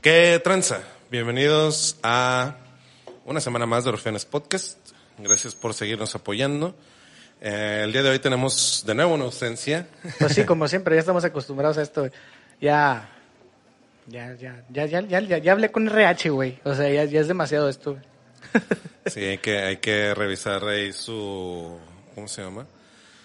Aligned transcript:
¿Qué 0.00 0.40
tranza? 0.42 0.80
Bienvenidos 1.10 1.98
a 2.02 2.56
una 3.26 3.38
semana 3.38 3.66
más 3.66 3.84
de 3.84 3.90
Orfenes 3.90 4.24
Podcast. 4.24 4.78
Gracias 5.18 5.54
por 5.54 5.74
seguirnos 5.74 6.14
apoyando. 6.14 6.74
Eh, 7.42 7.82
el 7.84 7.92
día 7.92 8.02
de 8.02 8.08
hoy 8.08 8.18
tenemos 8.18 8.82
de 8.86 8.94
nuevo 8.94 9.12
una 9.12 9.24
ausencia. 9.24 9.88
Pues 10.18 10.32
sí, 10.32 10.44
como 10.46 10.66
siempre, 10.68 10.96
ya 10.96 11.00
estamos 11.00 11.22
acostumbrados 11.26 11.76
a 11.76 11.82
esto. 11.82 12.08
Ya, 12.62 13.10
ya, 14.06 14.34
ya, 14.36 14.64
ya, 14.70 14.86
ya, 14.86 15.02
ya, 15.02 15.20
ya, 15.20 15.36
ya 15.36 15.52
hablé 15.52 15.70
con 15.70 15.86
RH, 15.86 16.30
güey. 16.30 16.58
O 16.64 16.74
sea, 16.74 16.88
ya, 16.88 17.04
ya 17.04 17.20
es 17.20 17.28
demasiado 17.28 17.68
esto. 17.68 17.98
Sí, 19.04 19.20
hay 19.20 19.38
que, 19.38 19.58
hay 19.58 19.76
que 19.76 20.14
revisar 20.14 20.64
ahí 20.64 20.94
su, 20.94 21.78
¿cómo 22.14 22.26
se 22.26 22.42
llama? 22.42 22.66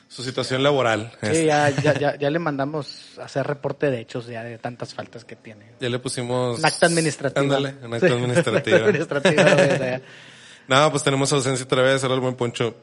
Su 0.08 0.24
situación 0.24 0.64
laboral. 0.64 1.12
Sí, 1.22 1.28
Este, 1.28 1.46
ya, 1.46 1.70
ya, 1.70 1.94
ya, 2.00 2.16
ya 2.18 2.30
le 2.30 2.40
mandamos 2.40 3.18
a 3.20 3.24
hacer 3.26 3.46
reporte 3.46 3.90
de 3.92 4.00
hechos 4.02 4.28
ya 4.28 4.44
de 4.44 4.58
tantas 4.58 4.94
faltas 4.94 5.26
que 5.26 5.36
tiene. 5.36 5.66
ya 5.80 5.90
le 5.90 6.00
pusimos... 6.00 6.60
Un 6.60 6.66
acta 6.66 6.86
administrativa. 6.86 7.42
Ándale, 7.42 7.76
un 7.84 7.94
acta 7.94 8.08
Sí, 8.08 8.14
administrativa. 8.14 8.78
acta 8.88 8.90
administrativa, 9.18 10.00
No, 10.68 10.92
pues 10.92 11.04
tenemos 11.04 11.32
ausencia 11.34 11.66
otra 11.66 11.82
vez. 11.82 12.04
Ahora 12.04 12.16
el 12.16 12.22
buen 12.22 12.36
Poncho 12.36 12.76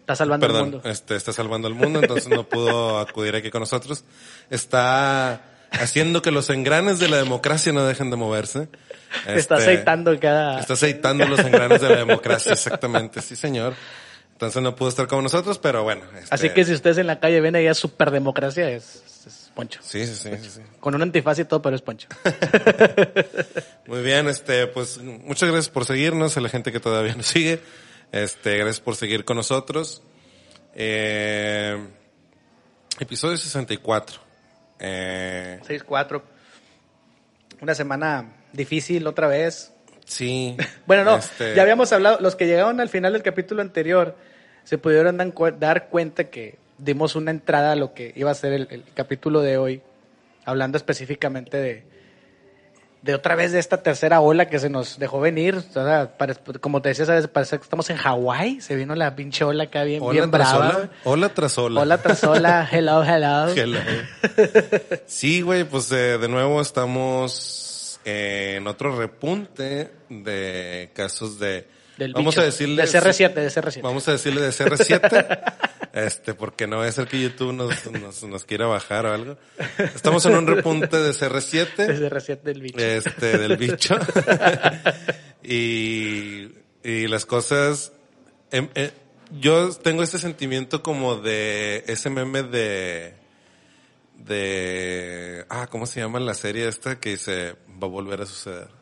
Está 0.00 0.16
salvando 0.16 0.46
Perdón, 0.46 0.64
el 0.66 0.72
mundo. 0.72 0.88
este 0.88 1.16
está 1.16 1.32
salvando 1.34 1.68
al 1.68 1.74
mundo, 1.74 2.00
entonces 2.00 2.28
no 2.28 2.42
pudo 2.48 2.98
acudir 3.00 3.36
aquí 3.36 3.50
con 3.50 3.60
nosotros. 3.60 4.04
Está 4.48 5.42
haciendo 5.70 6.22
que 6.22 6.30
los 6.30 6.48
engranes 6.48 6.98
de 6.98 7.08
la 7.08 7.18
democracia 7.18 7.72
no 7.74 7.84
dejen 7.84 8.08
de 8.10 8.16
moverse. 8.16 8.68
Está 9.26 9.34
Este, 9.34 9.54
aceitando 9.54 10.18
cada... 10.18 10.60
Está 10.60 10.72
aceitando 10.72 11.26
los 11.26 11.38
engranes 11.40 11.82
de 11.82 11.90
la 11.90 11.96
democracia, 11.96 12.52
exactamente, 12.52 13.20
sí 13.20 13.36
señor. 13.36 13.74
Entonces 14.38 14.62
no 14.62 14.76
pudo 14.76 14.88
estar 14.88 15.08
con 15.08 15.24
nosotros, 15.24 15.58
pero 15.58 15.82
bueno. 15.82 16.02
este, 16.16 16.32
Así 16.32 16.50
que 16.50 16.64
si 16.64 16.72
ustedes 16.72 16.96
en 16.98 17.08
la 17.08 17.18
calle 17.18 17.40
ven 17.40 17.56
ahí 17.56 17.66
a 17.66 17.74
superdemocracia, 17.74 18.70
es, 18.70 19.02
es 19.26 19.50
Poncho. 19.52 19.80
Sí, 19.82 20.06
sí, 20.06 20.14
sí. 20.14 20.60
Con 20.78 20.94
un 20.94 21.02
antifaz 21.02 21.40
y 21.40 21.44
todo, 21.44 21.60
pero 21.60 21.74
es 21.74 21.82
Poncho. 21.82 22.06
Muy 23.88 24.00
bien, 24.02 24.28
este, 24.28 24.68
pues 24.68 24.98
muchas 24.98 25.48
gracias 25.48 25.68
por 25.68 25.86
seguirnos, 25.86 26.36
a 26.36 26.40
la 26.40 26.48
gente 26.50 26.70
que 26.70 26.78
todavía 26.78 27.16
nos 27.16 27.26
sigue. 27.26 27.58
Este, 28.12 28.58
gracias 28.58 28.78
por 28.78 28.94
seguir 28.94 29.24
con 29.24 29.38
nosotros. 29.38 30.02
Eh, 30.72 31.76
episodio 33.00 33.36
64. 33.36 34.20
Eh, 34.78 35.58
6-4. 35.66 36.22
Una 37.60 37.74
semana 37.74 38.36
difícil 38.52 39.04
otra 39.08 39.26
vez. 39.26 39.72
sí. 40.04 40.56
Bueno, 40.86 41.02
no, 41.02 41.16
este, 41.16 41.56
ya 41.56 41.62
habíamos 41.62 41.92
hablado, 41.92 42.18
los 42.20 42.36
que 42.36 42.46
llegaron 42.46 42.78
al 42.78 42.88
final 42.88 43.14
del 43.14 43.24
capítulo 43.24 43.62
anterior 43.62 44.27
se 44.68 44.76
pudieron 44.76 45.16
dan 45.16 45.32
dar 45.58 45.88
cuenta 45.88 46.24
que 46.24 46.58
dimos 46.76 47.16
una 47.16 47.30
entrada 47.30 47.72
a 47.72 47.76
lo 47.76 47.94
que 47.94 48.12
iba 48.16 48.30
a 48.30 48.34
ser 48.34 48.52
el, 48.52 48.68
el 48.70 48.84
capítulo 48.94 49.40
de 49.40 49.56
hoy, 49.56 49.80
hablando 50.44 50.76
específicamente 50.76 51.56
de, 51.56 51.84
de 53.00 53.14
otra 53.14 53.34
vez 53.34 53.52
de 53.52 53.60
esta 53.60 53.82
tercera 53.82 54.20
ola 54.20 54.50
que 54.50 54.58
se 54.58 54.68
nos 54.68 54.98
dejó 54.98 55.20
venir. 55.20 55.54
O 55.54 55.60
sea, 55.62 56.18
pare- 56.18 56.34
como 56.60 56.82
te 56.82 56.90
decía, 56.90 57.06
¿sabes? 57.06 57.26
parece 57.28 57.56
que 57.56 57.62
estamos 57.62 57.88
en 57.88 57.96
Hawái, 57.96 58.60
se 58.60 58.76
vino 58.76 58.94
la 58.94 59.16
pinche 59.16 59.42
ola 59.42 59.64
acá 59.64 59.84
bien, 59.84 60.02
Hola 60.02 60.12
bien 60.12 60.30
tras 60.30 60.52
brava. 60.58 60.76
hola. 60.76 60.90
Hola 61.04 61.28
tras 61.30 61.56
hola. 61.58 61.80
Hola 61.80 61.98
tras 62.02 62.24
hola, 62.24 62.68
hello, 62.72 63.02
hello. 63.02 63.48
Hello. 63.54 63.78
Sí, 65.06 65.40
güey, 65.40 65.64
pues 65.64 65.90
eh, 65.92 66.18
de 66.18 66.28
nuevo 66.28 66.60
estamos 66.60 68.00
en 68.04 68.66
otro 68.66 68.94
repunte 68.98 69.90
de 70.10 70.90
casos 70.94 71.38
de... 71.38 71.77
Del 71.98 72.12
vamos 72.12 72.34
bicho. 72.34 72.42
a 72.42 72.44
decirle... 72.44 72.82
De 72.82 72.88
CR7, 72.88 73.34
de 73.34 73.48
CR7. 73.48 73.82
Vamos 73.82 74.06
a 74.08 74.12
decirle 74.12 74.40
de 74.40 74.50
CR7, 74.50 75.54
este, 75.92 76.34
porque 76.34 76.68
no 76.68 76.80
a 76.80 76.92
ser 76.92 77.08
que 77.08 77.20
YouTube 77.20 77.52
nos, 77.52 77.90
nos, 77.90 78.22
nos 78.22 78.44
quiera 78.44 78.66
bajar 78.66 79.06
o 79.06 79.12
algo. 79.12 79.36
Estamos 79.78 80.24
en 80.26 80.36
un 80.36 80.46
repunte 80.46 80.96
de 80.96 81.08
De 81.08 81.12
CR7, 81.12 81.74
CR7 81.76 82.42
del 82.42 82.62
bicho. 82.62 82.78
este, 82.78 83.38
del 83.38 83.56
bicho. 83.56 83.96
y, 85.42 86.52
y 86.84 87.08
las 87.08 87.26
cosas, 87.26 87.92
em, 88.52 88.68
eh, 88.76 88.92
yo 89.40 89.70
tengo 89.72 90.04
este 90.04 90.18
sentimiento 90.18 90.84
como 90.84 91.16
de 91.16 91.82
ese 91.88 92.10
meme 92.10 92.44
de, 92.44 93.14
de, 94.18 95.44
ah, 95.48 95.66
¿cómo 95.66 95.86
se 95.86 95.98
llama 96.00 96.20
la 96.20 96.34
serie 96.34 96.68
esta 96.68 97.00
que 97.00 97.10
dice, 97.10 97.56
va 97.82 97.88
a 97.88 97.90
volver 97.90 98.20
a 98.20 98.26
suceder? 98.26 98.77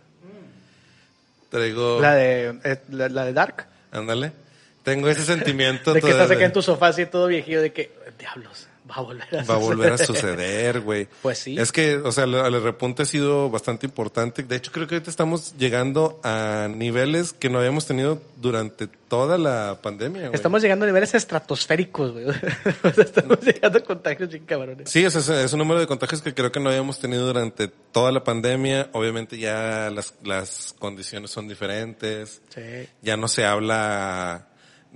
Traigo, 1.49 2.01
La 2.01 2.15
de, 2.15 2.79
la, 2.91 3.09
la 3.09 3.25
de 3.25 3.33
Dark. 3.33 3.67
ándale, 3.93 4.33
tengo 4.83 5.09
ese 5.09 5.23
sentimiento 5.23 5.93
De 5.95 6.01
que 6.01 6.11
estás 6.11 6.31
acá 6.31 6.45
en 6.45 6.53
tu 6.53 6.63
sofá 6.63 6.89
así 6.89 7.07
todo 7.07 7.27
viejillo 7.27 7.63
de 7.63 7.73
que, 7.73 7.93
diablos, 8.19 8.69
va 8.91 8.97
a 8.97 9.01
volver 9.01 9.39
a 9.39 9.45
va 9.45 9.55
a 9.55 9.59
volver 9.59 9.93
a 9.93 9.99
suceder, 9.99 10.81
güey. 10.81 11.09
Pues 11.23 11.39
sí. 11.39 11.59
Es 11.59 11.73
que, 11.73 11.97
o 11.97 12.13
sea, 12.13 12.25
el, 12.25 12.63
repunte 12.63 13.03
ha 13.03 13.07
sido 13.07 13.51
bastante 13.51 13.87
importante. 13.87 14.43
De 14.43 14.57
hecho, 14.57 14.73
creo 14.73 14.87
que 14.87 14.97
ahorita 14.97 15.11
estamos 15.11 15.57
llegando 15.57 16.21
a 16.23 16.69
niveles 16.75 17.33
que 17.33 17.51
no 17.51 17.59
habíamos 17.59 17.87
tenido 17.87 18.21
durante 18.37 18.87
toda 18.87 19.39
la 19.39 19.79
pandemia, 19.83 20.23
güey. 20.23 20.35
Estamos 20.35 20.63
llegando 20.63 20.85
a 20.85 20.89
niveles 20.89 21.15
estratosféricos, 21.15 22.13
güey. 22.13 22.27
Estamos 22.97 23.41
llegando 23.41 23.79
a 23.79 23.83
contagios 23.83 24.31
bien 24.31 24.45
cabrones. 24.45 24.91
Sí, 24.91 25.05
es, 25.05 25.15
es, 25.17 25.29
es 25.29 25.53
un 25.53 25.59
número 25.59 25.81
de 25.81 25.87
contagios 25.87 26.23
que 26.23 26.35
creo 26.35 26.53
que 26.53 26.61
no 26.61 26.71
habíamos 26.71 26.99
tenido 26.99 27.27
durante 27.27 27.69
toda 27.69 28.13
la 28.13 28.23
pandemia. 28.25 28.91
Obviamente 28.93 29.39
ya 29.39 29.91
las, 29.91 30.15
las 30.25 30.75
condiciones 30.79 31.31
son 31.31 31.49
diferentes. 31.49 32.41
Sí. 32.55 32.89
Ya 33.03 33.17
no 33.17 33.29
se 33.29 33.45
habla 33.45 34.47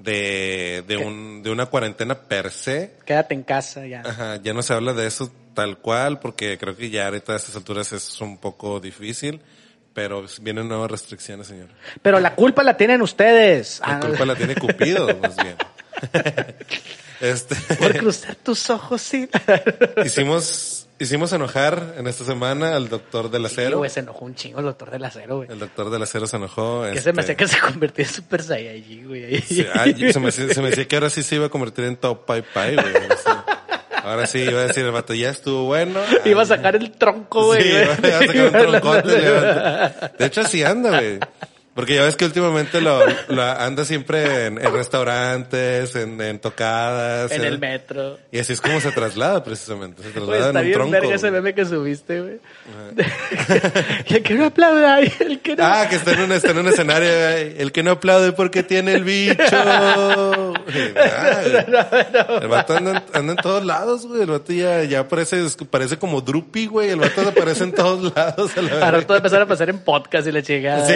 de, 0.03 0.85
de, 0.87 0.97
un, 0.97 1.43
de 1.43 1.51
una 1.51 1.67
cuarentena 1.67 2.15
per 2.23 2.51
se. 2.51 2.95
Quédate 3.05 3.35
en 3.35 3.43
casa 3.43 3.87
ya. 3.87 4.03
Ajá, 4.05 4.37
ya 4.43 4.53
no 4.55 4.63
se 4.63 4.73
habla 4.73 4.93
de 4.93 5.07
eso 5.07 5.31
tal 5.55 5.79
cual, 5.79 6.21
porque 6.21 6.59
creo 6.59 6.77
que 6.77 6.91
ya 6.91 7.07
ahorita 7.07 7.33
a 7.33 7.37
estas 7.37 7.57
alturas 7.57 7.93
es 7.93 8.21
un 8.21 8.39
poco 8.39 8.81
difícil, 8.81 9.41
pero 9.93 10.25
vienen 10.41 10.69
nuevas 10.69 10.91
restricciones, 10.91 11.49
señor. 11.49 11.69
Pero 12.03 12.21
la 12.21 12.35
culpa 12.35 12.63
la 12.63 12.77
tienen 12.77 13.03
ustedes. 13.03 13.81
La 13.81 13.97
Ah, 13.97 14.01
culpa 14.01 14.25
la 14.25 14.35
tiene 14.37 14.55
Cupido, 14.55 15.07
más 15.23 15.37
bien. 15.37 15.57
Este, 17.21 17.55
Por 17.77 17.95
cruzar 17.99 18.35
tus 18.37 18.71
ojos, 18.71 19.03
sí. 19.03 19.29
hicimos, 20.07 20.80
hicimos 21.01 21.33
enojar 21.33 21.95
en 21.99 22.07
esta 22.07 22.25
semana 22.25 22.77
al 22.77 22.89
doctor 22.89 23.31
del 23.31 23.43
Sí, 23.49 23.55
acero. 23.55 23.79
güey, 23.79 23.91
se 23.91 24.01
enojó 24.01 24.25
un 24.25 24.35
chingo 24.35 24.61
el 24.61 24.67
doctor 24.67 24.91
del 24.91 25.05
acero, 25.05 25.37
güey. 25.39 25.49
el 25.51 25.59
doctor 25.59 25.91
del 25.91 26.03
acero 26.03 26.27
se 26.27 26.37
enojó. 26.37 26.83
Que 26.93 27.01
se 27.01 27.13
me 27.13 27.21
este, 27.23 27.33
hacía 27.33 27.37
que 27.37 27.49
se 27.49 27.59
convirtió 27.61 28.05
en 28.05 28.11
Super 28.11 28.43
Saiyajin, 28.43 29.09
güey. 29.09 29.25
ahí. 29.25 29.41
sí, 29.41 29.67
ay, 29.75 30.13
se, 30.13 30.21
me, 30.21 30.31
se 30.31 30.61
me 30.63 30.71
decía 30.71 30.87
que 30.87 30.97
ahora 30.97 31.11
sí 31.11 31.23
se 31.23 31.35
iba 31.37 31.47
a 31.47 31.49
convertir 31.49 31.85
en 31.87 31.97
Top 31.97 32.25
Pai 32.27 32.43
Pai, 32.55 32.77
güey. 32.77 32.87
Ahora 34.03 34.27
sí 34.27 34.39
iba 34.39 34.61
a 34.63 34.67
decir 34.67 34.85
el 34.85 34.93
vato, 34.93 35.13
ya 35.13 35.29
estuvo 35.31 35.65
bueno. 35.65 36.01
Iba 36.25 36.43
a 36.43 36.47
sacar 36.47 36.75
el 36.75 36.91
tronco, 36.93 37.47
güey. 37.47 37.63
Sí, 37.63 37.69
iba 37.69 37.93
a 37.93 37.97
sacar 37.97 38.47
un 38.47 38.53
troncote. 38.53 39.09
De 40.19 40.27
hecho, 40.27 40.41
así 40.41 40.63
anda, 40.65 40.99
güey. 40.99 41.19
Porque 41.75 41.95
ya 41.95 42.03
ves 42.03 42.17
que 42.17 42.25
últimamente 42.25 42.81
lo, 42.81 43.01
lo 43.29 43.43
anda 43.43 43.85
siempre 43.85 44.47
en, 44.47 44.59
en 44.59 44.73
restaurantes, 44.73 45.95
en, 45.95 46.21
en 46.21 46.39
tocadas. 46.41 47.31
En 47.31 47.45
el 47.45 47.59
metro. 47.61 48.19
Y 48.33 48.39
así 48.41 48.53
es 48.53 48.61
como 48.61 48.81
se 48.81 48.91
traslada, 48.93 49.43
precisamente. 49.45 50.03
Se 50.03 50.11
Güey, 50.11 50.27
traslada 50.27 50.47
está 50.49 50.51
en 50.51 50.57
un 50.59 50.63
bien 50.65 50.75
tronco. 50.75 50.91
verga 50.93 51.15
ese 51.15 51.31
güey. 51.31 51.41
meme 51.43 51.55
que 51.55 51.65
subiste, 51.65 52.21
güey. 52.21 52.39
y 54.09 54.15
el 54.15 54.23
que 54.23 54.35
no 54.35 54.47
aplauda, 54.47 55.01
y 55.03 55.13
el 55.21 55.41
que 55.41 55.57
no... 55.57 55.65
Ah, 55.65 55.87
que 55.89 55.97
está 55.97 56.13
en 56.13 56.21
un, 56.23 56.33
está 56.33 56.51
en 56.51 56.59
un 56.59 56.69
escenario, 56.69 57.09
güey. 57.09 57.55
el 57.61 57.73
que 57.73 57.83
no 57.85 57.93
aplaude 57.93 58.33
porque 58.33 58.63
tiene 58.63 58.95
el 58.95 59.05
bicho. 59.05 59.35
Güey, 60.71 60.93
güey. 60.93 61.05
El 62.43 62.49
vato 62.49 62.77
anda, 62.77 62.91
en- 62.93 63.03
anda 63.17 63.33
en 63.33 63.39
todos 63.39 63.65
lados, 63.65 64.07
güey. 64.07 64.23
El 64.23 64.31
vato 64.31 64.53
ya, 64.53 64.85
ya 64.85 65.09
parece, 65.09 65.43
parece 65.71 65.99
como 65.99 66.21
Drupi, 66.21 66.67
güey. 66.67 66.91
El 66.91 67.01
vato 67.01 67.23
aparece 67.29 67.65
en 67.65 67.73
todos 67.73 68.15
lados. 68.15 68.57
A 68.57 68.63
la 68.63 68.87
Ahora 68.87 69.03
todo 69.07 69.17
empezar 69.17 69.43
a 69.43 69.47
pasar 69.47 69.71
en 69.71 69.79
podcast 69.81 70.27
y 70.29 70.33
la 70.33 70.43
chingada. 70.43 70.87
Sí, 70.87 70.95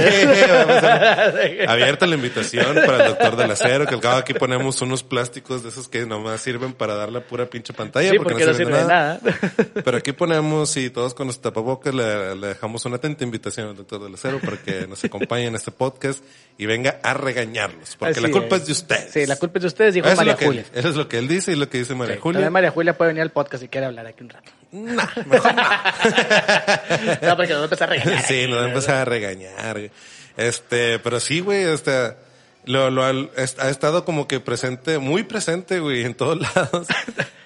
Abierta 1.69 2.07
la 2.07 2.15
invitación 2.15 2.75
para 2.75 3.05
el 3.05 3.09
doctor 3.11 3.37
del 3.37 3.51
acero, 3.51 3.87
que 3.87 3.95
al 3.95 4.01
cabo 4.01 4.17
aquí 4.17 4.35
ponemos 4.35 4.81
unos 4.83 5.03
plásticos 5.03 5.63
de 5.63 5.69
esos 5.69 5.89
que 5.89 6.07
nomás 6.07 6.41
sirven 6.41 6.73
para 6.73 6.95
dar 6.95 7.11
la 7.11 7.21
pura 7.21 7.47
pinche 7.47 7.73
pantalla. 7.73 8.11
Sí, 8.11 8.19
porque, 8.19 8.45
no 8.45 8.55
sirve 8.55 8.79
de 8.79 8.85
nada. 8.85 9.21
Pero 9.85 9.97
aquí 9.97 10.13
ponemos 10.13 10.77
y 10.77 10.91
todos 10.91 11.15
con 11.15 11.27
los 11.27 11.41
tapabocas 11.41 11.95
le, 11.95 12.35
le, 12.37 12.49
dejamos 12.49 12.85
una 12.85 12.97
atenta 12.97 13.25
invitación 13.25 13.69
al 13.69 13.77
doctor 13.77 14.03
del 14.03 14.15
acero 14.15 14.41
para 14.41 14.57
que 14.57 14.87
nos 14.87 15.05
acompañe 15.05 15.47
en 15.47 15.55
este 15.55 15.71
podcast 15.71 16.25
y 16.57 16.67
venga 16.67 17.01
a 17.03 17.15
regañarlos. 17.15 17.97
Porque 17.97 18.21
la 18.21 18.31
culpa 18.31 18.57
es. 18.57 18.67
de 18.67 18.73
ustedes. 18.73 19.11
Sí, 19.13 19.27
la 19.27 19.37
culpa 19.37 19.59
es 19.59 19.63
de 19.63 19.69
ustedes, 19.69 19.95
dijo 19.95 20.09
María 20.15 20.37
Julia. 20.37 20.65
eso 20.73 20.89
es 20.89 20.97
lo 20.97 21.09
que 21.09 21.19
él 21.19 21.29
dice 21.29 21.53
y 21.53 21.57
lo 21.57 21.69
que 21.69 21.79
dice 21.79 21.95
María 21.95 22.19
Julia. 22.21 22.51
María 22.51 22.71
Julia 22.71 22.97
puede 22.97 23.09
venir 23.09 23.23
al 23.23 23.31
podcast 23.31 23.63
y 23.65 23.69
quiere 23.69 23.87
hablar 23.87 24.07
aquí 24.07 24.23
un 24.23 24.31
rato. 24.31 24.51
No, 24.73 25.03
mejor 25.27 25.55
no. 25.55 25.63
no, 27.23 27.37
porque 27.37 27.53
nos 27.53 27.59
va 27.59 27.61
a 27.61 27.65
empezar 27.65 27.89
a 27.89 27.93
regañar. 27.93 28.23
Sí, 28.23 28.47
nos 28.49 28.59
va 28.59 28.63
a 28.65 28.69
empezar 28.69 28.97
a 28.97 29.05
regañar. 29.05 29.91
Este, 30.37 30.99
pero 30.99 31.21
sí, 31.21 31.41
güey, 31.41 31.65
este, 31.65 32.15
lo, 32.67 32.91
lo, 32.91 33.03
ha 33.05 33.69
estado 33.69 34.05
como 34.05 34.27
que 34.27 34.41
presente, 34.41 34.99
muy 34.99 35.23
presente, 35.23 35.81
güey, 35.81 36.05
en 36.05 36.15
todos 36.15 36.41
lados. 36.55 36.87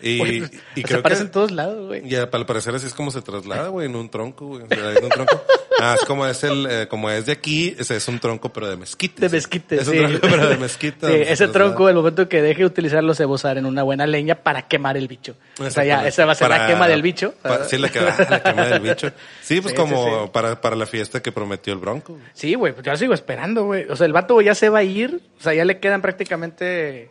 Y, 0.00 0.18
pues, 0.18 0.50
y 0.76 0.82
creo 0.82 0.98
se 0.98 1.00
aparece 1.00 1.22
en 1.22 1.30
todos 1.30 1.50
lados, 1.50 1.86
güey. 1.86 2.06
Y 2.06 2.14
al 2.14 2.28
parecer 2.28 2.74
así 2.74 2.86
es 2.86 2.94
como 2.94 3.10
se 3.10 3.22
traslada, 3.22 3.68
güey, 3.68 3.86
en 3.86 3.96
un 3.96 4.08
tronco, 4.08 4.46
güey. 4.46 4.62
en 4.70 5.04
un 5.04 5.10
tronco. 5.10 5.42
Ah, 5.80 5.94
es 5.98 6.04
como 6.06 6.26
es 6.26 6.42
el, 6.42 6.66
eh, 6.68 6.88
como 6.88 7.08
es 7.08 7.26
de 7.26 7.32
aquí, 7.32 7.74
ese 7.78 7.96
es 7.96 8.08
un 8.08 8.18
tronco 8.18 8.52
pero 8.52 8.68
de 8.68 8.76
mezquite. 8.76 9.20
De 9.20 9.28
mezquite, 9.28 9.76
Es 9.76 9.86
sí. 9.86 9.98
un 9.98 10.08
tronco 10.08 10.28
pero 10.28 10.48
de 10.48 10.56
mezquite. 10.56 11.06
Sí, 11.08 11.14
ese 11.14 11.48
tronco, 11.48 11.88
el 11.88 11.94
momento 11.94 12.28
que 12.28 12.42
deje 12.42 12.60
de 12.60 12.66
utilizarlo, 12.66 13.14
se 13.14 13.24
va 13.24 13.30
a 13.30 13.34
usar 13.34 13.58
en 13.58 13.66
una 13.66 13.82
buena 13.82 14.06
leña 14.06 14.34
para 14.34 14.62
quemar 14.62 14.96
el 14.96 15.06
bicho. 15.06 15.36
O 15.58 15.70
sea, 15.70 15.84
ya, 15.84 16.06
esa 16.06 16.26
va 16.26 16.32
a 16.32 16.34
ser 16.34 16.48
la 16.48 16.66
quema 16.66 16.88
del 16.88 17.02
bicho. 17.02 17.34
Para, 17.42 17.64
sí, 17.64 17.78
la, 17.78 17.88
la, 18.28 18.42
quema 18.42 18.66
del 18.66 18.80
bicho. 18.80 19.12
Sí, 19.42 19.60
pues 19.60 19.74
como 19.74 20.30
Para, 20.32 20.60
para 20.60 20.76
la 20.76 20.86
fiesta 20.86 21.22
que 21.22 21.32
prometió 21.32 21.72
el 21.72 21.78
bronco. 21.78 22.18
Sí, 22.34 22.54
güey, 22.54 22.72
pues 22.72 22.84
yo 22.84 22.96
sigo 22.96 23.14
esperando, 23.14 23.64
güey. 23.64 23.86
O 23.88 23.96
sea, 23.96 24.06
el 24.06 24.12
vato 24.12 24.40
ya 24.40 24.54
se 24.54 24.68
va 24.68 24.80
a 24.80 24.84
ir, 24.84 25.07
o 25.16 25.40
sea, 25.40 25.54
ya 25.54 25.64
le 25.64 25.80
quedan 25.80 26.02
prácticamente, 26.02 27.10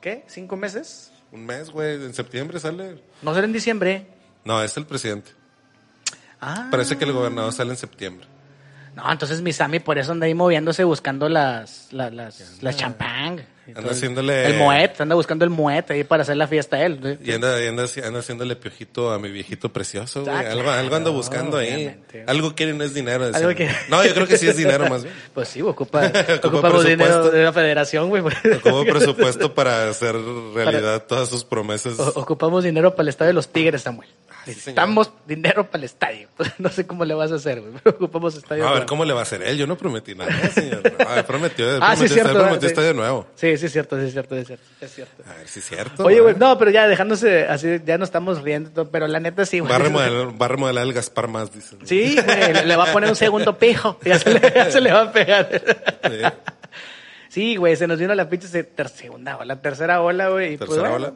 ¿qué? 0.00 0.24
¿Cinco 0.26 0.56
meses? 0.56 1.12
Un 1.32 1.46
mes, 1.46 1.70
güey, 1.70 1.94
en 2.04 2.14
septiembre 2.14 2.58
sale. 2.58 3.02
No 3.22 3.34
será 3.34 3.46
en 3.46 3.52
diciembre. 3.52 4.06
No, 4.44 4.62
es 4.62 4.76
el 4.76 4.86
presidente. 4.86 5.32
Ah. 6.40 6.68
Parece 6.70 6.96
que 6.96 7.04
el 7.04 7.12
gobernador 7.12 7.52
sale 7.52 7.70
en 7.70 7.76
septiembre. 7.76 8.26
No, 8.94 9.10
entonces 9.10 9.40
mi 9.40 9.52
Sammy 9.52 9.78
por 9.78 9.98
eso 9.98 10.12
anda 10.12 10.26
ahí 10.26 10.34
moviéndose 10.34 10.84
buscando 10.84 11.28
las, 11.28 11.88
las, 11.92 12.12
las, 12.12 12.62
las 12.62 12.76
champán. 12.76 13.46
Anda 13.74 13.92
haciéndole... 13.92 14.46
El 14.46 14.56
moet, 14.56 15.00
anda 15.00 15.14
buscando 15.14 15.44
el 15.44 15.50
moet 15.50 15.90
ahí 15.90 16.04
para 16.04 16.22
hacer 16.22 16.36
la 16.36 16.48
fiesta 16.48 16.84
él. 16.84 17.18
Y 17.22 17.32
anda, 17.32 17.62
y 17.62 17.68
anda, 17.68 17.84
anda, 18.04 18.18
haciéndole 18.18 18.56
piojito 18.56 19.12
a 19.12 19.18
mi 19.18 19.30
viejito 19.30 19.72
precioso, 19.72 20.24
güey. 20.24 20.34
algo, 20.34 20.70
algo 20.70 20.96
anda 20.96 21.10
buscando 21.10 21.56
ahí. 21.56 21.96
Algo 22.26 22.54
quiere 22.54 22.72
no 22.72 22.84
es 22.84 22.94
dinero. 22.94 23.30
Algo 23.32 23.54
que... 23.54 23.70
No, 23.88 24.04
yo 24.04 24.12
creo 24.14 24.26
que 24.26 24.38
sí 24.38 24.48
es 24.48 24.56
dinero 24.56 24.88
más 24.88 25.04
bien. 25.04 25.14
Pues 25.34 25.48
sí, 25.48 25.62
ocupa, 25.62 26.10
ocupamos 26.42 26.84
dinero 26.84 27.30
de 27.30 27.44
la 27.44 27.52
federación, 27.52 28.08
güey. 28.08 28.22
Ocupamos 28.22 28.84
presupuesto 28.90 29.54
para 29.54 29.88
hacer 29.88 30.16
realidad 30.54 30.94
para... 30.94 31.06
todas 31.06 31.28
sus 31.28 31.44
promesas. 31.44 31.98
O, 31.98 32.08
ocupamos 32.20 32.64
dinero 32.64 32.90
para 32.92 33.02
el 33.02 33.08
estadio 33.08 33.28
de 33.28 33.34
los 33.34 33.48
Tigres, 33.48 33.82
Samuel. 33.82 34.08
Necesitamos 34.46 35.12
dinero 35.26 35.66
para 35.66 35.78
el 35.78 35.84
estadio. 35.84 36.28
no 36.58 36.68
sé 36.70 36.86
cómo 36.86 37.04
le 37.04 37.14
vas 37.14 37.30
a 37.32 37.36
hacer, 37.36 37.60
güey. 37.60 37.74
Ocupamos 37.84 38.34
estadio. 38.36 38.66
a 38.66 38.72
ver, 38.72 38.86
¿cómo 38.86 39.04
le 39.04 39.12
va 39.12 39.20
a 39.20 39.22
hacer 39.22 39.42
él? 39.42 39.58
Yo 39.58 39.66
no 39.66 39.76
prometí 39.76 40.14
nada, 40.14 40.32
señor. 40.54 40.82
Ah, 41.06 41.22
prometió, 41.26 41.66
ah, 41.82 41.96
sí, 41.96 42.08
cierto, 42.08 42.32
prometió 42.32 42.60
sí. 42.60 42.66
estadio 42.66 42.94
nuevo. 42.94 43.26
Sí, 43.34 43.56
sí, 43.56 43.66
es 43.66 43.72
cierto, 43.72 43.98
sí, 43.98 44.06
es 44.06 44.12
cierto, 44.12 44.36
es 44.36 44.46
cierto. 44.46 44.64
Es 44.80 44.94
cierto. 44.94 45.22
A 45.26 45.34
ver, 45.34 45.48
sí, 45.48 45.58
es 45.58 45.64
cierto. 45.66 46.04
Oye, 46.04 46.20
güey, 46.20 46.34
no, 46.36 46.56
pero 46.58 46.70
ya 46.70 46.88
dejándose 46.88 47.44
así, 47.44 47.80
ya 47.84 47.98
no 47.98 48.04
estamos 48.04 48.42
riendo, 48.42 48.90
pero 48.90 49.06
la 49.06 49.20
neta 49.20 49.44
sí, 49.44 49.60
güey. 49.60 49.70
Va 49.70 49.76
a 49.76 49.80
remodelar, 49.80 50.40
va 50.40 50.46
a 50.46 50.48
remodelar 50.48 50.86
el 50.86 50.92
Gaspar 50.92 51.28
más, 51.28 51.52
dice. 51.52 51.76
Sí, 51.84 52.16
güey, 52.24 52.66
le 52.66 52.76
va 52.76 52.90
a 52.90 52.92
poner 52.92 53.10
un 53.10 53.16
segundo 53.16 53.58
pijo. 53.58 53.98
Ya 54.04 54.18
se 54.18 54.32
le, 54.32 54.40
ya 54.40 54.70
se 54.70 54.80
le 54.80 54.92
va 54.92 55.02
a 55.02 55.12
pegar. 55.12 55.60
Sí, 57.28 57.56
güey, 57.56 57.76
se 57.76 57.86
nos 57.86 57.98
vino 57.98 58.14
la 58.14 58.28
pinche 58.28 58.48
segunda 58.48 59.36
ola, 59.36 59.60
tercera 59.60 60.02
ola, 60.02 60.30
güey. 60.30 60.56
Tercera 60.56 60.90
pues, 60.90 60.92
ola. 60.94 61.12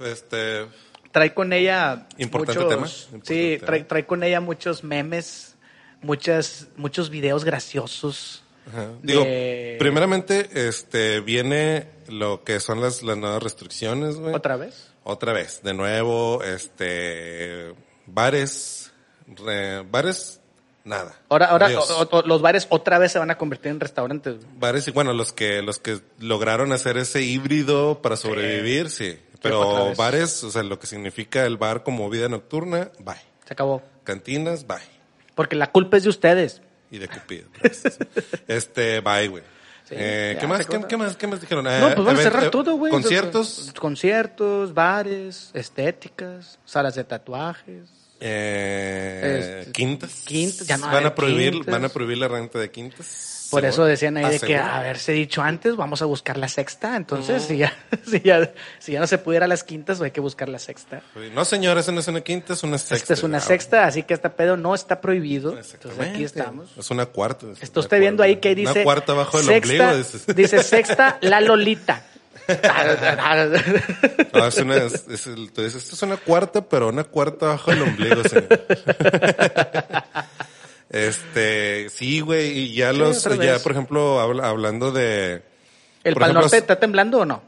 Este 0.00 0.66
trae 1.14 1.32
con 1.32 1.52
ella 1.52 2.08
importante 2.18 2.60
muchos, 2.60 2.74
tema. 2.74 2.86
Importante 2.88 3.58
sí, 3.58 3.64
trae, 3.64 3.84
trae, 3.84 4.04
con 4.04 4.24
ella 4.24 4.40
muchos 4.40 4.82
memes, 4.82 5.54
muchas, 6.02 6.66
muchos 6.76 7.08
videos 7.08 7.44
graciosos. 7.44 8.42
Ajá. 8.66 8.88
Digo, 9.00 9.22
de... 9.22 9.76
primeramente, 9.78 10.48
este, 10.66 11.20
viene 11.20 11.86
lo 12.08 12.42
que 12.42 12.58
son 12.58 12.80
las, 12.80 13.04
las 13.04 13.16
nuevas 13.16 13.40
restricciones, 13.40 14.16
güey. 14.16 14.34
¿Otra 14.34 14.56
vez? 14.56 14.90
Otra 15.04 15.32
vez, 15.32 15.62
de 15.62 15.72
nuevo, 15.72 16.42
este, 16.42 17.74
bares, 18.06 18.92
re, 19.28 19.82
bares, 19.82 20.40
nada. 20.82 21.14
Ahora, 21.28 21.46
ahora 21.46 21.68
o, 21.78 22.08
o, 22.10 22.22
los 22.22 22.42
bares 22.42 22.66
otra 22.70 22.98
vez 22.98 23.12
se 23.12 23.20
van 23.20 23.30
a 23.30 23.38
convertir 23.38 23.70
en 23.70 23.78
restaurantes. 23.78 24.38
Güey. 24.38 24.48
Bares 24.58 24.88
y 24.88 24.90
bueno, 24.90 25.12
los 25.12 25.32
que, 25.32 25.62
los 25.62 25.78
que 25.78 26.00
lograron 26.18 26.72
hacer 26.72 26.96
ese 26.96 27.22
híbrido 27.22 28.02
para 28.02 28.16
sobrevivir, 28.16 28.90
sí. 28.90 29.12
sí. 29.12 29.20
Pero 29.44 29.94
bares, 29.94 30.42
o 30.42 30.50
sea, 30.50 30.62
lo 30.62 30.78
que 30.78 30.86
significa 30.86 31.44
el 31.44 31.56
bar 31.56 31.82
como 31.82 32.08
vida 32.10 32.28
nocturna, 32.28 32.90
bye. 32.98 33.14
Se 33.46 33.52
acabó. 33.52 33.82
Cantinas, 34.02 34.66
bye. 34.66 34.78
Porque 35.34 35.54
la 35.54 35.70
culpa 35.70 35.96
es 35.96 36.04
de 36.04 36.08
ustedes. 36.08 36.62
Y 36.90 36.98
de 36.98 37.08
Cupido. 37.08 37.48
Gracias. 37.60 37.98
este, 38.48 39.00
bye, 39.00 39.28
güey. 39.28 39.42
Sí, 39.84 39.94
eh, 39.98 40.36
¿qué, 40.40 40.46
más, 40.46 40.66
¿qué, 40.66 40.80
¿qué, 40.88 40.96
más, 40.96 41.16
¿Qué 41.16 41.26
más 41.26 41.40
dijeron? 41.40 41.64
No, 41.64 41.94
pues 41.94 42.06
van 42.06 42.16
a 42.16 42.22
cerrar 42.22 42.50
todo, 42.50 42.76
güey. 42.76 42.90
Conciertos. 42.90 43.72
Conciertos, 43.78 44.72
bares, 44.72 45.50
estéticas, 45.52 46.58
salas 46.64 46.94
de 46.94 47.04
tatuajes. 47.04 48.03
Eh, 48.20 49.58
este, 49.60 49.72
quintas. 49.72 50.22
Quintas, 50.26 50.66
ya 50.66 50.78
no 50.78 50.86
van 50.86 51.06
a 51.06 51.14
prohibir, 51.14 51.52
quintas. 51.52 51.72
van 51.72 51.84
a 51.84 51.88
prohibir 51.88 52.18
la 52.18 52.28
renta 52.28 52.58
de 52.58 52.70
quintas. 52.70 53.48
Por 53.50 53.64
eso 53.64 53.84
decían 53.84 54.16
ahí 54.16 54.38
de 54.38 54.40
que 54.40 54.56
haberse 54.56 55.12
dicho 55.12 55.42
antes, 55.42 55.76
vamos 55.76 56.02
a 56.02 56.06
buscar 56.06 56.36
la 56.36 56.48
sexta. 56.48 56.96
Entonces, 56.96 57.44
mm. 57.44 57.46
si, 57.46 57.56
ya, 57.56 57.72
si, 58.06 58.20
ya, 58.20 58.52
si 58.78 58.92
ya 58.92 59.00
no 59.00 59.06
se 59.06 59.18
pudiera 59.18 59.46
las 59.46 59.62
quintas, 59.62 60.00
hay 60.00 60.10
que 60.10 60.20
buscar 60.20 60.48
la 60.48 60.58
sexta. 60.58 61.02
No, 61.34 61.44
señor, 61.44 61.78
eso 61.78 61.92
no 61.92 62.00
es 62.00 62.08
una 62.08 62.22
quinta, 62.22 62.54
es 62.54 62.62
una 62.62 62.78
sexta. 62.78 62.96
Esta 62.96 63.14
es 63.14 63.22
una 63.22 63.38
claro. 63.38 63.48
sexta, 63.48 63.86
así 63.86 64.02
que 64.02 64.14
esta 64.14 64.34
pedo 64.34 64.56
no 64.56 64.74
está 64.74 65.00
prohibido. 65.00 65.56
Entonces 65.56 66.00
aquí 66.00 66.24
estamos. 66.24 66.70
Es 66.76 66.90
una 66.90 67.06
cuarta. 67.06 67.46
Es 67.52 67.62
Esto 67.62 67.80
está 67.80 67.96
viendo 67.96 68.22
ahí 68.22 68.36
que 68.36 68.54
dice. 68.54 68.72
Una 68.72 68.82
cuarta 68.82 69.12
bajo 69.12 69.38
el 69.38 69.44
sexta, 69.44 69.92
ombligo. 69.92 70.34
Dice 70.34 70.62
sexta, 70.62 71.18
la 71.20 71.40
Lolita. 71.40 72.04
no, 74.32 74.46
es 74.46 74.58
una, 74.58 74.76
es, 74.76 75.06
es 75.08 75.26
el, 75.26 75.52
tú 75.52 75.62
dices, 75.62 75.82
esto 75.82 75.96
es 75.96 76.02
una 76.02 76.16
cuarta, 76.16 76.68
pero 76.68 76.88
una 76.88 77.04
cuarta 77.04 77.46
bajo 77.46 77.72
el 77.72 77.82
ombligo, 77.82 78.22
señor. 78.24 78.48
Este, 80.94 81.88
sí, 81.90 82.20
güey, 82.20 82.56
y 82.56 82.74
ya 82.74 82.92
sí, 82.92 82.98
los, 82.98 83.24
ya 83.24 83.36
vez. 83.36 83.62
por 83.62 83.72
ejemplo, 83.72 84.20
habla, 84.20 84.48
hablando 84.48 84.92
de... 84.92 85.42
¿El 86.04 86.14
Pal 86.14 86.34
Norte 86.34 86.56
está 86.56 86.78
temblando 86.78 87.18
o 87.18 87.24
no? 87.24 87.42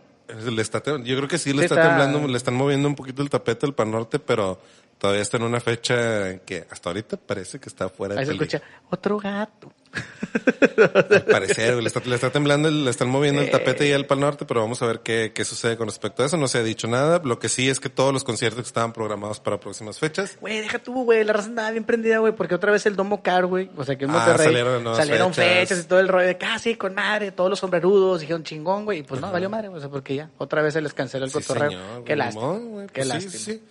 Le 0.51 0.61
está, 0.61 0.83
yo 0.85 1.17
creo 1.17 1.29
que 1.29 1.39
sí 1.39 1.53
le 1.53 1.63
está, 1.63 1.77
está, 1.77 1.89
temblando, 1.91 2.27
le 2.27 2.37
están 2.37 2.55
moviendo 2.55 2.89
un 2.89 2.97
poquito 2.97 3.23
el 3.23 3.31
tapete 3.31 3.65
al 3.65 3.73
Pal 3.73 3.93
Norte, 3.93 4.19
pero 4.19 4.61
todavía 4.99 5.23
está 5.23 5.37
en 5.37 5.45
una 5.45 5.61
fecha 5.61 6.39
que 6.39 6.67
hasta 6.69 6.91
ahorita 6.91 7.19
parece 7.19 7.61
que 7.61 7.69
está 7.69 7.89
fuera 7.89 8.17
de 8.17 8.21
Ahí 8.23 8.27
se 8.27 8.33
escucha, 8.33 8.61
otro 8.91 9.17
gato. 9.19 9.73
Al 11.11 11.25
parecer, 11.25 11.75
le 11.77 11.87
está, 11.87 12.01
le 12.05 12.15
está 12.15 12.31
temblando, 12.31 12.71
le 12.71 12.91
están 12.91 13.09
moviendo 13.09 13.41
el 13.41 13.51
tapete 13.51 13.89
ya 13.89 13.97
al 13.97 14.07
Pal 14.07 14.21
Norte, 14.21 14.45
pero 14.45 14.61
vamos 14.61 14.83
a 14.83 14.87
ver 14.87 15.01
qué, 15.01 15.33
qué 15.35 15.45
sucede 15.45 15.77
con 15.77 15.89
respecto 15.89 16.23
a 16.23 16.27
eso. 16.27 16.37
No 16.37 16.49
se 16.49 16.59
ha 16.59 16.63
dicho 16.63 16.87
nada. 16.89 17.21
Lo 17.25 17.39
que 17.39 17.49
sí 17.49 17.69
es 17.69 17.81
que 17.81 17.89
todos 17.89 18.13
los 18.13 18.25
conciertos 18.25 18.67
estaban 18.67 18.93
programados 18.93 19.41
para 19.41 19.59
próximas 19.59 19.99
fechas. 19.99 20.37
Güey, 20.41 20.61
deja 20.61 20.79
tú, 20.79 21.05
güey, 21.05 21.25
la 21.25 21.33
raza 21.33 21.49
andaba 21.49 21.71
bien 21.71 21.85
prendida, 21.85 22.19
güey, 22.19 22.35
porque 22.35 22.55
otra 22.55 22.73
vez 22.73 22.87
el 22.87 22.97
Domo 22.97 23.23
Car, 23.23 23.47
güey, 23.47 23.71
o 23.77 23.85
sea 23.85 23.97
que 23.97 24.05
en 24.05 24.11
Monterrey 24.11 24.47
ah, 24.47 24.51
salieron, 24.51 24.97
salieron 24.97 25.35
fechas. 25.35 25.69
fechas. 25.69 25.85
y 25.85 25.89
todo 25.89 26.01
el 26.01 26.09
rollo 26.09 26.27
de 26.27 26.39
casi 26.39 26.77
con 26.77 26.95
madre, 26.95 27.33
todos 27.33 27.51
los 27.51 27.59
sombrerudos, 27.59 28.21
dijeron 28.21 28.45
chingón, 28.45 28.85
güey, 28.85 29.01
y 29.01 29.03
pues 29.03 29.21
no, 29.21 29.27
uh 29.27 29.31
-huh. 29.31 29.33
valió 29.33 29.51
madre, 29.51 29.69
o 29.69 29.81
sea, 29.81 29.89
porque 29.89 30.15
ya, 30.15 30.31
otra 30.39 30.63
vez 30.63 30.75
se 30.75 30.81
les 30.81 30.93
canceló 30.95 31.25
el 31.25 31.31
sí, 31.31 31.39
cotorreo. 31.39 31.71
Señor, 31.71 32.05
qué 32.05 32.17
lástima. 32.17 32.59
Pues 32.73 32.93
qué 32.93 33.03
sí, 33.03 33.09
lástima. 33.09 33.33
Sí. 33.33 33.63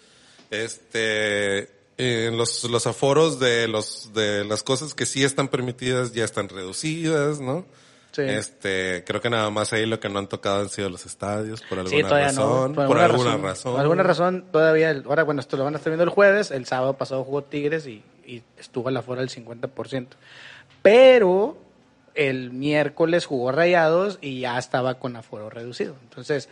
Este, 0.51 1.74
eh, 1.97 2.31
los, 2.33 2.63
los 2.65 2.87
aforos 2.87 3.39
de 3.39 3.67
los 3.67 4.13
de 4.13 4.43
las 4.45 4.63
cosas 4.63 4.93
que 4.93 5.05
sí 5.05 5.23
están 5.23 5.47
permitidas 5.47 6.13
ya 6.13 6.25
están 6.25 6.49
reducidas, 6.49 7.39
¿no? 7.39 7.65
Sí. 8.11 8.21
Este, 8.21 9.03
creo 9.05 9.19
que 9.19 9.29
nada 9.29 9.49
más 9.49 9.73
ahí 9.73 9.85
lo 9.85 9.99
que 9.99 10.07
no 10.07 10.19
han 10.19 10.27
tocado 10.27 10.61
han 10.61 10.69
sido 10.69 10.89
los 10.89 11.05
estadios 11.05 11.61
por 11.61 11.79
alguna 11.79 11.97
sí, 11.97 12.01
razón, 12.01 12.71
no. 12.71 12.75
por, 12.75 12.87
por, 12.87 12.99
alguna, 12.99 13.03
alguna 13.03 13.31
razón, 13.31 13.43
razón. 13.43 13.71
Por 13.73 13.81
alguna 13.81 14.03
razón 14.03 14.45
todavía, 14.51 15.03
ahora 15.05 15.23
bueno, 15.23 15.41
esto 15.41 15.57
lo 15.57 15.65
van 15.65 15.73
a 15.73 15.77
estar 15.77 15.91
viendo 15.91 16.03
el 16.05 16.09
jueves, 16.09 16.51
el 16.51 16.65
sábado 16.65 16.93
pasado 16.93 17.23
jugó 17.25 17.43
Tigres 17.43 17.87
y, 17.87 18.03
y 18.25 18.41
estuvo 18.57 18.87
al 18.87 18.97
aforo 18.97 19.19
del 19.19 19.29
50%. 19.29 20.07
Pero 20.81 21.57
el 22.13 22.51
miércoles 22.51 23.25
jugó 23.25 23.51
Rayados 23.51 24.17
y 24.21 24.41
ya 24.41 24.57
estaba 24.57 24.95
con 24.95 25.15
aforo 25.15 25.49
reducido. 25.49 25.95
Entonces, 26.03 26.49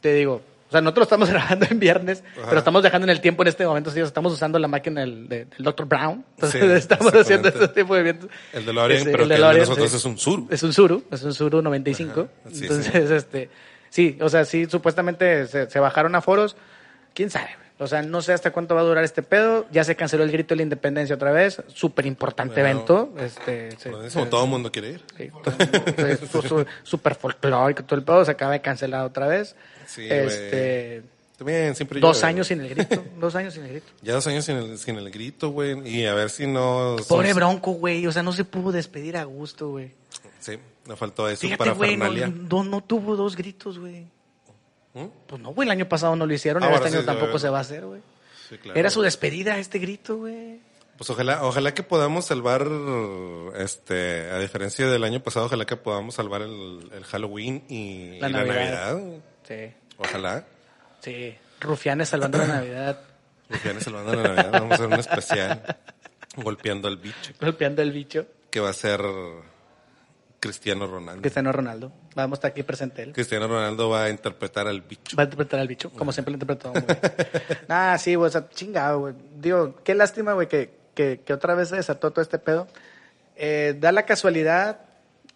te 0.00 0.14
digo, 0.14 0.42
o 0.70 0.72
sea, 0.72 0.80
nosotros 0.80 1.00
lo 1.00 1.04
estamos 1.16 1.30
grabando 1.34 1.66
en 1.68 1.80
viernes, 1.80 2.22
Ajá. 2.36 2.46
pero 2.46 2.58
estamos 2.58 2.84
dejando 2.84 3.04
en 3.06 3.10
el 3.10 3.20
tiempo 3.20 3.42
en 3.42 3.48
este 3.48 3.66
momento. 3.66 3.90
Sí, 3.90 3.98
estamos 3.98 4.32
usando 4.32 4.56
la 4.56 4.68
máquina 4.68 5.00
del, 5.00 5.28
del 5.28 5.48
Dr. 5.58 5.84
Brown. 5.86 6.24
Entonces, 6.36 6.60
Sí, 6.60 6.66
estamos 6.70 7.12
haciendo 7.12 7.48
este 7.48 7.66
tipo 7.68 7.92
de 7.94 8.00
eventos. 8.02 8.30
El 8.52 8.64
de 8.66 8.72
Lorien, 8.72 9.00
Ese, 9.00 9.10
pero 9.10 9.24
el 9.24 9.28
de 9.30 9.34
el 9.34 9.40
de 9.40 9.46
Lorien, 9.46 9.62
nosotros 9.62 9.90
sí. 9.90 9.96
es 9.96 10.04
un 10.04 10.16
Suru. 10.16 10.48
Es 10.48 10.62
un 10.62 10.72
Suru, 10.72 11.04
es 11.10 11.22
un 11.24 11.34
Suru 11.34 11.60
95. 11.60 12.20
Ajá, 12.20 12.30
sí, 12.52 12.62
Entonces, 12.62 13.10
este, 13.10 13.50
sí, 13.88 14.16
o 14.20 14.28
sea, 14.28 14.44
sí, 14.44 14.66
supuestamente 14.66 15.48
se, 15.48 15.68
se 15.68 15.80
bajaron 15.80 16.14
a 16.14 16.20
foros. 16.20 16.56
¿Quién 17.14 17.30
sabe? 17.30 17.50
O 17.80 17.86
sea, 17.86 18.02
no 18.02 18.20
sé 18.22 18.32
hasta 18.34 18.52
cuánto 18.52 18.74
va 18.74 18.82
a 18.82 18.84
durar 18.84 19.02
este 19.04 19.22
pedo. 19.22 19.66
Ya 19.72 19.82
se 19.84 19.96
canceló 19.96 20.22
el 20.22 20.30
grito 20.30 20.50
de 20.50 20.56
la 20.56 20.62
independencia 20.64 21.16
otra 21.16 21.32
vez. 21.32 21.62
Súper 21.74 22.04
importante 22.06 22.60
Bueno. 22.60 22.68
evento. 22.68 23.14
Este, 23.18 23.70
se- 23.78 23.90
Como 23.90 24.08
se- 24.10 24.26
todo 24.26 24.44
el 24.44 24.50
mundo 24.50 24.70
quiere 24.70 24.90
ir. 24.90 25.02
sí, 25.16 25.30
todo 25.42 25.54
el 25.58 25.70
mundo- 25.72 26.18
sí, 26.20 26.26
su- 26.30 26.42
su- 26.42 26.66
Súper 26.82 27.14
folclórico 27.14 27.82
todo 27.84 27.98
el 27.98 28.04
pedo. 28.04 28.24
Se 28.24 28.30
acaba 28.32 28.52
de 28.52 28.60
cancelar 28.60 29.04
otra 29.06 29.26
vez. 29.26 29.56
Sí, 29.86 30.06
este, 30.08 31.02
También 31.38 31.74
siempre 31.74 32.00
dos 32.00 32.22
años 32.22 32.48
sin 32.48 32.60
el 32.60 32.68
grito. 32.68 33.02
Dos 33.18 33.34
años 33.34 33.54
sin 33.54 33.64
el 33.64 33.70
grito. 33.70 33.86
Ya 34.02 34.12
dos 34.12 34.26
años 34.26 34.44
sin 34.44 34.56
el, 34.56 34.76
sin 34.78 34.96
el 34.96 35.10
grito, 35.10 35.48
güey. 35.48 35.80
Y 35.88 36.04
a 36.04 36.12
ver 36.12 36.28
si 36.28 36.46
no... 36.46 36.96
Pobre 37.08 37.32
Bronco, 37.32 37.72
güey. 37.72 38.06
O 38.06 38.12
sea, 38.12 38.22
no 38.22 38.32
se 38.34 38.44
pudo 38.44 38.72
despedir 38.72 39.16
a 39.16 39.24
gusto, 39.24 39.70
güey. 39.70 39.90
Sí, 40.38 40.58
le 40.86 40.96
faltó 40.96 41.28
eso 41.30 41.40
Fíjate, 41.40 41.56
para 41.58 41.72
güey, 41.72 41.96
no, 41.96 42.04
Fernalia. 42.04 42.28
no, 42.50 42.62
no 42.62 42.82
tuvo 42.82 43.16
dos 43.16 43.36
gritos, 43.36 43.78
güey. 43.78 44.06
¿Mm? 44.94 45.06
Pues 45.26 45.40
no, 45.40 45.50
güey, 45.52 45.68
el 45.68 45.72
año 45.72 45.88
pasado 45.88 46.16
no 46.16 46.26
lo 46.26 46.34
hicieron, 46.34 46.62
Ah, 46.62 46.66
y 46.66 46.70
bueno, 46.70 46.84
este 46.86 46.98
año 46.98 47.06
tampoco 47.06 47.38
se 47.38 47.48
va 47.48 47.58
a 47.58 47.60
hacer, 47.62 47.86
güey. 47.86 48.00
Sí, 48.48 48.58
claro. 48.58 48.78
Era 48.78 48.90
su 48.90 49.02
despedida 49.02 49.58
este 49.58 49.78
grito, 49.78 50.16
güey. 50.16 50.58
Pues 50.96 51.08
ojalá, 51.08 51.44
ojalá 51.44 51.72
que 51.72 51.82
podamos 51.82 52.26
salvar, 52.26 52.66
este, 53.56 54.28
a 54.30 54.38
diferencia 54.38 54.86
del 54.88 55.02
año 55.04 55.20
pasado, 55.22 55.46
ojalá 55.46 55.64
que 55.64 55.76
podamos 55.76 56.14
salvar 56.16 56.42
el, 56.42 56.90
el 56.92 57.04
Halloween 57.04 57.64
y 57.68 58.18
La 58.20 58.28
y 58.28 58.32
la 58.32 58.44
Navidad. 58.44 58.94
Navidad. 58.96 59.18
Sí, 59.48 59.72
Ojalá. 59.98 60.44
sí. 61.00 61.34
Rufianes 61.60 62.08
salvando 62.08 62.38
la 62.38 62.46
Navidad, 62.46 63.00
Rufianes 63.50 63.84
salvando 63.84 64.14
la 64.14 64.22
Navidad. 64.22 64.50
Vamos 64.52 64.70
a 64.72 64.74
hacer 64.74 64.86
un 64.86 64.92
especial 64.94 65.76
golpeando 66.36 66.88
al 66.88 66.96
bicho, 66.96 67.32
golpeando 67.40 67.82
el 67.82 67.92
bicho. 67.92 68.26
que 68.50 68.60
va 68.60 68.70
a 68.70 68.74
ser 68.74 69.00
Cristiano 70.40 70.86
Ronaldo. 70.86 71.20
Cristiano 71.20 71.52
Ronaldo. 71.52 71.92
Vamos 72.14 72.36
a 72.36 72.38
estar 72.38 72.50
aquí 72.50 72.62
presente 72.62 73.02
él. 73.02 73.12
Cristiano 73.12 73.46
Ronaldo 73.46 73.90
va 73.90 74.04
a 74.04 74.10
interpretar 74.10 74.66
al 74.66 74.80
bicho. 74.80 75.14
Va 75.16 75.24
a 75.24 75.26
interpretar 75.26 75.60
al 75.60 75.68
bicho, 75.68 75.90
como 75.90 76.12
siempre 76.12 76.32
lo 76.32 76.36
interpretó. 76.36 76.72
nah, 77.68 77.98
sí, 77.98 78.14
güey, 78.14 78.28
o 78.28 78.32
sea, 78.32 78.48
chingado, 78.48 79.00
güey. 79.00 79.14
Digo, 79.38 79.76
qué 79.84 79.94
lástima, 79.94 80.32
güey, 80.32 80.48
que, 80.48 80.70
que, 80.94 81.20
que 81.24 81.32
otra 81.34 81.54
vez 81.54 81.68
se 81.68 81.76
desató 81.76 82.10
todo 82.10 82.22
este 82.22 82.38
pedo. 82.38 82.68
Eh, 83.36 83.76
da 83.78 83.92
la 83.92 84.06
casualidad 84.06 84.80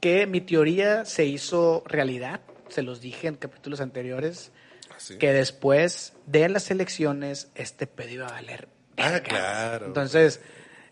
que 0.00 0.26
mi 0.26 0.40
teoría 0.40 1.04
se 1.04 1.26
hizo 1.26 1.84
realidad. 1.86 2.40
Se 2.68 2.82
los 2.82 3.02
dije 3.02 3.28
en 3.28 3.36
capítulos 3.36 3.82
anteriores. 3.82 4.52
Así. 4.96 5.18
Que 5.18 5.34
después 5.34 6.14
de 6.24 6.48
las 6.48 6.70
elecciones, 6.70 7.50
este 7.54 7.86
pedo 7.86 8.10
iba 8.10 8.26
a 8.26 8.32
valer. 8.32 8.68
Ah, 8.96 9.20
claro. 9.20 9.86
Entonces, 9.86 10.40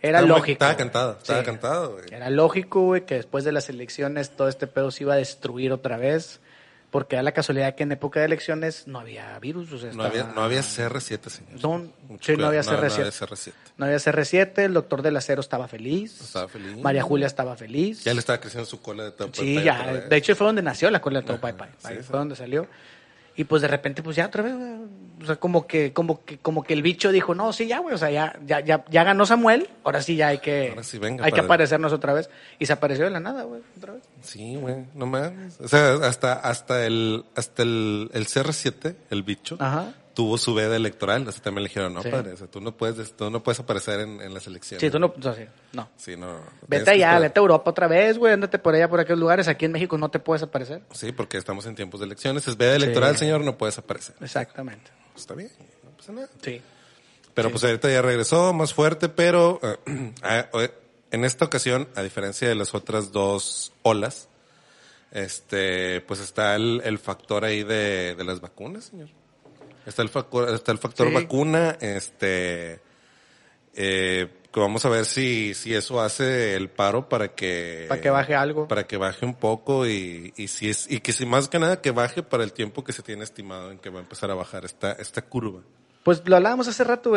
era 0.02 0.18
Estaba- 0.18 0.26
lógico. 0.38 0.52
estaba 0.52 0.76
cantado, 0.76 1.18
estaba 1.18 1.38
Sí. 1.40 1.47
cantado, 1.47 1.92
güey. 1.92 2.04
Era 2.11 2.28
lógico, 2.30 2.80
güey, 2.82 3.06
que 3.06 3.14
después 3.14 3.44
de 3.44 3.52
las 3.52 3.68
elecciones 3.68 4.30
todo 4.37 4.49
este 4.49 4.66
pedo 4.66 4.90
se 4.90 5.04
iba 5.04 5.14
a 5.14 5.16
destruir 5.16 5.73
otra 5.73 5.97
vez. 5.97 6.40
Porque 6.90 7.16
da 7.16 7.23
la 7.23 7.32
casualidad 7.32 7.75
que 7.75 7.85
en 7.85 7.92
época 7.92 8.21
de 8.21 8.26
elecciones 8.26 8.87
no 8.87 8.99
había 9.00 9.38
virus. 9.38 9.73
O 9.73 9.78
sea, 9.78 9.90
No 9.94 10.02
había, 10.04 10.25
no 10.25 10.42
había 10.42 10.61
CR7, 10.61 11.30
señor. 11.30 11.52
No, 11.62 11.90
sí, 12.21 12.37
no 12.37 12.49
había 12.49 12.61
no 12.61 12.71
CR7. 12.71 13.00
había 13.00 13.11
CR7. 13.11 13.52
No 13.78 13.87
había 13.87 13.97
CR7, 13.99 14.59
el 14.66 14.75
doctor 14.75 15.00
del 15.00 15.16
acero 15.16 15.40
estaba 15.40 15.68
feliz. 15.68 16.21
Estaba 16.21 16.49
feliz. 16.49 16.76
María 16.82 17.00
Julia 17.00 17.26
estaba 17.26 17.56
feliz. 17.56 18.04
Ya 18.04 18.12
le 18.12 18.18
estaba 18.21 18.38
creciendo 18.40 18.66
su 18.66 18.82
cola 18.82 19.04
de 19.04 19.12
top. 19.12 19.30
Sí, 19.35 19.62
ya. 19.62 19.90
De 20.06 20.16
hecho, 20.18 20.37
fue 20.37 20.47
donde 20.49 20.61
nació 20.61 20.90
la 20.90 21.00
cola 21.00 21.21
de 21.23 21.26
todo 21.28 21.40
Pai 21.40 21.54
Pai. 21.54 21.71
Ahí 21.85 21.97
sí, 21.97 22.02
fue 22.02 22.12
sí. 22.12 22.12
donde 22.12 22.37
salió. 22.37 22.66
Y 23.42 23.44
pues 23.44 23.61
de 23.61 23.66
repente, 23.66 24.04
pues 24.04 24.14
ya 24.14 24.26
otra 24.26 24.44
vez, 24.44 24.54
o 24.54 25.26
sea, 25.26 25.34
como 25.34 25.66
que, 25.66 25.92
como 25.92 26.25
que, 26.25 26.38
como 26.38 26.62
que 26.62 26.75
el 26.75 26.80
bicho 26.80 27.11
dijo, 27.11 27.34
no, 27.34 27.52
sí, 27.52 27.66
ya, 27.66 27.80
güey, 27.80 27.92
o 27.92 27.99
sea, 27.99 28.08
ya, 28.08 28.38
ya, 28.46 28.61
ya, 28.61 28.84
ya 28.88 29.02
ganó 29.02 29.26
Samuel, 29.26 29.68
ahora 29.82 30.00
sí 30.00 30.14
ya 30.14 30.28
hay 30.28 30.38
que, 30.38 30.68
Ahora 30.68 30.84
sí, 30.84 30.99
venga, 30.99 31.25
hay 31.25 31.32
que 31.32 31.40
aparecernos 31.40 31.92
otra 31.92 32.12
vez. 32.12 32.30
Y 32.61 32.66
se 32.66 32.72
apareció 32.72 33.04
de 33.04 33.11
la 33.11 33.18
nada, 33.18 33.42
güey, 33.42 33.61
otra 33.76 33.94
vez. 33.94 34.04
Sí, 34.20 34.54
güey, 34.54 34.84
no 34.94 35.06
mames. 35.06 35.61
O 35.61 35.66
sea, 35.66 35.94
hasta, 36.04 36.34
hasta 36.34 36.87
el, 36.87 37.25
hasta 37.34 37.64
el, 37.64 38.11
el 38.12 38.26
CR7, 38.26 38.94
el 39.11 39.25
bicho, 39.25 39.56
Ajá. 39.58 39.92
Tuvo 40.14 40.38
su 40.38 40.54
veda 40.54 40.76
electoral. 40.76 41.26
Así 41.28 41.40
también 41.40 41.64
le 41.64 41.69
dijeron, 41.69 41.95
no, 41.95 42.02
Sí. 42.02 42.11
padre, 42.11 42.33
o 42.33 42.37
sea, 42.37 42.47
tú 42.47 42.61
no 42.61 42.76
puedes, 42.76 43.14
tú 43.16 43.31
no 43.31 43.42
puedes 43.42 43.61
aparecer 43.61 44.00
en, 44.00 44.21
en 44.21 44.35
las 44.35 44.47
elecciones. 44.47 44.81
Sí, 44.81 44.90
tú 44.90 44.99
no, 44.99 45.14
o 45.16 45.23
sea, 45.23 45.35
sí, 45.35 45.45
no. 45.73 45.88
Sí, 45.97 46.16
no. 46.16 46.40
Vete 46.66 46.90
allá, 46.92 47.19
vete 47.19 47.38
a 47.38 47.42
Europa 47.42 47.71
otra 47.71 47.87
vez, 47.87 48.19
güey, 48.19 48.33
ándate 48.33 48.59
por 48.59 48.75
allá, 48.75 48.88
por 48.88 49.00
aquellos 49.00 49.19
lugares. 49.21 49.49
Aquí 49.49 49.64
en 49.64 49.73
México 49.73 49.97
no 49.99 50.11
te 50.11 50.19
puedes 50.19 50.42
aparecer. 50.42 50.83
Sí, 50.92 51.12
porque 51.12 51.38
estamos 51.38 51.66
en 51.66 51.75
tiempos 51.75 52.00
de 52.00 52.07
elecciones. 52.07 52.47
Es 52.49 52.57
veda 52.57 52.76
electoral, 52.76 53.16
señor, 53.16 53.42
no 53.42 53.57
puedes 53.59 53.78
aparecer. 53.78 54.14
Exactamente. 54.21 54.90
Pues 55.12 55.23
está 55.23 55.35
bien, 55.35 55.50
no 55.85 55.90
pasa 55.97 56.12
nada. 56.12 56.28
Sí. 56.42 56.61
Pero 57.35 57.50
pues 57.50 57.64
ahorita 57.64 57.90
ya 57.90 58.02
regresó 58.02 58.52
más 58.52 58.75
fuerte, 58.75 59.09
pero 59.09 59.59
ah, 60.23 60.47
eh, 60.54 60.71
en 61.11 61.25
esta 61.25 61.45
ocasión, 61.47 61.88
a 61.95 62.02
diferencia 62.02 62.49
de 62.49 62.54
las 62.54 62.75
otras 62.75 63.12
dos 63.12 63.73
olas, 63.83 64.28
este, 65.11 66.00
pues 66.02 66.21
está 66.21 66.54
el, 66.57 66.81
el 66.85 66.99
factor 66.99 67.45
ahí 67.45 67.62
de, 67.64 68.14
de 68.14 68.25
las 68.25 68.40
vacunas, 68.40 68.85
señor. 68.85 69.09
Está 69.86 70.02
el 70.02 70.08
factor, 70.08 70.48
está 70.54 70.72
el 70.72 70.78
factor 70.78 71.08
Sí. 71.08 71.14
vacuna, 71.14 71.76
este, 71.80 72.80
eh, 73.74 74.28
que 74.52 74.60
vamos 74.60 74.84
a 74.84 74.88
ver 74.90 75.04
si, 75.06 75.54
si 75.54 75.74
eso 75.74 76.00
hace 76.00 76.54
el 76.56 76.68
paro 76.68 77.08
para 77.08 77.34
que, 77.34 77.86
Para 77.88 78.00
que 78.00 78.10
baje 78.10 78.34
algo. 78.34 78.68
para 78.68 78.86
que 78.86 78.96
baje 78.98 79.24
un 79.24 79.34
poco 79.34 79.86
y, 79.86 80.32
y 80.36 80.48
si 80.48 80.68
es, 80.68 80.90
y 80.90 81.00
que 81.00 81.12
si 81.12 81.24
más 81.26 81.48
que 81.48 81.58
nada 81.58 81.80
que 81.80 81.90
baje 81.90 82.22
para 82.22 82.44
el 82.44 82.52
tiempo 82.52 82.84
que 82.84 82.92
se 82.92 83.02
tiene 83.02 83.24
estimado 83.24 83.70
en 83.70 83.78
que 83.78 83.88
va 83.90 83.98
a 83.98 84.02
empezar 84.02 84.30
a 84.30 84.34
bajar 84.34 84.64
esta, 84.64 84.92
esta 84.92 85.22
curva. 85.22 85.60
Pues 86.02 86.20
lo 86.28 86.36
hablábamos 86.36 86.66
hace 86.68 86.82
rato, 86.84 87.12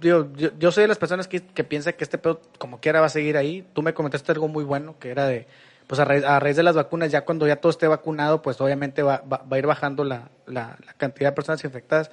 yo, 0.00 0.28
yo 0.58 0.72
soy 0.72 0.82
de 0.82 0.88
las 0.88 0.98
personas 0.98 1.28
que, 1.28 1.40
que 1.46 1.62
piensa 1.64 1.92
que 1.92 2.02
este 2.04 2.18
pedo 2.18 2.42
como 2.58 2.80
quiera 2.80 3.00
va 3.00 3.06
a 3.06 3.10
seguir 3.10 3.36
ahí. 3.36 3.64
Tú 3.74 3.80
me 3.82 3.94
comentaste 3.94 4.32
algo 4.32 4.48
muy 4.48 4.64
bueno, 4.64 4.96
que 4.98 5.10
era 5.10 5.26
de, 5.26 5.46
pues 5.86 6.00
a 6.00 6.04
raíz, 6.04 6.24
a 6.24 6.38
raíz 6.40 6.56
de 6.56 6.62
las 6.62 6.74
vacunas, 6.76 7.10
ya 7.12 7.24
cuando 7.24 7.46
ya 7.46 7.56
todo 7.56 7.70
esté 7.70 7.86
vacunado, 7.88 8.40
pues 8.42 8.60
obviamente 8.60 9.02
va, 9.02 9.18
va, 9.30 9.38
va 9.38 9.56
a 9.56 9.58
ir 9.58 9.66
bajando 9.66 10.04
la, 10.04 10.28
la, 10.46 10.76
la 10.86 10.92
cantidad 10.94 11.30
de 11.30 11.34
personas 11.34 11.62
infectadas. 11.64 12.10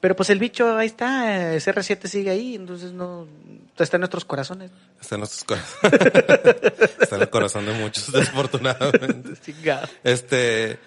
Pero 0.00 0.14
pues 0.14 0.28
el 0.30 0.38
bicho 0.38 0.76
ahí 0.76 0.86
está, 0.88 1.54
ese 1.54 1.74
R7 1.74 2.06
sigue 2.06 2.30
ahí, 2.30 2.54
entonces 2.54 2.92
no, 2.92 3.26
está 3.78 3.96
en 3.96 4.00
nuestros 4.02 4.24
corazones. 4.26 4.70
Está 5.00 5.14
en 5.16 5.20
nuestros 5.20 5.44
corazones. 5.44 6.00
Está 7.00 7.16
en 7.16 7.22
el 7.22 7.30
corazón 7.30 7.66
de 7.66 7.72
muchos, 7.72 8.12
desafortunadamente. 8.12 9.30
Este, 10.04 10.78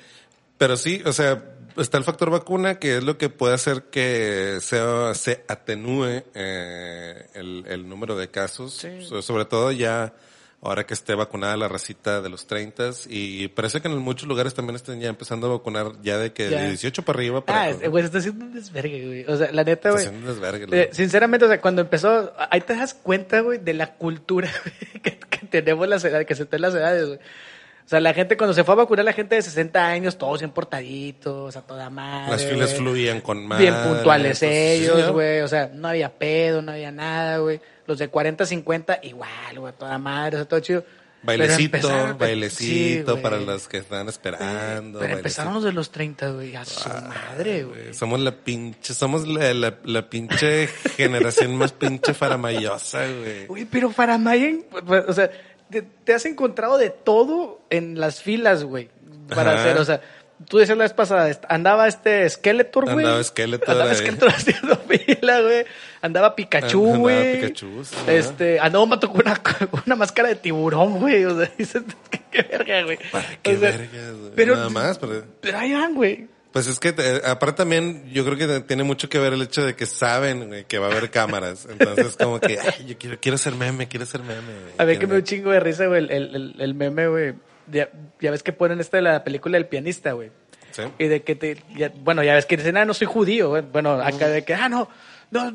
pero 0.57 0.77
sí, 0.77 1.01
o 1.05 1.11
sea, 1.13 1.43
está 1.75 1.97
el 1.97 2.03
factor 2.03 2.29
vacuna, 2.29 2.77
que 2.79 2.97
es 2.97 3.03
lo 3.03 3.17
que 3.17 3.29
puede 3.29 3.55
hacer 3.55 3.83
que 3.83 4.59
sea, 4.61 5.13
se 5.15 5.43
atenúe 5.47 6.23
eh, 6.35 7.25
el, 7.33 7.65
el 7.67 7.89
número 7.89 8.15
de 8.15 8.29
casos. 8.29 8.73
Sí. 8.75 9.01
So- 9.07 9.21
sobre 9.21 9.45
todo 9.45 9.71
ya 9.71 10.13
ahora 10.61 10.85
que 10.85 10.93
esté 10.93 11.15
vacunada 11.15 11.55
la 11.55 11.67
racita 11.69 12.21
de 12.21 12.27
los 12.29 12.45
30 12.45 12.91
y 13.07 13.47
parece 13.49 13.81
que 13.81 13.87
en 13.87 13.97
muchos 13.99 14.27
lugares 14.27 14.53
también 14.53 14.75
están 14.75 14.99
ya 14.99 15.07
empezando 15.07 15.47
a 15.47 15.51
vacunar 15.51 15.93
ya 16.03 16.17
de 16.17 16.33
que 16.33 16.49
Ya. 16.49 16.61
de 16.63 16.67
18 16.69 17.03
para 17.03 17.17
arriba. 17.17 17.45
Para 17.45 17.63
Ah, 17.63 17.73
güey, 17.89 18.03
está 18.03 18.17
haciendo 18.17 18.43
un 18.45 18.53
desvergue, 18.53 19.05
güey. 19.07 19.25
O 19.33 19.37
sea, 19.37 19.51
la 19.53 19.63
neta, 19.63 19.89
Está 19.89 19.91
güey. 19.91 20.05
haciendo 20.05 20.27
un 20.29 20.33
desvergue, 20.39 20.81
Eh, 20.81 20.89
sinceramente, 20.91 21.45
o 21.45 21.47
sea, 21.47 21.61
cuando 21.61 21.81
empezó, 21.81 22.33
ahí 22.49 22.59
te 22.61 22.75
das 22.75 22.93
cuenta, 22.93 23.39
güey, 23.39 23.57
de 23.59 23.73
la 23.73 23.93
cultura 23.95 24.49
que, 25.01 25.17
que 25.17 25.47
tenemos 25.47 25.87
las 25.87 26.03
edades, 26.03 26.27
que 26.27 26.35
se 26.35 26.43
están 26.43 26.61
las 26.61 26.73
edades, 26.75 27.05
güey. 27.07 27.19
O 27.19 27.89
sea, 27.89 27.99
la 28.01 28.13
gente, 28.13 28.37
cuando 28.37 28.53
se 28.53 28.63
fue 28.63 28.73
a 28.73 28.77
vacunar, 28.77 29.03
la 29.03 29.13
gente 29.13 29.33
de 29.33 29.41
60 29.41 29.83
años, 29.87 30.17
todos 30.19 30.39
bien 30.41 30.51
portaditos, 30.51 31.55
a 31.57 31.61
toda 31.61 31.89
madre. 31.89 32.31
Las 32.33 32.45
filas 32.45 32.75
fluían 32.75 33.19
con 33.21 33.47
más. 33.47 33.57
Bien 33.59 33.73
puntuales 33.83 34.43
ellos, 34.43 35.11
güey. 35.11 35.39
O 35.41 35.47
sea, 35.47 35.71
no 35.73 35.87
había 35.87 36.09
pedo, 36.19 36.61
no 36.61 36.71
había 36.73 36.91
nada, 36.91 37.37
güey. 37.39 37.59
Los 37.89 37.97
de 37.97 38.07
40, 38.07 38.45
50, 38.45 38.99
igual, 39.03 39.57
güey, 39.59 39.73
toda 39.77 39.97
madre, 39.97 40.37
o 40.37 40.39
sea, 40.41 40.47
todo 40.47 40.59
chido. 40.59 40.85
Bailecito, 41.23 41.77
empezaron- 41.77 42.17
bailecito 42.17 43.15
sí, 43.17 43.21
para 43.21 43.39
los 43.39 43.67
que 43.67 43.77
están 43.77 44.07
esperando. 44.07 44.99
Pero 44.99 45.17
empezaron 45.17 45.53
bailecito. 45.53 45.53
los 45.55 45.63
de 45.65 45.71
los 45.73 45.89
30, 45.91 46.29
güey, 46.29 46.55
a 46.55 46.63
su 46.63 46.87
madre, 46.87 47.63
güey. 47.63 47.93
Somos 47.93 48.19
la 48.21 48.31
pinche, 48.31 48.93
somos 48.93 49.27
la, 49.27 49.53
la, 49.53 49.77
la 49.83 50.09
pinche 50.09 50.67
generación 50.95 51.55
más 51.57 51.73
pinche 51.73 52.13
faramayosa, 52.13 52.99
güey. 53.05 53.47
Güey, 53.47 53.65
pero 53.65 53.91
para 53.91 54.17
Mayen, 54.17 54.65
pues, 54.85 55.03
o 55.07 55.13
sea, 55.13 55.29
te, 55.69 55.81
te 55.81 56.13
has 56.13 56.25
encontrado 56.25 56.77
de 56.77 56.89
todo 56.91 57.59
en 57.69 57.99
las 57.99 58.21
filas, 58.21 58.63
güey, 58.63 58.89
para 59.27 59.53
Ajá. 59.53 59.61
hacer, 59.61 59.77
o 59.77 59.83
sea, 59.85 59.99
tú 60.47 60.57
decías 60.57 60.77
la 60.77 60.85
vez 60.85 60.93
pasada, 60.93 61.29
andaba 61.49 61.87
este 61.87 62.29
Skeletor, 62.29 62.85
güey. 62.85 63.05
Andaba 63.05 63.23
Skeletor 63.23 63.69
Andaba. 63.71 63.93
Skeletor 63.95 64.29
haciendo 64.29 64.75
fila, 64.87 65.41
güey. 65.41 65.65
Andaba 66.01 66.35
Pikachu, 66.35 66.83
Andaba 66.85 66.97
güey. 66.99 67.35
Pikachu, 67.41 67.83
sí, 67.85 67.95
Este, 68.07 68.59
andaba 68.59 68.83
un 68.83 68.89
vato 68.89 69.09
con 69.11 69.21
una, 69.21 69.41
una 69.85 69.95
máscara 69.95 70.29
de 70.29 70.35
tiburón, 70.35 70.99
güey, 70.99 71.25
o 71.25 71.37
sea, 71.37 71.51
dices, 71.57 71.83
qué, 72.09 72.21
qué 72.31 72.41
verga, 72.43 72.83
güey. 72.83 72.97
Qué 73.43 73.55
O 73.55 73.59
sea, 73.59 73.71
vergas, 73.71 74.13
güey. 74.17 74.31
pero- 74.35 74.55
Nada 74.55 74.69
más, 74.69 74.97
pero... 74.97 75.23
Pero 75.41 75.57
ahí 75.57 75.73
van, 75.73 75.93
güey. 75.95 76.27
Pues 76.51 76.65
es 76.65 76.79
que, 76.79 76.95
eh, 76.97 77.21
aparte 77.27 77.57
también, 77.57 78.09
yo 78.11 78.25
creo 78.25 78.35
que 78.35 78.61
tiene 78.61 78.81
mucho 78.81 79.07
que 79.07 79.19
ver 79.19 79.33
el 79.33 79.41
hecho 79.43 79.63
de 79.63 79.75
que 79.75 79.85
saben 79.85 80.47
güey, 80.47 80.65
que 80.65 80.79
va 80.79 80.87
a 80.87 80.91
haber 80.91 81.11
cámaras. 81.11 81.67
Entonces, 81.69 82.17
como 82.17 82.39
que, 82.39 82.57
ay, 82.59 82.85
yo 82.87 82.97
quiero, 82.97 83.19
quiero 83.21 83.37
ser 83.37 83.53
meme, 83.53 83.87
quiero 83.87 84.07
ser 84.07 84.21
meme. 84.21 84.41
güey. 84.41 84.73
A 84.79 84.83
ver 84.83 84.97
que 84.97 85.05
me 85.05 85.13
un 85.17 85.23
chingo 85.23 85.51
de 85.51 85.59
risa, 85.59 85.85
güey, 85.85 85.99
el, 86.05 86.09
el- 86.11 86.55
el 86.57 86.73
meme, 86.73 87.07
güey. 87.07 87.33
Ya, 87.71 87.89
ya 88.19 88.31
ves 88.31 88.43
que 88.43 88.53
ponen 88.53 88.79
esta 88.79 88.97
de 88.97 89.03
la 89.03 89.23
película 89.23 89.57
del 89.57 89.67
pianista, 89.67 90.11
güey. 90.13 90.31
Sí. 90.71 90.83
Y 90.99 91.07
de 91.07 91.23
que 91.23 91.35
te, 91.35 91.63
ya- 91.75 91.91
bueno, 91.95 92.23
ya 92.23 92.33
ves 92.35 92.45
que 92.45 92.57
dicen, 92.57 92.77
ah, 92.77 92.85
no 92.85 92.93
soy 92.93 93.07
judío, 93.07 93.49
güey. 93.49 93.61
Bueno, 93.63 93.93
acá 94.01 94.27
de 94.27 94.43
que, 94.43 94.53
ah, 94.53 94.69
no, 94.69 94.87
no, 95.31 95.53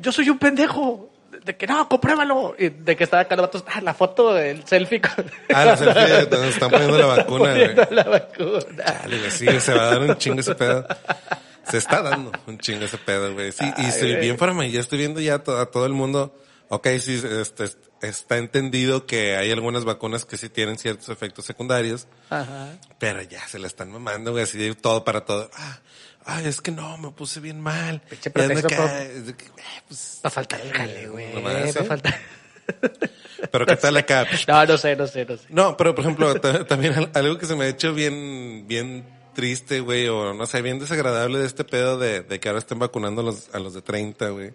yo 0.00 0.12
soy 0.12 0.30
un 0.30 0.38
pendejo. 0.38 1.10
De 1.44 1.56
que, 1.56 1.66
no, 1.66 1.86
compruébalo. 1.88 2.54
Y 2.58 2.70
de 2.70 2.96
que 2.96 3.04
estaba 3.04 3.22
acá 3.22 3.36
los 3.36 3.46
vatos, 3.46 3.64
ah, 3.66 3.80
la 3.82 3.92
foto 3.92 4.32
del 4.32 4.64
selfie 4.66 5.00
con... 5.02 5.26
Ah, 5.54 5.64
la 5.66 5.76
selfie, 5.76 6.26
donde 6.30 6.48
están 6.48 6.70
poniendo 6.70 6.96
la 6.96 7.06
vacuna, 7.06 7.52
güey. 7.54 7.74
La 7.90 8.04
vacuna. 8.04 9.30
Sí, 9.30 9.46
se 9.60 9.74
va 9.74 9.82
a 9.82 9.86
dar 9.98 10.00
un 10.00 10.16
chingo 10.16 10.40
ese 10.40 10.54
pedo. 10.54 10.86
se 11.68 11.76
está 11.78 12.00
dando 12.02 12.32
un 12.46 12.58
chingo 12.58 12.84
ese 12.86 12.96
pedo, 12.98 13.34
güey. 13.34 13.52
Sí, 13.52 13.64
y 13.76 13.84
estoy 13.86 14.16
bien 14.16 14.36
para 14.36 14.54
mí, 14.54 14.70
ya 14.70 14.80
estoy 14.80 14.98
viendo 14.98 15.20
ya 15.20 15.34
a 15.34 15.66
todo 15.66 15.84
el 15.84 15.92
mundo. 15.92 16.34
Ok, 16.68 16.88
sí, 17.00 17.20
este, 17.40 17.66
está 18.08 18.36
entendido 18.38 19.06
que 19.06 19.36
hay 19.36 19.50
algunas 19.50 19.84
vacunas 19.84 20.24
que 20.24 20.36
sí 20.36 20.48
tienen 20.48 20.78
ciertos 20.78 21.08
efectos 21.08 21.44
secundarios, 21.44 22.06
Ajá. 22.30 22.76
pero 22.98 23.22
ya 23.22 23.46
se 23.48 23.58
la 23.58 23.66
están 23.66 23.90
mamando, 23.92 24.32
güey, 24.32 24.44
así 24.44 24.58
de 24.58 24.74
todo 24.74 25.04
para 25.04 25.24
todo. 25.24 25.50
Ah, 25.54 25.80
ay, 26.24 26.46
es 26.46 26.60
que 26.60 26.70
no, 26.70 26.96
me 26.98 27.10
puse 27.10 27.40
bien 27.40 27.60
mal. 27.60 28.02
Ando 28.10 28.32
pretexto, 28.32 28.66
acá, 28.68 28.76
po- 28.76 28.88
es 28.88 29.26
de 29.26 29.34
que, 29.36 29.44
eh, 29.46 29.50
pues, 29.88 30.20
Va 30.24 30.28
a 30.28 30.30
faltar 30.30 30.60
el 30.60 30.72
jale, 30.72 31.08
güey. 31.08 31.32
nomás, 31.34 31.54
Va 31.54 31.58
a 31.60 31.68
¿eh? 31.68 31.72
faltar. 31.84 32.18
Pero 33.50 33.66
qué 33.66 33.76
tal 33.76 33.96
acá. 33.96 34.26
No, 34.48 34.64
no 34.66 34.78
sé, 34.78 34.96
no 34.96 35.06
sé, 35.06 35.24
no 35.26 35.36
sé. 35.36 35.44
No, 35.50 35.76
pero 35.76 35.94
por 35.94 36.02
ejemplo, 36.04 36.34
ta- 36.40 36.66
también 36.66 36.94
al- 36.94 37.10
algo 37.14 37.36
que 37.38 37.46
se 37.46 37.54
me 37.54 37.64
ha 37.64 37.68
hecho 37.68 37.92
bien, 37.92 38.64
bien 38.66 39.04
triste, 39.34 39.80
güey, 39.80 40.08
o 40.08 40.32
no 40.32 40.46
sé, 40.46 40.62
bien 40.62 40.78
desagradable 40.78 41.38
de 41.38 41.46
este 41.46 41.64
pedo 41.64 41.98
de, 41.98 42.22
de 42.22 42.40
que 42.40 42.48
ahora 42.48 42.58
estén 42.60 42.78
vacunando 42.78 43.20
a 43.20 43.24
los, 43.24 43.50
a 43.54 43.58
los 43.58 43.74
de 43.74 43.82
30, 43.82 44.28
güey. 44.30 44.52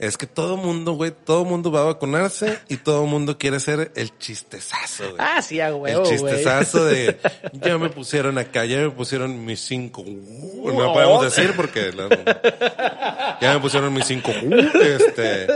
Es 0.00 0.16
que 0.16 0.26
todo 0.26 0.56
mundo, 0.56 0.92
güey, 0.94 1.10
todo 1.12 1.44
mundo 1.44 1.70
va 1.70 1.82
a 1.82 1.84
vacunarse 1.84 2.58
y 2.68 2.78
todo 2.78 3.04
mundo 3.04 3.36
quiere 3.36 3.60
ser 3.60 3.92
el 3.94 4.16
chistezazo, 4.18 5.04
güey. 5.10 5.16
Ah, 5.18 5.42
sí, 5.42 5.60
a 5.60 5.74
huevo, 5.74 6.02
el 6.04 6.08
chistezazo 6.08 6.86
de 6.86 7.18
ya 7.52 7.76
me 7.76 7.90
pusieron 7.90 8.38
acá, 8.38 8.64
ya 8.64 8.78
me 8.78 8.90
pusieron 8.90 9.44
mis 9.44 9.60
cinco. 9.60 10.00
uh, 10.00 10.72
no 10.72 10.92
podemos 10.94 11.22
decir 11.24 11.52
porque 11.54 11.92
la- 11.92 13.38
ya 13.42 13.52
me 13.54 13.60
pusieron 13.60 13.92
mis 13.92 14.06
cinco. 14.06 14.30
uh, 14.30 14.54
este, 14.80 15.46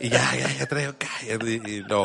y 0.00 0.08
ya, 0.08 0.34
ya, 0.34 0.50
ya 0.58 0.66
traigo 0.66 0.92
acá. 0.92 1.08
y 1.28 1.82
no. 1.86 2.04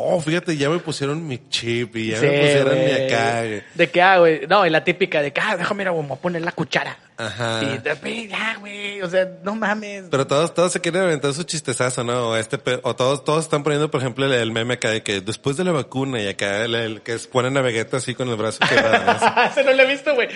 Oh, 0.00 0.20
fíjate, 0.20 0.56
ya 0.56 0.70
me 0.70 0.78
pusieron 0.78 1.26
mi 1.26 1.40
chip 1.48 1.96
y 1.96 2.10
ya 2.12 2.20
Sí, 2.20 2.26
me 2.26 2.38
pusieron 2.38 2.78
mi 2.84 2.90
acá. 2.92 3.40
güey. 3.40 3.62
De 3.74 3.90
que, 3.90 4.00
ah, 4.00 4.18
güey. 4.18 4.46
No, 4.46 4.64
y 4.64 4.70
la 4.70 4.84
típica 4.84 5.20
de 5.22 5.32
que, 5.32 5.40
ah, 5.40 5.56
déjame, 5.56 5.88
voy 5.90 6.06
a 6.08 6.14
poner 6.14 6.42
la 6.42 6.52
cuchara. 6.52 6.96
Ajá. 7.16 7.62
Y 7.64 7.78
de, 7.78 7.94
"Ve, 7.94 8.28
ya, 8.28 8.56
güey. 8.60 9.02
O 9.02 9.10
sea, 9.10 9.28
no 9.42 9.56
mames. 9.56 10.04
Pero 10.08 10.24
todos, 10.24 10.54
todos 10.54 10.70
se 10.72 10.80
quieren 10.80 11.02
aventar 11.02 11.32
su 11.34 11.42
chistezazo, 11.42 12.04
¿no? 12.04 12.28
O 12.28 12.36
este, 12.36 12.60
o 12.84 12.94
todos, 12.94 13.24
todos 13.24 13.42
están 13.42 13.64
poniendo, 13.64 13.90
por 13.90 14.00
ejemplo, 14.00 14.24
el, 14.24 14.32
el 14.34 14.52
meme 14.52 14.74
acá 14.74 14.90
de 14.90 15.02
que 15.02 15.20
después 15.20 15.56
de 15.56 15.64
la 15.64 15.72
vacuna 15.72 16.20
y 16.22 16.28
acá 16.28 16.64
el, 16.64 16.76
el 16.76 17.00
que 17.00 17.16
ponen 17.32 17.56
a 17.56 17.60
Vegeta 17.62 17.96
así 17.96 18.14
con 18.14 18.28
el 18.28 18.36
brazo 18.36 18.60
quebrado. 18.68 19.04
¿no? 19.20 19.42
Ese 19.50 19.64
no 19.64 19.72
lo 19.72 19.82
he 19.82 19.86
visto, 19.86 20.14
güey. 20.14 20.28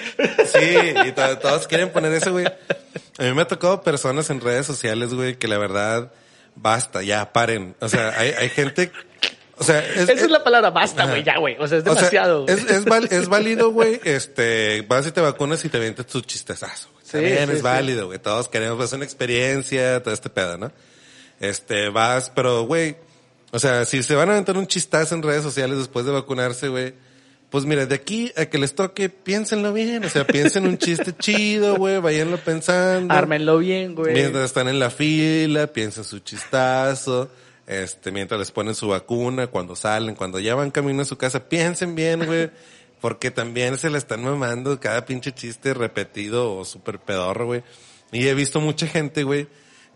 Sí, 0.44 0.94
y 1.06 1.12
to- 1.12 1.38
todos 1.38 1.68
quieren 1.68 1.90
poner 1.90 2.12
eso, 2.14 2.32
güey. 2.32 2.46
A 2.46 3.22
mí 3.22 3.32
me 3.32 3.42
ha 3.42 3.46
tocado 3.46 3.82
personas 3.82 4.28
en 4.30 4.40
redes 4.40 4.66
sociales, 4.66 5.14
güey, 5.14 5.36
que 5.36 5.46
la 5.46 5.58
verdad, 5.58 6.10
basta, 6.56 7.02
ya, 7.04 7.32
paren. 7.32 7.76
O 7.80 7.88
sea, 7.88 8.12
hay, 8.18 8.30
hay 8.36 8.48
gente, 8.48 8.90
o 9.62 9.64
sea, 9.64 9.78
es, 9.80 10.08
Esa 10.08 10.12
es 10.24 10.30
la 10.30 10.44
palabra, 10.44 10.70
basta, 10.70 11.06
güey, 11.06 11.22
ya, 11.22 11.38
güey. 11.38 11.56
O 11.58 11.66
sea, 11.66 11.78
es 11.78 11.84
o 11.84 11.86
sea, 11.86 11.94
demasiado. 11.94 12.46
es, 12.48 12.64
es, 12.70 12.84
val- 12.84 13.08
es 13.10 13.28
válido, 13.28 13.70
güey, 13.72 14.00
este, 14.04 14.82
vas 14.88 15.06
y 15.06 15.12
te 15.12 15.20
vacunas 15.20 15.64
y 15.64 15.68
te 15.68 15.78
avientas 15.78 16.06
tu 16.06 16.20
chistezazo, 16.20 16.88
güey. 16.92 17.02
Sí, 17.04 17.12
También 17.12 17.48
sí, 17.48 17.54
es 17.56 17.62
válido, 17.62 18.06
güey. 18.06 18.18
Todos 18.18 18.48
queremos 18.48 18.76
pues, 18.76 18.92
una 18.92 19.04
experiencia, 19.04 20.02
todo 20.02 20.12
este 20.14 20.30
pedo, 20.30 20.58
¿no? 20.58 20.72
Este, 21.40 21.88
vas, 21.88 22.30
pero, 22.34 22.64
güey, 22.64 22.96
o 23.50 23.58
sea, 23.58 23.84
si 23.84 24.02
se 24.02 24.14
van 24.14 24.28
a 24.30 24.32
aventar 24.32 24.56
un 24.56 24.66
chistazo 24.66 25.14
en 25.14 25.22
redes 25.22 25.42
sociales 25.42 25.78
después 25.78 26.06
de 26.06 26.12
vacunarse, 26.12 26.68
güey, 26.68 26.94
pues 27.50 27.66
mira, 27.66 27.84
de 27.84 27.94
aquí 27.94 28.32
a 28.34 28.46
que 28.46 28.56
les 28.56 28.74
toque, 28.74 29.10
piénsenlo 29.10 29.74
bien. 29.74 30.02
O 30.06 30.08
sea, 30.08 30.26
piensen 30.26 30.64
un 30.66 30.78
chiste 30.78 31.12
chido, 31.18 31.76
güey, 31.76 31.98
váyanlo 31.98 32.38
pensando. 32.38 33.12
Ármenlo 33.12 33.58
bien, 33.58 33.94
güey. 33.94 34.14
Mientras 34.14 34.46
están 34.46 34.68
en 34.68 34.78
la 34.78 34.88
fila, 34.88 35.66
piensen 35.66 36.04
su 36.04 36.20
chistazo. 36.20 37.28
Este, 37.80 38.10
mientras 38.12 38.38
les 38.38 38.50
ponen 38.50 38.74
su 38.74 38.88
vacuna, 38.88 39.46
cuando 39.46 39.76
salen, 39.76 40.14
cuando 40.14 40.38
ya 40.40 40.54
van 40.54 40.70
camino 40.70 41.02
a 41.02 41.06
su 41.06 41.16
casa, 41.16 41.48
piensen 41.48 41.94
bien, 41.94 42.24
güey. 42.26 42.50
Porque 43.00 43.30
también 43.32 43.78
se 43.78 43.90
le 43.90 43.98
están 43.98 44.22
mamando 44.22 44.78
cada 44.78 45.04
pinche 45.04 45.32
chiste 45.32 45.74
repetido 45.74 46.54
o 46.56 46.64
súper 46.64 47.00
pedorro, 47.00 47.46
güey. 47.46 47.64
Y 48.12 48.28
he 48.28 48.34
visto 48.34 48.60
mucha 48.60 48.86
gente, 48.86 49.24
güey, 49.24 49.48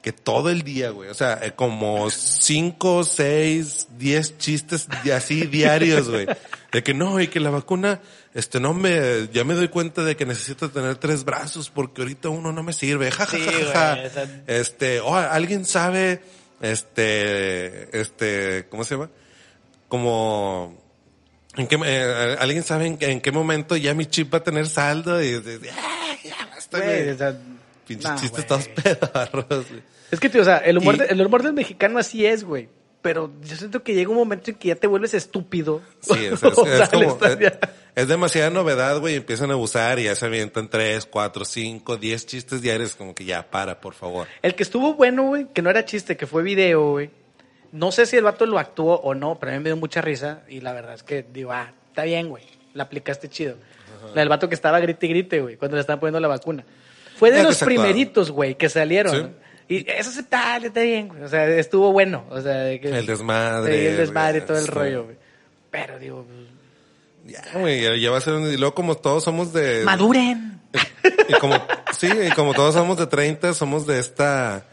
que 0.02 0.12
todo 0.12 0.50
el 0.50 0.62
día, 0.62 0.90
güey, 0.90 1.08
o 1.10 1.14
sea, 1.14 1.38
eh, 1.42 1.52
como 1.54 2.10
cinco, 2.10 3.04
seis, 3.04 3.86
diez 3.96 4.38
chistes 4.38 4.88
así 5.14 5.46
diarios, 5.46 6.08
güey. 6.08 6.26
De 6.72 6.82
que 6.82 6.94
no, 6.94 7.20
y 7.20 7.28
que 7.28 7.38
la 7.38 7.50
vacuna, 7.50 8.00
este, 8.34 8.58
no 8.58 8.74
me, 8.74 9.28
ya 9.32 9.44
me 9.44 9.54
doy 9.54 9.68
cuenta 9.68 10.02
de 10.02 10.16
que 10.16 10.26
necesito 10.26 10.70
tener 10.70 10.96
tres 10.96 11.24
brazos 11.24 11.70
porque 11.70 12.02
ahorita 12.02 12.28
uno 12.28 12.52
no 12.52 12.62
me 12.64 12.72
sirve. 12.72 13.10
Ja, 13.12 13.26
ja, 13.26 13.36
Sí, 13.36 13.44
ja, 13.72 13.96
ja, 13.96 14.10
sea- 14.10 14.42
Este, 14.48 15.00
oh, 15.00 15.14
alguien 15.14 15.64
sabe, 15.64 16.22
este, 16.60 17.98
este, 18.00 18.66
¿cómo 18.68 18.84
se 18.84 18.94
llama? 18.94 19.10
Como, 19.88 20.76
¿en 21.56 21.66
qué, 21.66 21.78
eh, 21.84 22.36
alguien 22.38 22.62
sabe 22.62 22.86
en, 22.86 22.98
en 23.00 23.20
qué 23.20 23.32
momento 23.32 23.76
ya 23.76 23.94
mi 23.94 24.06
chip 24.06 24.32
va 24.34 24.38
a 24.38 24.42
tener 24.44 24.66
saldo? 24.68 25.22
Y, 25.22 25.28
y- 25.28 25.68
ah, 25.72 26.16
ya 26.24 26.46
basta, 26.54 26.78
Güey, 26.80 27.10
o 27.10 27.16
sea, 27.18 27.38
Pinches 27.86 28.10
nah, 28.10 28.16
chistes 28.16 28.46
todos 28.46 28.68
pedorros, 28.82 29.68
güey. 29.68 29.82
Es 30.10 30.18
que, 30.20 30.28
tío, 30.28 30.42
o 30.42 30.44
sea, 30.44 30.58
el 30.58 30.78
humor, 30.78 30.96
Y- 30.96 30.98
de- 30.98 31.04
el 31.06 31.24
humor 31.26 31.42
del 31.42 31.52
mexicano 31.52 31.98
así 31.98 32.26
es, 32.26 32.42
güey. 32.44 32.68
Pero 33.06 33.30
yo 33.40 33.54
siento 33.54 33.84
que 33.84 33.94
llega 33.94 34.10
un 34.10 34.16
momento 34.16 34.50
en 34.50 34.56
que 34.56 34.66
ya 34.66 34.74
te 34.74 34.88
vuelves 34.88 35.14
estúpido. 35.14 35.80
Sí, 36.00 36.24
es, 36.24 36.42
es- 36.42 36.42
O 36.58 36.66
es 36.66 36.76
sea, 36.76 36.88
como, 36.88 37.16
es, 37.94 38.08
demasiada 38.08 38.50
novedad, 38.50 38.98
güey, 38.98 39.14
empiezan 39.14 39.50
a 39.50 39.52
abusar 39.52 40.00
y 40.00 40.04
ya 40.06 40.16
se 40.16 40.26
avientan 40.26 40.68
tres, 40.68 41.06
cuatro, 41.06 41.44
cinco, 41.44 41.96
diez 41.96 42.26
chistes 42.26 42.62
diarios, 42.62 42.96
como 42.96 43.14
que 43.14 43.24
ya, 43.24 43.48
para, 43.48 43.80
por 43.80 43.94
favor. 43.94 44.26
El 44.42 44.56
que 44.56 44.64
estuvo 44.64 44.94
bueno, 44.94 45.22
güey, 45.22 45.46
que 45.54 45.62
no 45.62 45.70
era 45.70 45.84
chiste, 45.84 46.16
que 46.16 46.26
fue 46.26 46.42
video, 46.42 46.90
güey. 46.90 47.10
No 47.70 47.92
sé 47.92 48.06
si 48.06 48.16
el 48.16 48.24
vato 48.24 48.44
lo 48.44 48.58
actuó 48.58 48.96
o 48.96 49.14
no, 49.14 49.38
pero 49.38 49.52
a 49.52 49.54
mí 49.54 49.60
me 49.62 49.68
dio 49.68 49.76
mucha 49.76 50.00
risa. 50.00 50.40
Y 50.48 50.60
la 50.60 50.72
verdad 50.72 50.94
es 50.94 51.04
que 51.04 51.24
digo, 51.32 51.52
ah, 51.52 51.72
está 51.90 52.02
bien, 52.02 52.28
güey. 52.28 52.42
La 52.74 52.82
aplicaste 52.82 53.28
chido. 53.28 53.54
La 54.16 54.22
del 54.22 54.28
vato 54.28 54.48
que 54.48 54.56
estaba 54.56 54.80
grite 54.80 55.06
y 55.06 55.10
grite, 55.10 55.40
güey, 55.40 55.56
cuando 55.56 55.76
le 55.76 55.82
estaban 55.82 56.00
poniendo 56.00 56.18
la 56.18 56.26
vacuna. 56.26 56.64
Fue 57.16 57.30
de 57.30 57.36
Ya 57.36 57.42
que 57.44 57.48
los 57.50 57.62
primeritos, 57.62 58.32
güey, 58.32 58.56
que 58.56 58.68
salieron. 58.68 59.14
Sí. 59.14 59.45
Y 59.68 59.90
eso 59.90 60.10
se 60.12 60.20
está, 60.20 60.56
está 60.58 60.80
bien, 60.80 61.08
güey. 61.08 61.22
O 61.22 61.28
sea, 61.28 61.46
estuvo 61.48 61.92
bueno. 61.92 62.24
O 62.30 62.40
sea, 62.40 62.54
de 62.58 62.80
que, 62.80 62.88
El 62.88 63.06
desmadre, 63.06 63.80
Sí, 63.80 63.86
el 63.86 63.96
desmadre 63.96 64.38
y 64.38 64.40
todo 64.42 64.58
el 64.58 64.64
sí. 64.64 64.70
rollo, 64.70 65.04
güey. 65.04 65.16
Pero 65.70 65.98
digo, 65.98 66.24
pues, 66.24 67.34
Ya, 67.34 67.58
güey, 67.58 67.82
ya, 67.82 67.96
ya 67.96 68.10
va 68.10 68.18
a 68.18 68.20
ser 68.20 68.34
un, 68.34 68.52
y 68.52 68.56
luego 68.56 68.74
como 68.74 68.96
todos 68.96 69.24
somos 69.24 69.52
de... 69.52 69.82
maduren. 69.84 70.60
Y 71.28 71.32
como, 71.34 71.56
sí, 71.98 72.08
y 72.08 72.30
como 72.30 72.54
todos 72.54 72.74
somos 72.74 72.96
de 72.98 73.06
30, 73.06 73.54
somos 73.54 73.86
de 73.86 73.98
esta, 73.98 74.66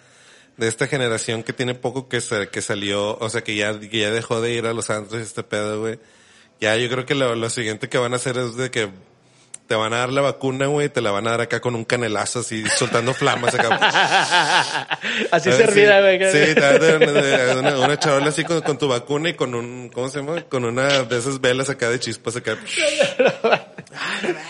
de 0.58 0.68
esta 0.68 0.86
generación 0.88 1.42
que 1.44 1.54
tiene 1.54 1.74
poco 1.74 2.08
que 2.08 2.22
se, 2.22 2.50
que 2.50 2.62
salió, 2.62 3.18
o 3.18 3.30
sea, 3.30 3.44
que 3.44 3.56
ya, 3.56 3.80
que 3.80 4.00
ya 4.00 4.12
dejó 4.12 4.42
de 4.42 4.54
ir 4.54 4.66
a 4.68 4.74
los 4.74 4.90
antros 4.90 5.22
este 5.22 5.44
pedo, 5.44 5.82
güey. 5.82 6.00
Ya, 6.62 6.76
yo 6.78 6.90
creo 6.90 7.06
que 7.06 7.16
lo, 7.16 7.36
lo 7.36 7.50
siguiente 7.50 7.90
que 7.90 7.98
van 7.98 8.14
a 8.14 8.18
hacer 8.18 8.38
es 8.38 8.56
de 8.56 8.70
que 8.70 8.90
te 9.68 9.76
van 9.76 9.94
a 9.94 9.98
dar 10.00 10.12
la 10.12 10.22
vacuna, 10.22 10.68
güey, 10.68 10.90
te 10.90 11.02
la 11.02 11.12
van 11.12 11.26
a 11.28 11.32
dar 11.32 11.42
acá 11.42 11.60
con 11.62 11.76
un 11.76 11.86
canelazo 11.86 12.40
así, 12.40 12.64
soltando 12.70 13.14
flamas 13.14 13.54
acá. 13.56 13.80
Así 15.32 15.50
ver, 15.50 15.58
servida, 15.66 15.98
sí, 16.00 16.18
güey. 16.18 16.32
Sí, 16.48 16.54
te 16.56 16.62
van 16.62 16.76
a 16.76 17.12
dar 17.12 17.58
una, 17.58 17.80
una, 17.80 18.00
charola 18.00 18.28
así 18.30 18.44
con, 18.44 18.62
con 18.62 18.78
tu 18.78 18.88
vacuna 18.88 19.30
y 19.30 19.34
con 19.34 19.54
un, 19.56 19.90
¿cómo 19.90 20.10
se 20.10 20.20
llama? 20.20 20.42
Con 20.44 20.66
una 20.66 21.04
de 21.04 21.18
esas 21.18 21.40
velas 21.42 21.70
acá 21.70 21.90
de 21.90 22.00
chispas 22.00 22.36
acá. 22.36 22.58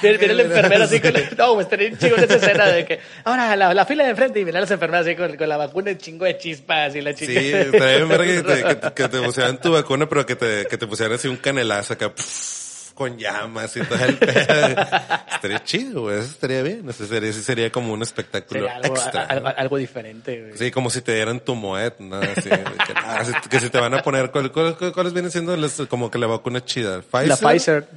Viene, 0.02 0.34
la 0.34 0.44
enfermera 0.44 0.86
así 0.86 1.00
con... 1.00 1.14
No, 1.38 1.54
güey, 1.54 1.64
estaría 1.66 1.90
un 1.90 1.98
chingo 1.98 2.18
en 2.18 2.24
esa 2.24 2.36
escena 2.36 2.66
de 2.68 2.86
que... 2.86 3.00
Ahora, 3.24 3.56
la, 3.56 3.74
la 3.74 3.86
fila 3.86 4.04
de 4.04 4.12
enfrente 4.12 4.40
y 4.40 4.44
vienen 4.44 4.62
las 4.62 4.72
enfermeras 4.72 5.06
así 5.06 5.16
con, 5.16 5.36
con 5.36 5.50
la 5.50 5.58
vacuna 5.58 5.92
y 5.92 5.98
chingo 5.98 6.26
de 6.26 6.38
chispas 6.38 6.96
y 6.96 7.02
la 7.02 7.14
chica... 7.14 7.40
Sí, 7.40 7.52
estaría 7.54 7.98
bien 7.98 8.10
verga 8.10 8.26
que 8.26 8.42
te, 8.44 8.64
que, 8.64 8.76
te- 8.76 8.94
que 8.94 9.10
te 9.10 9.22
pusieran 9.22 9.60
tu 9.62 9.72
vacuna, 9.72 10.08
pero 10.08 10.26
que 10.26 10.36
te, 10.36 10.66
que 10.68 10.78
te 10.78 10.88
pusieran 10.88 11.16
así 11.16 11.28
un 11.28 11.38
canelazo 11.38 11.94
acá, 11.94 12.14
pff, 12.14 12.63
con 12.94 13.18
llamas 13.18 13.76
y 13.76 13.82
todo 13.82 14.04
el 14.06 14.18
pedo. 14.18 14.76
Estaría 15.36 15.64
chido, 15.64 16.02
güey, 16.04 16.20
eso 16.20 16.28
estaría 16.32 16.62
bien. 16.62 16.88
Eso 16.90 17.06
sería, 17.06 17.34
sería 17.34 17.72
como 17.72 17.92
un 17.94 18.02
espectáculo 18.02 18.62
Sería 18.62 18.76
algo, 18.78 18.96
extra. 18.96 19.24
algo, 19.24 19.78
diferente, 19.78 20.42
güey. 20.42 20.58
Sí, 20.58 20.72
como 20.72 20.90
si 20.90 21.02
te 21.02 21.14
dieran 21.16 21.40
tu 21.40 21.56
moet, 21.56 21.98
¿no? 22.00 22.18
Así, 22.18 22.50
que, 22.50 22.64
ah, 22.96 23.24
si- 23.26 23.50
que 23.50 23.60
si 23.60 23.70
te 23.70 23.80
van 23.80 23.94
a 23.94 24.02
poner, 24.04 24.32
¿cuál- 24.32 24.52
cuál- 24.52 24.78
cuál- 24.78 24.94
¿cuáles 24.94 25.14
vienen 25.14 25.32
siendo 25.32 25.56
las- 25.58 25.82
como 25.90 26.10
que 26.12 26.18
la 26.18 26.28
vacuna 26.28 26.64
chida? 26.64 27.02
¿Pfizer? 27.02 27.28
La 27.28 27.38
Pfizer. 27.38 27.88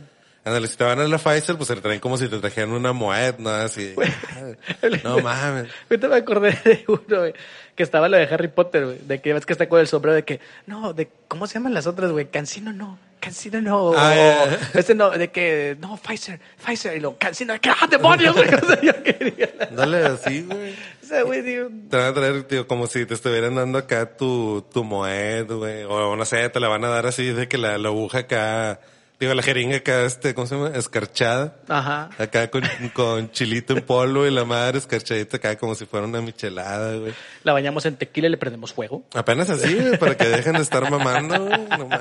Ándale, 0.44 0.68
si 0.68 0.76
te 0.76 0.84
van 0.84 1.00
a 1.00 1.04
la 1.08 1.18
Pfizer, 1.18 1.56
pues 1.56 1.66
se 1.66 1.74
traen 1.76 1.98
como 1.98 2.16
si 2.16 2.28
te 2.28 2.38
trajeran 2.38 2.70
una 2.70 2.92
moet, 2.92 3.38
¿no? 3.38 3.50
Así. 3.50 3.94
no 5.04 5.18
mames. 5.20 5.68
Ahorita 5.90 6.08
me 6.08 6.16
acordé 6.16 6.50
de 6.64 6.84
uno, 6.88 7.18
güey, 7.18 7.34
que 7.74 7.82
estaba 7.82 8.08
lo 8.08 8.16
de 8.16 8.24
Harry 8.24 8.48
Potter, 8.48 8.84
güey, 8.86 8.98
de 9.06 9.20
que 9.20 9.32
ves 9.34 9.44
que 9.44 9.52
está 9.52 9.68
con 9.68 9.80
el 9.80 9.88
sombrero 9.88 10.14
de 10.14 10.24
que, 10.24 10.40
no, 10.66 10.92
de, 10.92 11.08
¿cómo 11.28 11.46
se 11.46 11.54
llaman 11.54 11.74
las 11.74 11.86
otras, 11.86 12.12
güey? 12.12 12.26
Cancino 12.30 12.72
no, 12.72 12.96
Cancino 13.20 13.60
no. 13.60 13.92
Ah. 13.96 14.46
Este 14.74 14.94
no, 14.94 15.10
de 15.10 15.28
que, 15.28 15.76
no, 15.80 15.96
Pfizer, 15.96 16.40
Pfizer, 16.64 16.96
y 16.96 17.00
lo, 17.00 17.16
Cancino, 17.16 17.54
de 17.54 17.60
que, 17.60 17.70
¡ah, 17.70 17.86
demonios. 17.88 18.36
Dale 19.72 20.06
así, 20.06 20.42
güey. 20.42 20.74
O 21.02 21.06
sea, 21.06 21.22
güey, 21.22 21.42
digo, 21.42 21.68
Te 21.90 21.96
van 21.96 22.06
a 22.06 22.14
traer, 22.14 22.42
tío, 22.44 22.66
como 22.66 22.86
si 22.86 23.06
te 23.06 23.14
estuvieran 23.14 23.54
dando 23.54 23.78
acá 23.78 24.16
tu, 24.16 24.64
tu 24.72 24.84
moed, 24.84 25.46
güey. 25.50 25.84
O 25.84 26.16
no 26.16 26.24
sé, 26.24 26.48
te 26.48 26.60
la 26.60 26.68
van 26.68 26.84
a 26.84 26.88
dar 26.88 27.06
así 27.06 27.32
de 27.32 27.48
que 27.48 27.58
la, 27.58 27.78
la 27.78 27.88
aguja 27.88 28.18
acá, 28.20 28.80
digo, 29.20 29.32
la 29.34 29.42
jeringa 29.42 29.76
acá, 29.76 30.04
este, 30.04 30.34
¿cómo 30.34 30.46
se 30.46 30.56
llama? 30.56 30.76
Escarchada. 30.76 31.56
ajá. 31.68 32.10
Acá 32.18 32.50
con, 32.50 32.62
con 32.92 33.30
chilito 33.30 33.72
en 33.76 33.82
polvo 33.84 34.26
y 34.26 34.30
la 34.30 34.44
madre 34.44 34.78
escarchadita 34.78 35.36
acá 35.36 35.56
como 35.56 35.74
si 35.74 35.86
fuera 35.86 36.06
una 36.06 36.20
michelada, 36.20 36.96
güey. 36.96 37.14
La 37.44 37.52
bañamos 37.52 37.86
en 37.86 37.96
tequila 37.96 38.26
y 38.28 38.30
le 38.30 38.36
prendemos 38.36 38.72
fuego. 38.72 39.04
Apenas 39.14 39.48
así, 39.50 39.78
para 40.00 40.16
que 40.16 40.26
dejen 40.28 40.54
de 40.54 40.62
estar 40.62 40.90
mamando, 40.90 41.44
güey. 41.44 41.68
No 41.78 41.86
mames. 41.86 42.00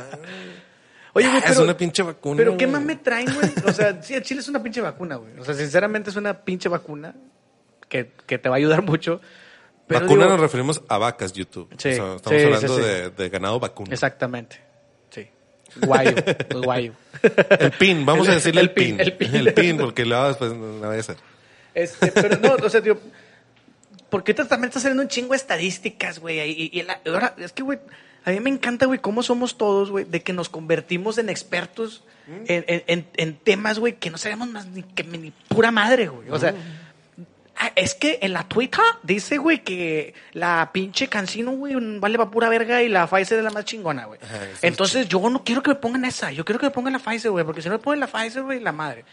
Oye, 1.18 1.28
güey, 1.28 1.38
Ah, 1.38 1.42
pero, 1.42 1.54
es 1.54 1.60
una 1.60 1.78
pinche 1.78 2.04
vacuna. 2.04 2.38
pero 2.38 2.58
¿qué 2.58 2.66
güey. 2.66 2.74
más 2.78 2.84
me 2.84 2.96
traen, 2.98 3.34
güey? 3.34 3.50
O 3.66 3.72
sea, 3.72 4.02
sí, 4.04 4.14
el 4.14 4.22
chile 4.24 4.42
es 4.42 4.48
una 4.48 4.62
pinche 4.62 4.82
vacuna, 4.82 5.16
güey. 5.16 5.40
O 5.40 5.44
sea, 5.46 5.54
sinceramente 5.56 6.10
es 6.10 6.16
una 6.16 6.42
pinche 6.44 6.70
vacuna. 6.70 7.16
que, 7.90 8.12
que 8.28 8.38
te 8.38 8.50
va 8.50 8.56
a 8.56 8.58
ayudar 8.58 8.82
mucho. 8.84 9.22
Pero 9.88 10.02
vacuna 10.02 10.24
digo- 10.26 10.32
nos 10.32 10.40
referimos 10.42 10.82
a 10.90 10.98
vacas 10.98 11.32
YouTube. 11.34 11.70
Sí, 11.78 11.90
O 11.90 11.94
sea, 11.94 12.16
estamos 12.16 12.40
sí, 12.40 12.46
hablando 12.46 12.76
sí. 12.78 12.82
De, 12.82 13.10
de 13.12 13.30
ganado 13.30 13.60
vacuno. 13.60 13.92
Exactamente. 13.94 14.60
Sí. 15.12 15.28
Guayo, 15.86 16.16
pues 16.50 16.62
guayo. 16.64 16.94
El 17.60 17.72
pin, 17.74 18.06
vamos 18.06 18.26
El- 18.28 18.32
a 18.32 18.36
decirle 18.36 18.62
el, 18.62 18.68
el 18.70 18.74
pin, 18.74 18.98
pin. 18.98 19.00
el 19.02 19.14
pin. 19.14 19.36
El 19.36 19.54
pin, 19.54 19.78
porque 19.78 20.04
luego 20.06 20.28
después 20.28 20.54
no 20.54 20.80
vaya 20.88 21.00
a 21.00 21.04
ser. 21.04 21.18
Este, 21.76 22.12
pero 22.12 22.38
no, 22.40 22.56
o 22.66 22.70
sea, 22.70 22.82
tío, 22.82 22.98
porque 24.10 24.32
ahorita 24.32 24.48
también 24.48 24.70
está 24.70 24.80
saliendo 24.80 25.04
un 25.04 25.10
chingo 25.10 25.32
de 25.32 25.38
estadísticas, 25.38 26.20
güey. 26.20 26.40
Y, 26.40 26.70
y 26.74 26.84
la- 26.84 27.00
ahora, 27.06 27.36
es 27.38 27.52
que, 27.54 27.64
güey, 27.64 27.80
a 28.26 28.32
mí 28.32 28.40
me 28.40 28.50
encanta, 28.50 28.86
güey, 28.88 29.00
cómo 29.00 29.24
somos 29.24 29.58
todos, 29.58 29.92
güey, 29.92 30.04
de 30.06 30.22
que 30.22 30.34
nos 30.34 30.50
convertimos 30.50 31.18
en 31.18 31.30
expertos 31.30 32.04
en, 32.48 32.66
en- 32.88 33.08
en- 33.18 33.36
temas, 33.38 33.78
güey, 33.78 33.94
que 33.98 34.10
no 34.10 34.18
sabemos 34.18 34.48
más 34.50 34.66
ni, 34.66 34.82
que 34.82 35.04
ni 35.04 35.32
pura 35.48 35.70
madre, 35.72 36.08
güey. 36.08 36.30
O 36.32 36.40
sea, 36.40 36.56
ah, 37.58 37.72
es 37.76 37.94
que 37.94 38.18
en 38.24 38.34
la 38.34 38.48
Twitter 38.48 38.82
dice, 39.04 39.38
güey, 39.38 39.64
que 39.64 40.16
la 40.34 40.72
pinche 40.74 41.08
cancino, 41.08 41.52
güey, 41.52 41.76
vale 42.00 42.18
para 42.18 42.32
pura 42.32 42.50
verga 42.50 42.82
y 42.82 42.90
la 42.90 43.06
Pfizer 43.08 43.38
es 43.38 43.44
la 43.44 43.52
más 43.52 43.66
chingona, 43.66 44.06
güey. 44.06 44.20
Entonces, 44.64 45.08
yo 45.08 45.30
no 45.30 45.44
quiero 45.44 45.62
que 45.62 45.70
me 45.70 45.76
pongan 45.76 46.04
esa, 46.06 46.32
yo 46.32 46.44
quiero 46.46 46.60
que 46.60 46.66
me 46.66 46.72
pongan 46.72 46.94
la 46.94 47.00
Pfizer, 47.00 47.30
güey, 47.32 47.46
porque 47.46 47.62
si 47.62 47.70
no 47.70 47.76
me 47.76 47.80
ponen 47.80 48.00
la 48.00 48.08
Pfizer, 48.08 48.42
güey, 48.42 48.60
la 48.60 48.72
madre. 48.72 49.06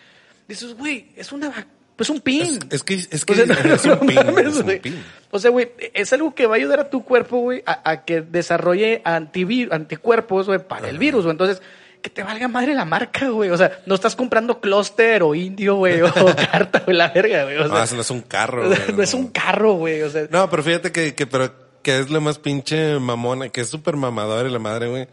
Dices, 0.49 0.75
güey, 0.75 1.09
es 1.17 1.33
una 1.33 1.51
vac- 1.53 1.67
pues 1.97 2.11
un 2.11 2.21
pin. 2.21 2.43
Es, 2.43 2.59
es 2.71 2.83
que, 2.83 2.95
es, 2.95 3.25
que 3.25 3.33
O 3.33 3.37
sea, 3.37 3.47
no, 3.47 3.75
es 3.75 3.85
un 3.85 3.99
pin. 4.07 4.15
mames, 4.17 4.47
es 4.47 4.57
un 4.57 4.63
güey. 4.65 4.81
pin. 4.81 5.05
O 5.31 5.39
sea, 5.39 5.51
güey, 5.51 5.71
es 5.95 6.13
algo 6.13 6.35
que 6.35 6.47
va 6.47 6.55
a 6.55 6.59
ayudar 6.59 6.81
a 6.81 6.91
tu 6.91 7.05
cuerpo, 7.05 7.39
güey, 7.39 7.63
a, 7.67 7.91
a 7.91 8.05
que 8.05 8.21
desarrolle 8.23 9.03
anticuerpos, 9.05 10.47
güey, 10.47 10.59
para 10.67 10.89
el 10.89 10.99
virus, 10.99 11.23
güey. 11.25 11.33
Entonces, 11.33 11.63
que 12.03 12.11
te 12.11 12.23
valga 12.23 12.49
madre 12.49 12.75
la 12.75 12.85
marca, 12.85 13.29
güey. 13.29 13.51
O 13.51 13.57
sea, 13.57 13.79
no 13.87 13.95
estás 13.95 14.17
comprando 14.17 14.61
Cluster 14.61 15.23
o 15.23 15.35
Indio, 15.35 15.77
güey, 15.77 16.03
o 16.03 16.13
Carta, 16.53 16.81
güey, 16.85 16.97
la 16.97 17.09
verga, 17.09 17.45
güey. 17.45 17.57
O 17.59 17.69
No, 17.69 17.75
sea, 17.77 17.85
eso 17.85 17.95
no 17.95 18.01
es 18.03 18.11
un 18.11 18.23
carro. 18.23 18.69
no 18.97 19.03
es 19.03 19.15
un 19.15 19.29
carro, 19.29 19.75
güey. 19.75 20.03
O 20.03 20.11
sea, 20.11 20.27
No, 20.31 20.51
pero 20.51 20.63
fíjate 20.63 20.91
que, 20.93 21.15
que, 21.15 21.27
pero, 21.27 21.53
que 21.83 22.01
es 22.01 22.11
lo 22.11 22.21
más 22.21 22.39
pinche 22.39 22.99
mamona, 22.99 23.49
que 23.51 23.61
es 23.61 23.69
súper 23.69 23.97
mamador 23.97 24.47
y 24.47 24.51
la 24.51 24.59
madre, 24.59 24.89
güey. 24.89 25.07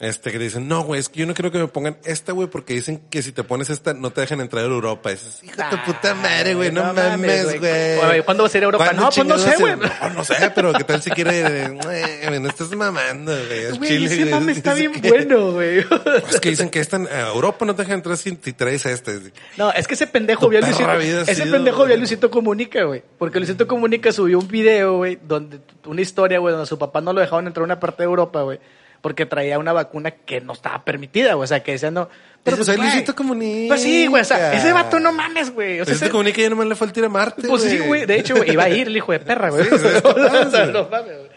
Este, 0.00 0.30
que 0.30 0.38
dicen, 0.38 0.68
no, 0.68 0.82
güey, 0.84 1.00
es 1.00 1.08
que 1.08 1.18
yo 1.18 1.26
no 1.26 1.34
quiero 1.34 1.50
que 1.50 1.58
me 1.58 1.66
pongan 1.66 1.96
esta, 2.04 2.30
güey, 2.30 2.46
porque 2.46 2.72
dicen 2.72 3.00
que 3.10 3.20
si 3.20 3.32
te 3.32 3.42
pones 3.42 3.68
esta, 3.68 3.94
no 3.94 4.12
te 4.12 4.20
dejan 4.20 4.40
entrar 4.40 4.62
a 4.62 4.66
Europa. 4.68 5.10
Y 5.10 5.14
dices, 5.14 5.40
hijo 5.42 5.56
de 5.56 5.64
tu 5.70 5.76
puta 5.84 6.14
madre, 6.14 6.54
güey, 6.54 6.70
no, 6.70 6.84
no 6.84 6.94
mames, 6.94 7.58
güey. 7.58 8.22
¿cuándo 8.22 8.44
va 8.44 8.46
a 8.46 8.50
ser 8.50 8.62
Europa? 8.62 8.84
¿Cuándo 8.84 9.02
No, 9.02 9.10
pues 9.10 9.26
no 9.26 9.38
sé, 9.38 9.50
a 9.50 9.56
güey. 9.56 9.74
No, 9.76 10.10
no 10.10 10.24
sé, 10.24 10.52
pero 10.54 10.72
qué 10.72 10.84
tal 10.84 11.02
si 11.02 11.10
quiere, 11.10 11.68
güey, 11.70 12.40
no 12.40 12.48
estás 12.48 12.70
mamando, 12.76 13.32
güey. 13.32 13.58
es 13.58 13.78
güey, 13.78 13.90
Chile, 13.90 14.04
ese 14.06 14.24
mame 14.26 14.52
está 14.52 14.74
bien 14.74 14.92
que- 14.92 15.08
bueno, 15.08 15.50
güey. 15.52 15.78
Es 16.30 16.38
que 16.40 16.50
dicen 16.50 16.70
que 16.70 16.78
esta, 16.78 16.98
a 16.98 17.32
Europa 17.32 17.64
no 17.64 17.74
te 17.74 17.82
dejan 17.82 17.96
entrar 17.96 18.16
si 18.16 18.38
si 18.40 18.52
traes 18.52 18.86
este. 18.86 19.32
No, 19.56 19.72
es 19.72 19.88
que 19.88 19.94
ese 19.94 20.06
pendejo 20.06 20.48
vio 20.48 20.60
a 20.60 20.62
Luisito. 20.62 20.92
Ese 20.92 21.34
sido- 21.42 21.52
pendejo 21.56 21.84
vio 21.84 21.94
a 21.94 21.98
Luisito 21.98 22.30
Comunica, 22.30 22.84
güey. 22.84 23.02
Porque 23.18 23.38
Luisito 23.40 23.66
Comunica 23.66 24.12
subió 24.12 24.38
un 24.38 24.46
video, 24.46 24.98
güey, 24.98 25.18
donde 25.26 25.58
una 25.86 26.00
historia, 26.00 26.38
güey, 26.38 26.52
donde 26.52 26.66
su 26.68 26.78
papá 26.78 27.00
no 27.00 27.12
lo 27.12 27.20
dejaban 27.20 27.48
entrar 27.48 27.62
a 27.62 27.64
una 27.64 27.80
parte 27.80 28.04
de 28.04 28.08
Europa, 28.08 28.42
güey. 28.42 28.60
Porque 29.00 29.26
traía 29.26 29.58
una 29.58 29.72
vacuna 29.72 30.10
que 30.10 30.40
no 30.40 30.52
estaba 30.54 30.84
permitida, 30.84 31.34
güey. 31.34 31.44
O 31.44 31.46
sea, 31.46 31.62
que 31.62 31.72
decían 31.72 31.94
no. 31.94 32.08
Pero 32.42 32.56
pues 32.56 32.68
ahí 32.68 32.76
Luisito 32.78 33.14
Comunica. 33.14 33.68
Pues 33.68 33.82
sí, 33.82 34.06
güey. 34.06 34.22
O 34.22 34.24
sea, 34.24 34.52
ese 34.54 34.72
vato 34.72 34.98
no 34.98 35.12
mames, 35.12 35.52
güey. 35.52 35.80
O 35.80 35.84
sea, 35.84 35.92
Luisito 35.92 36.04
ese- 36.06 36.10
Comunica 36.12 36.40
ya 36.42 36.50
nomás 36.50 36.66
le 36.66 36.74
falta 36.74 36.98
ir 36.98 37.06
a 37.06 37.08
Marte, 37.08 37.46
pues 37.48 37.62
sí, 37.62 37.78
güey. 37.78 38.06
De 38.06 38.18
hecho, 38.18 38.34
güey, 38.36 38.50
iba 38.52 38.64
a 38.64 38.68
ir 38.70 38.88
el 38.88 38.96
hijo 38.96 39.12
de 39.12 39.20
perra, 39.20 39.50
güey. 39.50 39.64
Sí, 39.68 39.70
O 40.04 40.50
sea, 40.50 40.66
no 40.66 40.88
mames, 40.88 41.16
güey. 41.16 41.28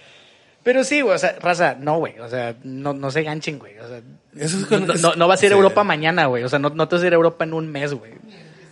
Pero 0.63 0.83
sí, 0.83 1.01
güey, 1.01 1.15
o 1.15 1.17
sea, 1.17 1.35
raza, 1.39 1.75
no, 1.79 1.97
güey, 1.97 2.19
o 2.19 2.29
sea, 2.29 2.55
no, 2.63 2.93
no 2.93 3.09
se 3.09 3.23
ganchen, 3.23 3.57
güey, 3.57 3.79
o 3.79 3.87
sea, 3.87 3.97
Eso 4.37 4.57
es 4.57 4.61
no, 4.61 4.67
con- 4.67 4.85
no, 4.85 4.93
no, 4.93 5.15
no 5.15 5.27
vas 5.27 5.41
a 5.41 5.45
ir 5.47 5.51
a 5.51 5.55
sí. 5.55 5.57
Europa 5.57 5.83
mañana, 5.83 6.27
güey, 6.27 6.43
o 6.43 6.49
sea, 6.49 6.59
no, 6.59 6.69
no 6.69 6.87
te 6.87 6.95
vas 6.97 7.03
a 7.03 7.07
ir 7.07 7.13
a 7.13 7.15
Europa 7.15 7.43
en 7.45 7.53
un 7.55 7.67
mes, 7.71 7.95
güey. 7.95 8.11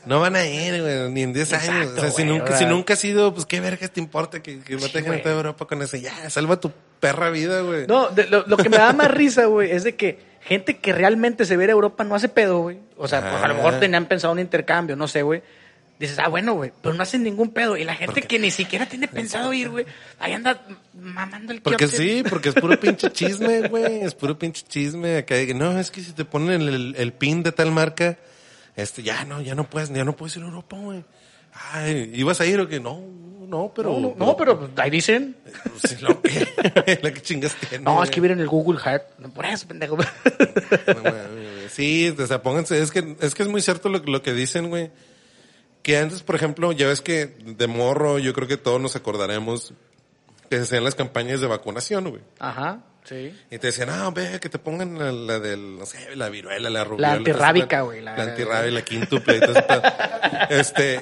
No 0.05 0.19
van 0.19 0.35
a 0.35 0.45
ir, 0.45 0.81
güey, 0.81 1.11
ni 1.11 1.23
en 1.23 1.33
10 1.33 1.53
años. 1.53 1.91
O 1.95 1.99
sea, 2.01 2.09
si 2.11 2.23
güey, 2.23 2.37
nunca, 2.37 2.57
si 2.57 2.65
nunca 2.65 2.93
has 2.93 3.03
ido, 3.03 3.33
pues 3.33 3.45
qué 3.45 3.59
vergas 3.59 3.91
te 3.91 3.99
importa 3.99 4.41
que, 4.41 4.59
que 4.61 4.73
no 4.75 4.79
Sí, 4.81 4.87
te 4.91 4.99
dejen 4.99 5.05
güey. 5.07 5.17
entrar 5.19 5.33
a 5.33 5.37
Europa 5.37 5.65
con 5.65 5.81
eso. 5.81 5.97
Ya, 5.97 6.29
salva 6.29 6.59
tu 6.59 6.71
perra 6.99 7.29
vida, 7.29 7.61
güey. 7.61 7.85
No, 7.87 8.09
de- 8.09 8.27
lo, 8.27 8.45
lo 8.47 8.57
que 8.57 8.69
me 8.69 8.77
da 8.77 8.93
más 8.93 9.11
risa, 9.11 9.45
güey, 9.45 9.71
es 9.71 9.83
de 9.83 9.95
que 9.95 10.19
gente 10.41 10.77
que 10.77 10.93
realmente 10.93 11.45
se 11.45 11.57
ve 11.57 11.65
a 11.65 11.69
Europa 11.71 12.03
no 12.03 12.15
hace 12.15 12.29
pedo, 12.29 12.59
güey. 12.61 12.79
O 12.97 13.07
sea, 13.07 13.21
pues, 13.29 13.43
a 13.43 13.47
lo 13.47 13.55
mejor 13.55 13.75
Ah. 13.75 13.79
tenían 13.79 14.05
pensado 14.07 14.33
un 14.33 14.39
intercambio, 14.39 14.95
no 14.95 15.07
sé, 15.07 15.21
güey. 15.21 15.41
Dices, 15.99 16.17
ah, 16.19 16.29
bueno, 16.29 16.53
güey, 16.53 16.71
pero 16.81 16.95
no 16.95 17.03
hacen 17.03 17.23
ningún 17.23 17.51
pedo. 17.51 17.75
Y 17.75 17.83
la 17.83 17.93
gente 17.93 18.21
que 18.21 18.39
ni 18.39 18.51
siquiera 18.51 18.85
tiene 18.85 19.09
pensado 19.09 19.51
ir, 19.51 19.67
güey, 19.69 19.85
ahí 20.19 20.31
anda 20.31 20.61
mamando 20.93 21.51
el 21.51 21.61
Porque 21.61 21.87
sí, 21.89 22.23
porque 22.29 22.49
es 22.49 22.55
puro 22.55 22.79
pinche 22.79 23.11
chisme, 23.11 23.67
güey. 23.67 24.03
Es 24.03 24.15
puro 24.15 24.39
pinche 24.39 24.63
chisme. 24.65 25.17
Acá, 25.17 25.35
no, 25.55 25.77
es 25.77 25.91
que 25.91 25.99
si 26.01 26.13
te 26.13 26.23
ponen 26.23 26.61
el 26.95 27.11
pin 27.13 27.43
de 27.43 27.51
tal 27.51 27.71
marca, 27.71 28.17
este, 28.81 29.03
ya 29.03 29.25
no, 29.25 29.41
ya 29.41 29.55
no 29.55 29.69
puedes, 29.69 29.89
ya 29.89 30.03
no 30.03 30.15
puedes 30.15 30.35
ir 30.37 30.43
a 30.43 30.47
Europa, 30.47 30.77
güey. 30.77 31.03
Ay, 31.53 32.11
¿ibas 32.13 32.39
a 32.41 32.45
ir 32.45 32.59
o 32.59 32.67
qué? 32.67 32.79
No, 32.79 33.01
no, 33.47 33.71
pero. 33.75 33.93
No, 33.93 33.99
no, 33.99 34.15
no, 34.25 34.37
pero 34.37 34.59
pues, 34.59 34.71
ahí 34.77 34.89
dicen. 34.89 35.35
Sí, 35.83 35.95
lo 36.01 36.21
que, 36.21 36.47
la 37.01 37.11
que 37.11 37.21
chingas 37.21 37.55
tiene. 37.55 37.83
No, 37.83 38.03
es 38.03 38.09
que 38.09 38.21
vieron 38.21 38.39
el 38.39 38.47
Google 38.47 38.79
Heart. 38.79 39.19
No, 39.19 39.29
por 39.29 39.45
eso, 39.45 39.67
pendejo. 39.67 39.97
Sí, 41.69 42.15
o 42.17 42.27
sea, 42.27 42.41
pónganse, 42.41 42.81
es 42.81 42.91
que, 42.91 43.15
es 43.19 43.35
que 43.35 43.43
es 43.43 43.49
muy 43.49 43.61
cierto 43.61 43.89
lo, 43.89 43.99
lo 43.99 44.21
que 44.21 44.33
dicen, 44.33 44.69
güey. 44.69 44.91
Que 45.81 45.97
antes, 45.97 46.23
por 46.23 46.35
ejemplo, 46.35 46.71
ya 46.71 46.87
ves 46.87 47.01
que 47.01 47.27
de 47.27 47.67
morro, 47.67 48.19
yo 48.19 48.33
creo 48.33 48.47
que 48.47 48.57
todos 48.57 48.81
nos 48.81 48.95
acordaremos 48.95 49.73
que 50.49 50.57
se 50.57 50.63
hacían 50.63 50.83
las 50.83 50.95
campañas 50.95 51.41
de 51.41 51.47
vacunación, 51.47 52.09
güey. 52.09 52.21
Ajá, 52.39 52.83
sí. 53.03 53.35
Y 53.51 53.57
te 53.57 53.67
decían, 53.67 53.89
ah, 53.89 54.09
ve, 54.13 54.39
que 54.39 54.49
te 54.49 54.59
pongan 54.59 54.97
la, 54.97 55.11
la 55.11 55.39
del, 55.39 55.77
no 55.77 55.85
sé, 55.85 56.15
la 56.15 56.29
viruela, 56.29 56.69
la 56.69 56.83
rubiola. 56.83 57.07
La 57.09 57.13
antirrábica, 57.15 57.81
güey, 57.81 57.99
pedo. 57.99 58.05
la- 58.05 58.17
La, 58.17 58.23
antirrábica, 58.31 58.71
la 58.73 58.81
quíntuple 58.83 59.37
y 59.37 59.39
todo. 59.39 59.53
Este, 60.49 61.01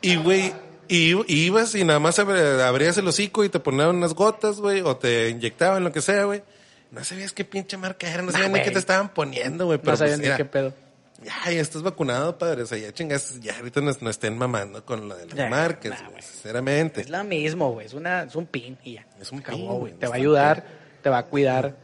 y 0.00 0.16
güey, 0.16 0.52
y, 0.88 1.12
y 1.32 1.46
ibas 1.46 1.74
y 1.74 1.84
nada 1.84 1.98
más 1.98 2.18
abr- 2.18 2.60
abrías 2.62 2.96
el 2.98 3.06
hocico 3.06 3.44
y 3.44 3.48
te 3.48 3.60
ponían 3.60 3.88
unas 3.96 4.14
gotas, 4.14 4.56
güey, 4.60 4.80
o 4.80 4.96
te 4.96 5.28
inyectaban 5.30 5.84
lo 5.84 5.92
que 5.92 6.00
sea, 6.00 6.24
güey. 6.24 6.42
No 6.90 7.02
sabías 7.04 7.32
qué 7.32 7.44
pinche 7.44 7.76
marca 7.76 8.10
era, 8.12 8.22
no 8.22 8.32
sabías 8.32 8.50
ni 8.50 8.60
qué 8.62 8.70
te 8.70 8.78
estaban 8.78 9.08
poniendo, 9.14 9.66
güey. 9.66 9.78
Pero 9.78 9.92
No 9.92 9.96
sabían 9.96 10.18
pues, 10.20 10.30
ni 10.30 10.36
qué 10.36 10.44
pedo. 10.44 10.74
ya, 11.22 11.50
ya 11.50 11.60
estás 11.60 11.82
vacunado, 11.82 12.36
padre. 12.36 12.62
O 12.62 12.66
sea, 12.66 12.76
ya 12.76 12.92
chingas, 12.92 13.40
ya 13.40 13.56
ahorita 13.56 13.80
nos, 13.80 14.02
nos 14.02 14.10
estén 14.10 14.36
mamando 14.36 14.84
con 14.84 15.08
lo 15.08 15.16
de 15.16 15.24
las 15.26 15.34
Ya, 15.34 15.48
marcas, 15.48 16.02
nah, 16.02 16.20
sinceramente. 16.20 17.00
Es 17.00 17.08
lo 17.08 17.24
mismo, 17.24 17.72
güey. 17.72 17.86
Es, 17.86 17.94
una, 17.94 18.24
es 18.24 18.34
un 18.36 18.44
pin 18.46 18.76
y 18.84 18.94
ya. 18.94 19.06
Es 19.20 19.32
un 19.32 19.40
pin, 19.40 19.66
güey. 19.66 19.92
Te 19.94 20.06
va 20.06 20.14
a 20.14 20.18
ayudar, 20.18 20.66
te 21.02 21.10
va 21.10 21.18
a 21.18 21.22
cuidar 21.26 21.76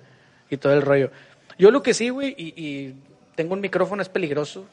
y 0.50 0.56
todo 0.56 0.72
el 0.72 0.82
rollo. 0.82 1.10
Yo 1.58 1.70
lo 1.70 1.82
que 1.82 1.92
sí, 1.94 2.08
güey, 2.08 2.34
y, 2.38 2.54
y 2.56 2.94
tengo 3.34 3.54
un 3.54 3.60
micrófono, 3.60 4.00
es 4.02 4.08
peligroso. 4.08 4.66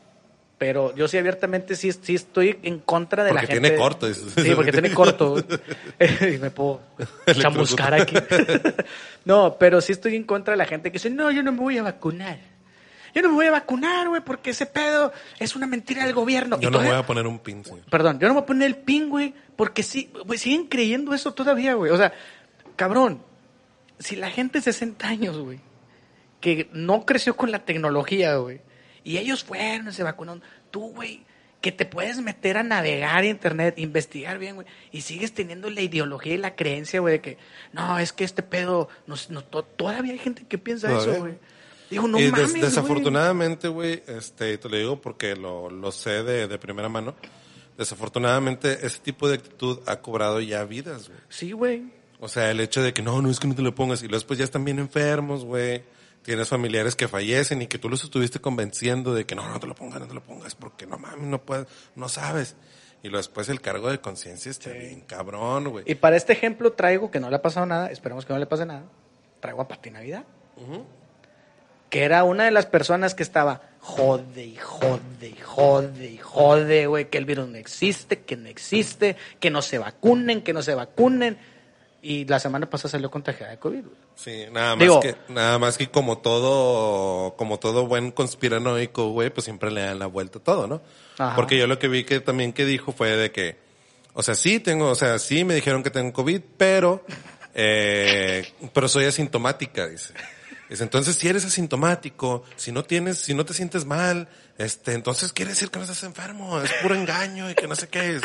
Pero 0.58 0.96
yo 0.96 1.10
sí 1.10 1.18
abiertamente 1.18 1.76
sí, 1.76 1.92
sí 1.92 2.16
estoy 2.16 2.58
en 2.64 2.80
contra 2.80 3.26
de 3.26 3.34
la 3.34 3.42
Porque 3.42 3.56
gente. 3.56 3.70
tiene 3.72 3.82
corto. 3.82 4.14
Sí, 4.14 4.52
porque 4.56 4.72
tiene 4.72 4.94
corto. 4.94 5.36
y 6.00 6.38
me 6.38 6.50
puedo 6.50 6.80
chamuscar 7.38 7.94
aquí. 7.94 8.16
no, 9.26 9.58
pero 9.60 9.82
sí 9.82 9.92
estoy 9.92 10.16
en 10.16 10.24
contra 10.24 10.54
de 10.54 10.58
la 10.58 10.66
gente 10.66 10.92
que 10.92 10.94
dice, 10.94 11.10
no, 11.10 11.30
yo 11.32 11.44
no 11.44 11.52
me 11.52 11.60
voy 11.60 11.78
a 11.78 11.84
vacunar. 11.84 12.38
Yo 13.14 13.22
no 13.22 13.30
me 13.30 13.36
voy 13.36 13.46
a 13.48 13.52
vacunar, 13.52 14.08
güey, 14.10 14.22
porque 14.22 14.52
ese 14.52 14.66
pedo 14.66 15.12
es 15.40 15.56
una 15.58 15.68
mentira 15.68 16.06
del 16.06 16.14
gobierno. 16.14 16.56
Yo 16.58 16.64
Y 16.70 16.72
no 16.72 16.78
todavía- 16.78 16.94
voy 16.94 17.04
a 17.04 17.08
poner 17.08 17.28
un 17.28 17.40
pin, 17.40 17.64
señor. 17.66 17.86
Perdón, 17.90 18.20
yo 18.20 18.28
no 18.30 18.34
voy 18.36 18.44
a 18.44 18.46
poner 18.46 18.68
el 18.68 18.76
pin, 18.78 19.10
güey, 19.10 19.34
porque 19.58 19.84
sí, 19.84 20.10
güey, 20.26 20.38
siguen 20.40 20.68
creyendo 20.68 21.14
eso 21.14 21.34
todavía, 21.34 21.74
güey. 21.76 21.92
O 21.92 21.98
sea, 21.98 22.14
cabrón, 22.78 23.22
si 24.00 24.16
la 24.16 24.30
gente 24.32 24.60
de 24.60 24.64
60 24.64 25.08
años, 25.08 25.38
güey, 25.38 25.60
que 26.42 26.70
no 26.74 27.06
creció 27.06 27.36
con 27.36 27.52
la 27.52 27.66
tecnología, 27.66 28.36
güey, 28.38 28.62
y 29.04 29.18
ellos 29.18 29.44
fueron, 29.44 29.92
se 29.94 30.04
vacunaron, 30.04 30.42
tú, 30.72 30.92
güey, 30.94 31.24
que 31.62 31.72
te 31.72 31.86
puedes 31.86 32.22
meter 32.22 32.58
a 32.58 32.64
navegar 32.64 33.20
a 33.24 33.26
internet, 33.26 33.80
investigar 33.80 34.38
bien, 34.38 34.56
güey, 34.56 34.68
y 34.92 35.02
sigues 35.02 35.34
teniendo 35.34 35.70
la 35.70 35.82
ideología 35.82 36.36
y 36.36 36.38
la 36.38 36.56
creencia, 36.56 37.00
güey, 37.00 37.14
de 37.14 37.22
que, 37.22 37.38
no, 37.74 37.98
es 37.98 38.14
que 38.14 38.24
este 38.24 38.44
pedo, 38.44 38.88
nos, 39.08 39.30
nos- 39.32 39.50
to- 39.50 39.64
todavía 39.64 40.12
hay 40.14 40.20
gente 40.20 40.46
que 40.48 40.58
piensa 40.58 40.96
eso, 40.96 41.16
güey. 41.20 41.34
Digo, 41.90 42.08
no 42.08 42.20
y 42.20 42.30
mames, 42.32 42.54
desafortunadamente, 42.62 43.68
güey, 43.68 44.04
este, 44.08 44.58
te 44.58 44.70
lo 44.70 44.78
digo 44.78 45.02
porque 45.02 45.36
lo, 45.36 45.70
lo 45.70 45.92
sé 45.92 46.24
de, 46.24 46.48
de 46.48 46.58
primera 46.60 46.90
mano. 46.90 47.16
Desafortunadamente, 47.78 48.86
ese 48.86 49.00
tipo 49.00 49.28
de 49.28 49.36
actitud 49.36 49.80
ha 49.86 49.98
cobrado 50.02 50.40
ya 50.42 50.64
vidas, 50.66 51.08
güey. 51.10 51.20
Sí, 51.30 51.52
güey. 51.52 51.84
O 52.20 52.28
sea, 52.28 52.52
el 52.52 52.60
hecho 52.60 52.82
de 52.82 52.94
que 52.94 53.02
no, 53.02 53.22
no 53.22 53.30
es 53.30 53.40
que 53.40 53.48
no 53.48 53.56
te 53.56 53.62
lo 53.62 53.76
pongas 53.76 54.02
y 54.02 54.08
luego 54.08 54.18
después 54.18 54.40
ya 54.40 54.46
están 54.46 54.66
bien 54.66 54.80
enfermos, 54.80 55.46
güey. 55.46 55.84
Tienes 56.24 56.48
familiares 56.48 56.96
que 56.96 57.08
fallecen 57.08 57.62
y 57.62 57.68
que 57.68 57.78
tú 57.78 57.88
los 57.88 58.04
estuviste 58.04 58.40
convenciendo 58.40 59.14
de 59.14 59.26
que 59.26 59.36
no, 59.36 59.48
no 59.48 59.60
te 59.60 59.68
lo 59.68 59.76
pongas, 59.76 60.00
no 60.00 60.08
te 60.08 60.14
lo 60.14 60.24
pongas, 60.24 60.56
porque 60.56 60.88
no 60.88 60.98
mames, 60.98 61.28
no 61.28 61.42
puedes, 61.42 61.68
no 61.96 62.10
sabes. 62.10 62.56
Y 63.04 63.10
luego 63.10 63.20
después 63.20 63.50
el 63.50 63.62
cargo 63.62 63.92
de 63.92 64.00
conciencia 64.00 64.50
está 64.50 64.72
bien 64.72 65.02
cabrón, 65.02 65.70
güey. 65.70 65.84
Y 65.88 65.94
para 65.94 66.16
este 66.16 66.34
ejemplo 66.34 66.74
traigo, 66.74 67.12
que 67.12 67.20
no 67.20 67.30
le 67.30 67.36
ha 67.36 67.42
pasado 67.44 67.68
nada, 67.68 67.92
esperemos 67.92 68.26
que 68.26 68.34
no 68.34 68.40
le 68.40 68.48
pase 68.48 68.66
nada, 68.66 68.86
traigo 69.40 69.62
a 69.62 69.68
Pati 69.68 69.92
Navidad. 69.92 70.24
Que 71.92 72.04
era 72.04 72.24
una 72.24 72.46
de 72.46 72.52
las 72.52 72.66
personas 72.66 73.14
que 73.14 73.22
estaba 73.22 73.62
jode 73.80 74.44
y 74.44 74.56
jode 74.56 75.30
y 75.30 75.40
jode 75.40 76.08
y 76.08 76.18
jode, 76.18 76.88
güey, 76.88 77.10
que 77.12 77.20
el 77.20 77.26
virus 77.26 77.48
no 77.48 77.58
existe, 77.58 78.22
que 78.22 78.36
no 78.36 78.50
existe, 78.50 79.16
que 79.40 79.52
no 79.52 79.62
se 79.62 79.78
vacunen, 79.78 80.42
que 80.42 80.54
no 80.54 80.64
se 80.64 80.74
vacunen. 80.74 81.38
Y 82.08 82.26
la 82.26 82.40
semana 82.40 82.70
pasada 82.70 82.92
salió 82.92 83.10
contagiada 83.10 83.52
de 83.52 83.58
COVID. 83.58 83.82
güey. 83.82 83.96
Sí, 84.16 84.44
nada 84.52 84.76
más 84.76 84.80
Digo- 84.84 85.00
que, 85.00 85.16
nada 85.30 85.58
más 85.58 85.76
que 85.78 85.88
como 85.90 86.20
todo, 86.20 87.36
como 87.36 87.58
todo 87.58 87.88
buen 87.88 88.12
conspiranoico, 88.12 89.10
güey, 89.10 89.32
pues 89.32 89.46
siempre 89.46 89.72
le 89.72 89.82
dan 89.82 89.98
la 89.98 90.06
vuelta 90.06 90.38
a 90.38 90.44
todo, 90.44 90.68
¿no? 90.68 90.82
Ajá. 91.18 91.36
Porque 91.36 91.58
yo 91.58 91.66
lo 91.66 91.80
que 91.80 91.88
vi 91.88 92.04
que 92.04 92.20
también 92.20 92.54
que 92.54 92.64
dijo 92.66 92.92
fue 92.92 93.16
de 93.16 93.32
que 93.32 93.58
O 94.14 94.22
sea, 94.24 94.36
sí 94.36 94.60
tengo, 94.60 94.90
o 94.90 94.96
sea, 94.96 95.18
sí 95.20 95.44
me 95.44 95.56
dijeron 95.56 95.82
que 95.84 95.90
tengo 95.90 96.14
COVID, 96.14 96.42
pero, 96.58 97.04
eh, 97.56 98.48
pero 98.74 98.88
soy 98.88 99.06
asintomática, 99.06 99.88
dice. 99.88 100.14
Dice, 100.70 100.84
entonces 100.84 101.16
si 101.16 101.28
eres 101.28 101.44
asintomático, 101.46 102.44
si 102.56 102.72
no 102.72 102.84
tienes, 102.84 103.18
si 103.20 103.34
no 103.34 103.46
te 103.46 103.54
sientes 103.54 103.86
mal, 103.86 104.28
este, 104.58 104.94
entonces 104.94 105.34
quiere 105.34 105.52
decir 105.52 105.70
que 105.70 105.80
no 105.80 105.84
estás 105.86 106.04
enfermo, 106.04 106.62
es 106.62 106.72
puro 106.82 106.96
engaño 106.96 107.50
y 107.50 107.56
que 107.56 107.68
no 107.68 107.76
sé 107.76 107.88
qué 107.88 108.16
es. 108.16 108.22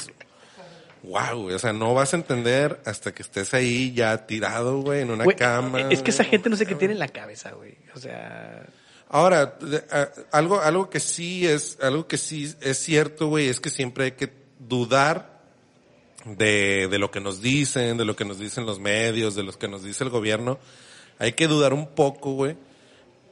Wow, 1.03 1.55
o 1.55 1.59
sea, 1.59 1.73
no 1.73 1.95
vas 1.95 2.13
a 2.13 2.17
entender 2.17 2.81
hasta 2.85 3.13
que 3.13 3.23
estés 3.23 3.55
ahí 3.55 3.93
ya 3.93 4.27
tirado, 4.27 4.83
güey, 4.83 5.01
en 5.01 5.11
una 5.11 5.25
Güey, 5.25 5.37
cama. 5.37 5.81
Es 5.91 6.03
que 6.03 6.11
esa 6.11 6.25
gente 6.25 6.51
no 6.51 6.57
sé 6.57 6.67
qué 6.67 6.75
tiene 6.75 6.93
en 6.95 7.01
la 7.01 7.09
cabeza, 7.09 7.53
güey. 7.53 7.77
O 7.95 7.99
sea, 7.99 8.67
Ahora, 9.13 9.59
algo, 10.31 10.61
algo 10.61 10.89
que 10.89 11.01
sí 11.01 11.45
es, 11.45 11.79
algo 11.83 12.07
que 12.07 12.17
sí 12.17 12.55
es 12.61 12.79
cierto, 12.79 13.27
güey, 13.27 13.49
es 13.49 13.59
que 13.59 13.69
siempre 13.69 14.05
hay 14.05 14.13
que 14.13 14.31
dudar 14.61 15.41
de, 16.25 16.87
de 16.89 16.99
lo 17.01 17.11
que 17.11 17.21
nos 17.21 17.43
dicen, 17.43 17.97
de 17.97 18.05
lo 18.05 18.15
que 18.15 18.25
nos 18.25 18.39
dicen 18.39 18.67
los 18.67 18.79
medios, 18.79 19.35
de 19.35 19.43
lo 19.43 19.53
que 19.53 19.67
nos 19.67 19.83
dice 19.83 20.05
el 20.05 20.11
gobierno. 20.11 20.61
Hay 21.19 21.33
que 21.33 21.49
dudar 21.49 21.73
un 21.73 21.89
poco, 21.89 22.35
güey. 22.35 22.57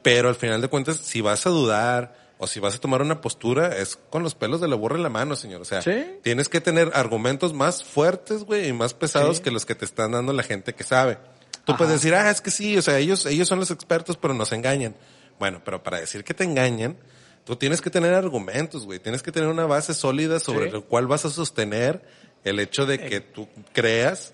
Pero 0.01 0.27
al 0.27 0.35
final 0.35 0.59
de 0.59 0.67
cuentas, 0.67 0.97
si 0.97 1.21
vas 1.21 1.47
a 1.47 1.49
dudar 1.49 2.18
o 2.41 2.47
si 2.47 2.59
vas 2.61 2.73
a 2.75 2.79
tomar 2.79 3.01
una 3.01 3.19
postura, 3.21 3.75
es 3.77 3.97
con 4.09 4.23
los 4.23 4.33
pelos 4.33 4.61
de 4.61 4.67
la 4.69 4.75
burra 4.75 4.95
en 4.95 5.03
la 5.03 5.09
mano, 5.09 5.35
señor. 5.35 5.61
O 5.61 5.65
sea, 5.65 5.81
Sí. 5.81 6.05
tienes 6.23 6.47
que 6.49 6.61
tener 6.61 6.89
argumentos 6.93 7.53
más 7.53 7.83
fuertes, 7.83 8.45
güey, 8.45 8.69
y 8.69 8.73
más 8.73 8.93
pesados 8.93 9.37
Sí. 9.37 9.43
que 9.43 9.51
los 9.51 9.65
que 9.65 9.75
te 9.75 9.83
están 9.85 10.13
dando 10.13 10.31
la 10.33 10.43
gente 10.43 10.73
que 10.73 10.83
sabe. 10.85 11.17
Tú 11.65 11.73
Ajá. 11.73 11.77
puedes 11.77 11.93
decir, 11.95 12.15
ah, 12.15 12.31
es 12.31 12.39
que 12.41 12.49
sí, 12.49 12.77
o 12.77 12.81
sea, 12.81 12.97
ellos, 12.97 13.25
ellos 13.25 13.47
son 13.47 13.59
los 13.59 13.69
expertos, 13.71 14.15
pero 14.17 14.33
nos 14.33 14.51
engañan. 14.53 14.95
Bueno, 15.37 15.61
pero 15.63 15.83
para 15.83 15.99
decir 15.99 16.23
que 16.23 16.33
te 16.33 16.45
engañan, 16.45 16.97
tú 17.43 17.55
tienes 17.57 17.81
que 17.81 17.89
tener 17.89 18.13
argumentos, 18.13 18.85
güey. 18.85 18.99
Tienes 18.99 19.21
que 19.21 19.31
tener 19.33 19.49
una 19.49 19.65
base 19.65 19.93
sólida 19.93 20.39
sobre 20.39 20.67
Sí. 20.67 20.71
lo 20.71 20.85
cual 20.85 21.07
vas 21.07 21.25
a 21.25 21.29
sostener 21.29 22.01
el 22.45 22.59
hecho 22.61 22.85
de 22.85 22.99
que 22.99 23.19
tú 23.19 23.47
creas 23.73 24.33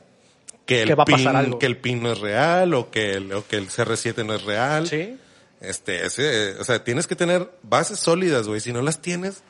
que 0.67 0.81
el 0.83 0.89
Que 0.89 0.95
pin, 1.05 1.57
que 1.59 1.65
el 1.65 1.77
pin 1.77 2.01
no 2.03 2.11
es 2.11 2.19
real 2.19 2.73
o 2.75 2.89
que 2.91 3.13
el, 3.13 3.31
o 3.33 3.45
que 3.47 3.55
el 3.57 3.69
CR7 3.69 4.23
no 4.23 4.33
es 4.35 4.43
real. 4.43 4.87
sí. 4.87 5.17
Este, 5.61 6.05
ese, 6.05 6.55
o 6.59 6.63
sea, 6.63 6.83
tienes 6.83 7.07
que 7.07 7.15
tener 7.15 7.49
bases 7.63 7.99
sólidas, 7.99 8.47
güey. 8.47 8.59
Si 8.59 8.73
no 8.73 8.81
las 8.81 9.01
tienes, 9.01 9.43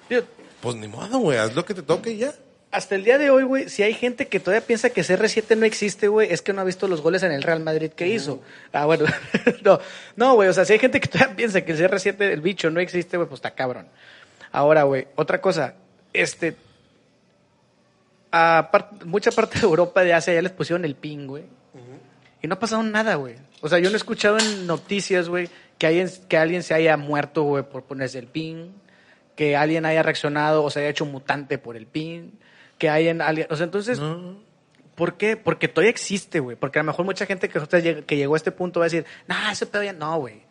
pues 0.62 0.76
ni 0.76 0.88
modo, 0.88 1.20
güey. 1.20 1.38
Haz 1.38 1.56
lo 1.56 1.66
que 1.66 1.74
te 1.74 1.82
toque 1.82 2.12
y 2.12 2.18
ya. 2.18 2.34
hasta 2.72 2.96
el 2.96 3.04
día 3.04 3.18
de 3.18 3.30
hoy, 3.30 3.44
güey, 3.44 3.70
si 3.70 3.84
hay 3.84 3.94
gente 3.94 4.28
que 4.28 4.40
todavía 4.40 4.66
piensa 4.66 4.90
que 4.90 5.02
CR7 5.02 5.58
no 5.58 5.66
existe, 5.66 6.08
güey, 6.08 6.32
es 6.32 6.42
que 6.42 6.54
no 6.54 6.62
ha 6.62 6.66
visto 6.66 6.88
los 6.88 7.02
goles 7.02 7.24
en 7.24 7.32
el 7.32 7.42
Real 7.42 7.62
Madrid 7.62 7.92
que 7.92 8.08
hizo. 8.08 8.42
Ah, 8.74 8.86
bueno, 8.86 9.06
no, 9.64 9.80
no, 10.16 10.36
güey, 10.36 10.50
o 10.50 10.54
sea, 10.54 10.66
si 10.66 10.74
hay 10.74 10.80
gente 10.80 11.00
que 11.00 11.08
todavía 11.08 11.36
piensa 11.36 11.62
que 11.62 11.72
el 11.72 11.78
CR7, 11.80 12.20
el 12.22 12.42
bicho, 12.42 12.70
no 12.70 12.80
existe, 12.80 13.18
güey, 13.18 13.30
pues 13.30 13.40
está 13.40 13.52
cabrón. 13.52 13.88
Ahora, 14.52 14.84
güey, 14.84 15.08
otra 15.16 15.40
cosa, 15.40 15.76
este, 16.14 16.56
a 18.32 18.70
mucha 19.06 19.32
parte 19.32 19.60
de 19.60 19.66
Europa 19.66 20.04
de 20.04 20.14
Asia 20.14 20.34
ya 20.34 20.42
les 20.42 20.52
pusieron 20.52 20.84
el 20.86 20.96
ping, 20.96 21.28
güey. 21.28 21.44
Y 22.42 22.48
no 22.48 22.56
ha 22.56 22.60
pasado 22.60 22.84
nada, 22.84 23.16
güey. 23.16 23.36
O 23.62 23.70
sea, 23.70 23.80
yo 23.80 23.90
no 23.90 23.96
he 23.96 23.98
escuchado 23.98 24.38
en 24.38 24.68
noticias, 24.68 25.30
güey, 25.30 25.50
que 25.78 25.88
alguien, 25.88 26.10
que 26.30 26.38
alguien 26.38 26.64
se 26.64 26.74
haya 26.74 26.98
muerto, 26.98 27.44
güey, 27.44 27.64
por 27.64 27.84
ponerse 27.84 28.20
el 28.20 28.28
pin, 28.28 28.74
que 29.36 29.56
alguien 29.56 29.86
haya 29.86 30.02
reaccionado 30.04 30.64
o 30.64 30.70
se 30.70 30.80
haya 30.80 30.90
hecho 30.90 31.06
mutante 31.06 31.58
por 31.58 31.76
el 31.76 31.86
pin, 31.88 32.40
que 32.78 32.90
hayan 32.90 33.22
alguien, 33.22 33.48
o 33.50 33.56
sea, 33.56 33.66
entonces, 33.66 34.00
¿por 34.96 35.16
qué? 35.18 35.36
Porque 35.38 35.68
todavía 35.68 35.90
existe, 35.92 36.40
güey. 36.40 36.56
Porque 36.56 36.80
a 36.80 36.84
lo 36.84 36.88
mejor 36.88 37.06
mucha 37.06 37.26
gente 37.26 37.50
que, 37.50 38.04
que 38.06 38.16
llegó 38.18 38.34
a 38.36 38.38
este 38.38 38.52
punto 38.52 38.80
va 38.80 38.86
a 38.86 38.90
decir, 38.90 39.06
nah, 39.28 39.52
ese 39.52 39.66
pedo 39.66 39.84
ya 39.84 39.94
no, 39.94 40.18
güey. 40.20 40.44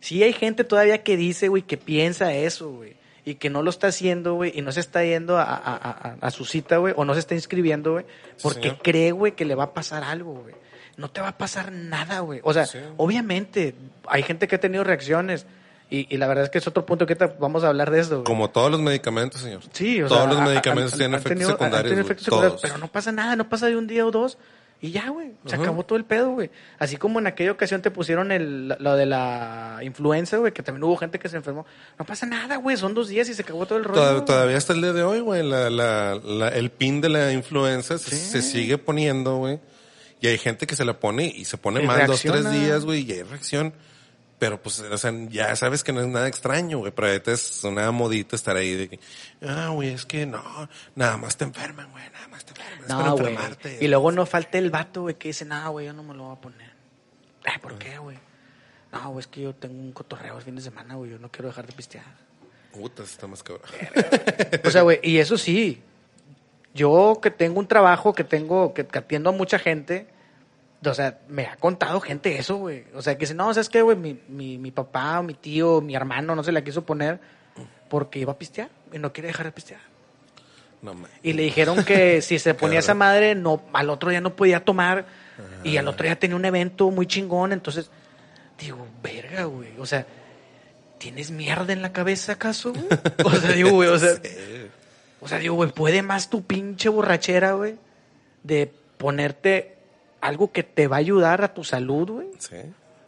Sí 0.00 0.22
hay 0.22 0.32
gente 0.32 0.64
todavía 0.64 1.02
que 1.02 1.16
dice, 1.16 1.48
güey, 1.48 1.62
que 1.62 1.76
piensa 1.76 2.32
eso, 2.32 2.70
güey. 2.70 2.96
Y 3.24 3.34
que 3.34 3.50
no 3.50 3.62
lo 3.62 3.68
está 3.70 3.88
haciendo, 3.88 4.34
güey, 4.34 4.50
y 4.56 4.62
no 4.62 4.72
se 4.72 4.80
está 4.80 5.04
yendo 5.04 5.36
a, 5.36 5.42
a- 5.42 5.76
a- 5.76 6.16
a 6.20 6.30
su 6.30 6.44
cita, 6.46 6.78
güey, 6.78 6.94
o 6.96 7.04
no 7.04 7.12
se 7.14 7.20
está 7.20 7.34
inscribiendo, 7.34 7.92
güey, 7.92 8.06
porque 8.42 8.68
cree, 8.82 9.12
güey, 9.12 9.32
que 9.32 9.44
le 9.44 9.54
va 9.54 9.64
a 9.64 9.74
pasar 9.74 10.02
algo, 10.04 10.32
güey. 10.34 10.54
No 10.96 11.10
te 11.10 11.20
va 11.20 11.28
a 11.28 11.38
pasar 11.38 11.72
nada, 11.72 12.20
güey. 12.20 12.40
O 12.44 12.52
sea, 12.52 12.66
Sí. 12.66 12.78
obviamente, 12.96 13.74
hay 14.08 14.22
gente 14.22 14.46
que 14.48 14.56
ha 14.56 14.60
tenido 14.60 14.84
reacciones, 14.84 15.46
y, 15.88 16.06
y 16.14 16.18
la 16.18 16.28
verdad 16.28 16.44
es 16.44 16.50
que 16.50 16.58
es 16.58 16.66
otro 16.68 16.86
punto 16.86 17.04
que 17.06 17.14
vamos 17.40 17.64
a 17.64 17.68
hablar 17.68 17.90
de 17.90 18.00
esto, 18.00 18.16
güey. 18.16 18.24
Como 18.24 18.48
todos 18.50 18.70
los 18.70 18.80
medicamentos, 18.80 19.40
señor. 19.40 19.60
Sí, 19.72 20.00
o 20.02 20.06
todos 20.08 20.22
sea, 20.22 20.32
los 20.32 20.40
medicamentos 20.42 20.92
han- 20.92 20.98
tienen 20.98 21.14
han 21.14 21.20
efectos 21.20 21.30
tenido- 21.38 21.50
secundarios. 21.50 21.92
güey. 21.92 22.04
efectos 22.04 22.24
secundarios, 22.26 22.60
Todos. 22.60 22.70
pero 22.70 22.78
no 22.78 22.88
pasa 22.92 23.10
nada, 23.12 23.34
no 23.36 23.48
pasa 23.48 23.66
de 23.66 23.76
un 23.76 23.86
día 23.88 24.06
o 24.06 24.10
dos 24.12 24.38
y 24.82 24.92
ya, 24.92 25.08
güey. 25.10 25.32
Se 25.46 25.54
Ajá. 25.56 25.64
acabó 25.64 25.82
todo 25.84 25.98
el 25.98 26.04
pedo, 26.04 26.30
güey. 26.30 26.48
Así 26.78 26.96
como 26.96 27.18
en 27.18 27.26
aquella 27.26 27.50
ocasión 27.50 27.82
te 27.82 27.90
pusieron 27.90 28.30
el, 28.30 28.68
lo 28.78 28.94
de 28.94 29.04
la 29.06 29.78
influenza, 29.82 30.36
güey, 30.36 30.52
que 30.52 30.62
también 30.62 30.84
hubo 30.84 30.96
gente 30.96 31.18
que 31.18 31.28
se 31.28 31.36
enfermó. 31.38 31.66
No 31.98 32.04
pasa 32.06 32.24
nada, 32.24 32.56
güey, 32.56 32.76
son 32.76 32.94
dos 32.94 33.08
días 33.08 33.28
y 33.28 33.34
se 33.34 33.42
acabó 33.42 33.66
todo 33.66 33.78
el 33.78 33.84
rollo. 33.84 34.00
Toda- 34.00 34.12
güey. 34.12 34.24
todavía 34.26 34.56
hasta 34.58 34.72
el 34.74 34.82
día 34.82 34.92
de 34.92 35.02
hoy, 35.02 35.18
güey, 35.20 35.42
la, 35.42 35.70
la, 35.70 36.14
la- 36.22 36.48
el 36.50 36.70
pin 36.70 37.00
de 37.00 37.08
la 37.08 37.32
influenza 37.32 37.98
se 37.98 38.42
sigue 38.42 38.78
poniendo, 38.78 39.38
güey. 39.38 39.58
Y 40.20 40.26
hay 40.26 40.38
gente 40.38 40.66
que 40.66 40.76
se 40.76 40.84
la 40.84 40.98
pone 40.98 41.24
y 41.26 41.44
se 41.44 41.56
pone 41.56 41.82
mal 41.82 42.06
dos, 42.06 42.20
tres 42.22 42.50
días, 42.50 42.84
güey, 42.84 43.02
y 43.08 43.12
hay 43.12 43.22
reacción. 43.22 43.72
Pero 44.38 44.62
pues, 44.62 44.80
o 44.80 44.96
sea, 44.98 45.12
ya 45.28 45.54
sabes 45.54 45.84
que 45.84 45.92
no 45.92 46.00
es 46.00 46.06
nada 46.06 46.26
extraño, 46.26 46.78
güey. 46.78 46.92
Pero 46.92 47.08
ahorita 47.08 47.32
es 47.32 47.62
una 47.62 47.90
modita 47.90 48.36
estar 48.36 48.56
ahí 48.56 48.74
de 48.74 48.88
que, 48.88 49.00
ah, 49.46 49.68
güey, 49.68 49.90
es 49.90 50.06
que 50.06 50.24
no, 50.24 50.42
nada 50.94 51.18
más 51.18 51.36
te 51.36 51.44
enferman, 51.44 51.90
güey, 51.92 52.04
nada 52.10 52.26
más 52.28 52.44
te 52.46 52.52
enferman. 52.52 52.80
es 52.80 52.86
para 52.86 53.04
No, 53.04 53.16
güey. 53.16 53.32
enfermarte. 53.32 53.78
Y 53.82 53.88
luego 53.88 54.12
no 54.12 54.24
falta 54.24 54.56
el 54.56 54.70
vato, 54.70 55.02
güey, 55.02 55.16
que 55.16 55.28
dice, 55.28 55.44
no, 55.44 55.70
güey, 55.72 55.86
yo 55.86 55.92
no 55.92 56.02
me 56.02 56.14
lo 56.14 56.24
voy 56.24 56.36
a 56.36 56.40
poner. 56.40 56.70
Ay, 57.44 57.58
¿por 57.60 57.76
qué, 57.78 57.98
güey? 57.98 58.16
No, 58.92 59.10
güey, 59.10 59.20
es 59.20 59.26
que 59.26 59.42
yo 59.42 59.54
tengo 59.54 59.78
un 59.78 59.92
cotorreo 59.92 60.36
el 60.38 60.42
fin 60.42 60.56
de 60.56 60.62
semana, 60.62 60.94
güey, 60.94 61.10
yo 61.10 61.18
no 61.18 61.30
quiero 61.30 61.48
dejar 61.48 61.66
de 61.66 61.72
pistear. 61.74 62.04
Puta, 62.72 63.02
está 63.02 63.26
más 63.26 63.42
cabrón. 63.42 63.68
O 64.64 64.70
sea, 64.70 64.82
güey, 64.82 65.00
y 65.02 65.18
eso 65.18 65.36
sí, 65.36 65.82
yo 66.74 67.18
que 67.22 67.30
tengo 67.30 67.60
un 67.60 67.66
trabajo, 67.66 68.14
que 68.14 68.24
tengo, 68.24 68.72
que, 68.72 68.86
que 68.86 68.98
atiendo 68.98 69.30
a 69.30 69.32
mucha 69.32 69.58
gente, 69.58 70.06
o 70.84 70.94
sea, 70.94 71.18
me 71.28 71.46
ha 71.46 71.56
contado 71.56 72.00
gente 72.00 72.38
eso, 72.38 72.56
güey. 72.56 72.84
O 72.94 73.02
sea, 73.02 73.14
que 73.14 73.20
dice, 73.20 73.34
no, 73.34 73.52
¿sabes 73.52 73.68
qué, 73.68 73.82
güey? 73.82 73.96
Mi, 73.96 74.18
mi, 74.28 74.58
mi 74.58 74.70
papá, 74.70 75.20
o 75.20 75.22
mi 75.22 75.34
tío, 75.34 75.80
mi 75.80 75.94
hermano, 75.94 76.34
no 76.34 76.42
se 76.42 76.52
la 76.52 76.64
quiso 76.64 76.84
poner 76.84 77.20
porque 77.88 78.20
iba 78.20 78.32
a 78.32 78.38
pistear 78.38 78.70
y 78.92 78.98
no 78.98 79.12
quiere 79.12 79.28
dejar 79.28 79.46
de 79.46 79.52
pistear. 79.52 79.80
No, 80.80 80.94
man. 80.94 81.10
Y 81.22 81.34
le 81.34 81.42
dijeron 81.42 81.84
que 81.84 82.22
si 82.22 82.38
se 82.38 82.54
ponía 82.54 82.78
esa 82.78 82.94
madre, 82.94 83.34
no, 83.34 83.62
al 83.72 83.90
otro 83.90 84.10
día 84.10 84.20
no 84.20 84.34
podía 84.34 84.64
tomar. 84.64 85.04
Y 85.64 85.78
al 85.78 85.88
otro 85.88 86.04
día 86.04 86.18
tenía 86.18 86.36
un 86.36 86.44
evento 86.44 86.90
muy 86.90 87.06
chingón. 87.06 87.52
Entonces, 87.52 87.90
digo, 88.58 88.86
verga, 89.02 89.44
güey. 89.44 89.70
O 89.78 89.86
sea, 89.86 90.06
¿tienes 90.98 91.30
mierda 91.30 91.72
en 91.72 91.82
la 91.82 91.92
cabeza 91.92 92.32
acaso? 92.32 92.72
güey? 92.72 92.86
O 93.24 93.30
sea, 93.30 93.52
digo, 93.52 93.70
güey, 93.70 93.88
o 93.88 93.98
sea, 93.98 94.14
o 95.20 95.28
sea, 95.28 95.38
digo, 95.38 95.54
güey, 95.54 95.70
¿puede 95.72 96.02
más 96.02 96.30
tu 96.30 96.42
pinche 96.44 96.88
borrachera, 96.88 97.52
güey? 97.52 97.76
De 98.42 98.72
ponerte 98.98 99.79
algo 100.20 100.52
que 100.52 100.62
te 100.62 100.86
va 100.86 100.96
a 100.96 100.98
ayudar 101.00 101.42
a 101.42 101.54
tu 101.54 101.64
salud, 101.64 102.10
güey. 102.10 102.28
Sí. 102.38 102.56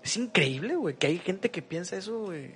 Es 0.03 0.17
increíble, 0.17 0.75
güey, 0.77 0.97
que 0.97 1.07
hay 1.07 1.19
gente 1.19 1.51
que 1.51 1.63
piensa 1.63 1.97
eso, 1.97 2.19
güey. 2.19 2.55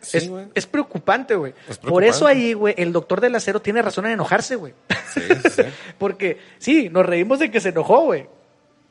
Sí, 0.00 0.16
es, 0.16 0.28
güey. 0.28 0.46
es 0.54 0.66
preocupante, 0.66 1.34
güey. 1.34 1.52
Por 1.82 2.04
eso 2.04 2.26
ahí, 2.26 2.54
güey, 2.54 2.74
el 2.78 2.92
doctor 2.92 3.20
del 3.20 3.34
acero 3.34 3.60
tiene 3.60 3.82
razón 3.82 4.06
en 4.06 4.12
enojarse, 4.12 4.56
güey. 4.56 4.72
Sí, 5.12 5.20
sí. 5.50 5.62
Porque, 5.98 6.38
sí, 6.58 6.88
nos 6.88 7.04
reímos 7.04 7.38
de 7.38 7.50
que 7.50 7.60
se 7.60 7.68
enojó, 7.70 8.04
güey. 8.04 8.26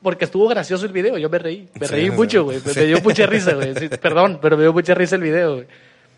Porque 0.02 0.26
estuvo 0.26 0.48
gracioso 0.48 0.86
el 0.86 0.94
video, 0.94 1.18
yo 1.18 1.30
me 1.30 1.40
reí. 1.40 1.68
Me 1.80 1.88
Sí, 1.88 1.94
reí 1.94 2.12
mucho, 2.12 2.44
güey. 2.44 2.60
Me, 2.64 2.86
dio 2.86 3.02
mucha 3.02 3.26
risa, 3.26 3.54
güey. 3.54 3.74
Perdón, 3.90 4.40
pero 4.42 4.56
me 4.56 4.64
dio 4.64 4.72
mucha 4.72 4.94
risa 4.94 5.16
el 5.16 5.24
video, 5.24 5.56
güey. 5.56 5.68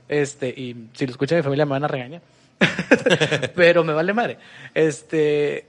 Este, 0.08 0.50
y 0.50 0.90
si 0.94 1.06
lo 1.06 1.12
escucha 1.12 1.36
mi 1.36 1.42
familia 1.42 1.66
me 1.66 1.72
van 1.72 1.86
a 1.86 1.88
regañar. 1.88 2.22
pero 3.56 3.84
me 3.84 3.94
vale 3.94 4.14
madre. 4.14 4.38
Este, 4.74 5.66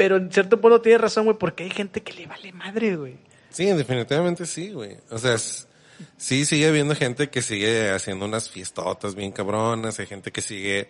pero 0.00 0.16
en 0.16 0.32
cierto 0.32 0.58
punto 0.58 0.80
tiene 0.80 0.96
razón, 0.96 1.26
güey, 1.26 1.36
porque 1.36 1.64
hay 1.64 1.70
gente 1.70 2.00
que 2.02 2.14
le 2.14 2.26
vale 2.26 2.52
madre, 2.52 2.96
güey. 2.96 3.18
Sí, 3.50 3.66
definitivamente 3.66 4.46
sí, 4.46 4.70
güey. 4.72 4.96
O 5.10 5.18
sea, 5.18 5.34
es- 5.34 5.68
sí 6.16 6.46
sigue 6.46 6.66
habiendo 6.68 6.94
gente 6.96 7.28
que 7.28 7.42
sigue 7.42 7.90
haciendo 7.90 8.24
unas 8.24 8.48
fiestotas 8.48 9.14
bien 9.14 9.30
cabronas, 9.30 9.98
hay 10.00 10.06
gente 10.06 10.32
que 10.32 10.40
sigue 10.40 10.88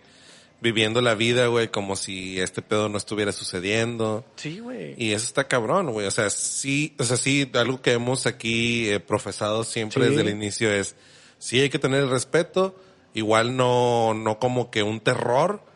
viviendo 0.61 1.01
la 1.01 1.13
vida, 1.13 1.47
güey, 1.47 1.67
como 1.67 1.97
si 1.97 2.39
este 2.39 2.61
pedo 2.61 2.87
no 2.87 2.97
estuviera 2.97 3.33
sucediendo. 3.33 4.23
Sí, 4.37 4.59
güey. 4.59 4.93
Y 4.97 5.11
eso 5.11 5.25
está 5.25 5.45
cabrón, 5.49 5.91
güey. 5.91 6.07
O 6.07 6.11
sea, 6.11 6.29
sí, 6.29 6.95
o 6.97 7.03
sea, 7.03 7.17
sí, 7.17 7.51
algo 7.55 7.81
que 7.81 7.91
hemos 7.91 8.25
aquí 8.27 8.87
eh, 8.89 9.01
profesado 9.01 9.65
siempre 9.65 10.03
Sí. 10.05 10.09
desde 10.09 10.21
el 10.21 10.29
inicio 10.29 10.71
es, 10.71 10.95
sí 11.37 11.59
hay 11.59 11.69
que 11.69 11.79
tener 11.79 12.01
el 12.03 12.09
respeto, 12.09 12.79
igual 13.13 13.57
no, 13.57 14.13
no 14.13 14.39
como 14.39 14.71
que 14.71 14.83
un 14.83 15.01
terror, 15.01 15.69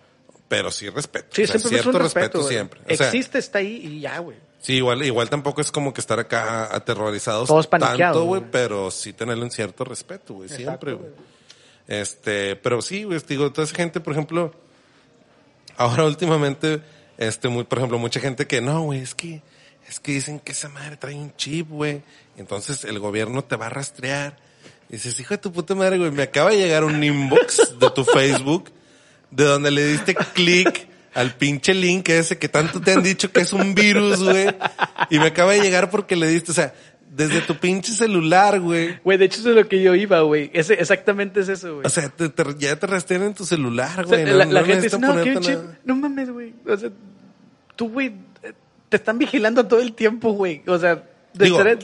pero 0.48 0.72
sí 0.72 0.90
respeto. 0.90 1.28
Sí, 1.32 1.44
O 1.44 1.48
sea, 1.48 1.60
siempre 1.60 1.80
es 1.80 1.86
un 1.86 1.92
cierto 1.92 2.00
respeto, 2.00 2.40
güey. 2.40 2.54
siempre. 2.54 2.82
O 2.82 2.96
sea, 2.96 3.08
Existe, 3.08 3.40
está 3.40 3.60
ahí 3.60 3.82
y 3.84 4.00
ya, 4.02 4.20
güey. 4.20 4.38
Sí, 4.60 4.74
igual, 4.74 5.04
igual 5.04 5.30
tampoco 5.30 5.62
es 5.62 5.72
como 5.72 5.94
que 5.94 6.02
estar 6.02 6.20
acá 6.20 6.76
aterrorizados 6.76 7.48
Todos 7.48 7.68
paniqueados, 7.68 8.00
tanto, 8.00 8.24
güey, 8.24 8.44
pero 8.52 8.90
sí 8.90 9.14
tenerle 9.14 9.44
un 9.44 9.52
cierto 9.52 9.84
respeto, 9.84 10.34
güey, 10.36 10.50
siempre, 10.50 10.94
güey. 10.94 11.12
Este, 11.88 12.56
pero 12.56 12.82
sí, 12.82 13.04
güey, 13.04 13.20
te 13.20 13.36
digo, 13.36 13.52
toda 13.52 13.66
esa 13.66 13.76
gente, 13.76 14.00
por 14.00 14.14
ejemplo, 14.14 14.54
ahora 15.78 16.04
últimamente, 16.06 16.82
este, 17.18 17.48
muy, 17.48 17.64
por 17.64 17.78
ejemplo, 17.78 18.00
mucha 18.00 18.20
gente 18.20 18.48
que, 18.48 18.60
no, 18.62 18.82
güey, 18.82 19.02
es 19.02 19.14
que, 19.14 19.44
es 19.88 20.00
que 20.00 20.14
dicen 20.14 20.40
que 20.40 20.54
esa 20.54 20.70
madre 20.70 20.98
trae 20.98 21.14
un 21.14 21.36
chip, 21.36 21.70
güey, 21.70 22.02
entonces 22.38 22.86
el 22.86 22.98
gobierno 23.00 23.44
te 23.44 23.56
va 23.56 23.68
a 23.68 23.70
rastrear. 23.70 24.38
Y 24.90 24.94
dices, 24.94 25.20
hijo 25.20 25.34
de 25.34 25.40
tu 25.40 25.52
puta 25.52 25.76
madre, 25.76 25.98
güey, 25.98 26.12
me 26.12 26.24
acaba 26.24 26.52
de 26.52 26.58
llegar 26.58 26.84
un 26.84 27.04
inbox 27.04 27.78
de 27.80 27.90
tu 27.92 28.04
Facebook 28.04 28.72
de 29.32 29.44
donde 29.44 29.72
le 29.72 29.86
diste 29.86 30.16
clic 30.16 30.88
al 31.14 31.34
pinche 31.36 31.74
link 31.74 32.10
ese 32.10 32.38
que 32.38 32.50
tanto 32.50 32.82
te 32.82 32.92
han 32.92 33.04
dicho 33.04 33.32
que 33.32 33.42
es 33.42 33.54
un 33.54 33.74
virus, 33.74 34.22
güey. 34.24 34.48
Y 35.10 35.20
me 35.20 35.28
acaba 35.28 35.54
de 35.54 35.62
llegar 35.62 35.90
porque 35.90 36.16
le 36.16 36.28
diste, 36.28 36.52
o 36.52 36.54
sea, 36.54 36.74
desde 37.10 37.40
tu 37.42 37.56
pinche 37.56 37.94
celular, 37.94 38.60
güey. 38.60 39.00
Güey, 39.04 39.18
de 39.18 39.26
hecho 39.26 39.40
eso 39.40 39.52
es 39.52 39.56
lo 39.56 39.68
que 39.70 39.82
yo 39.82 39.96
iba, 39.96 40.20
güey. 40.22 40.50
Ese, 40.54 40.74
exactamente 40.74 41.40
es 41.40 41.48
eso, 41.50 41.76
güey. 41.76 41.86
O 41.86 41.90
sea, 41.90 42.10
te, 42.10 42.28
te, 42.28 42.44
ya 42.58 42.76
te 42.78 42.88
rastrean 42.88 43.24
en 43.24 43.34
tu 43.34 43.46
celular, 43.46 44.04
O 44.04 44.08
sea, 44.10 44.18
güey. 44.20 44.26
la, 44.34 44.46
no, 44.46 44.52
la 44.52 44.60
no 44.62 44.66
gente 44.68 44.82
dice, 44.82 45.00
no, 45.00 45.14
un 45.14 45.40
chip. 45.40 45.58
No 45.86 45.96
mames, 45.96 46.30
güey. 46.30 46.54
O 46.68 46.76
sea, 46.76 46.90
tú, 47.78 47.90
güey, 47.90 48.14
te 48.90 48.98
están 48.98 49.18
vigilando 49.18 49.66
todo 49.66 49.80
el 49.82 49.94
tiempo, 49.94 50.32
güey. 50.34 50.62
O 50.68 50.78
sea, 50.78 50.96
de 51.34 51.46
Digo, 51.46 51.64
ser- 51.64 51.80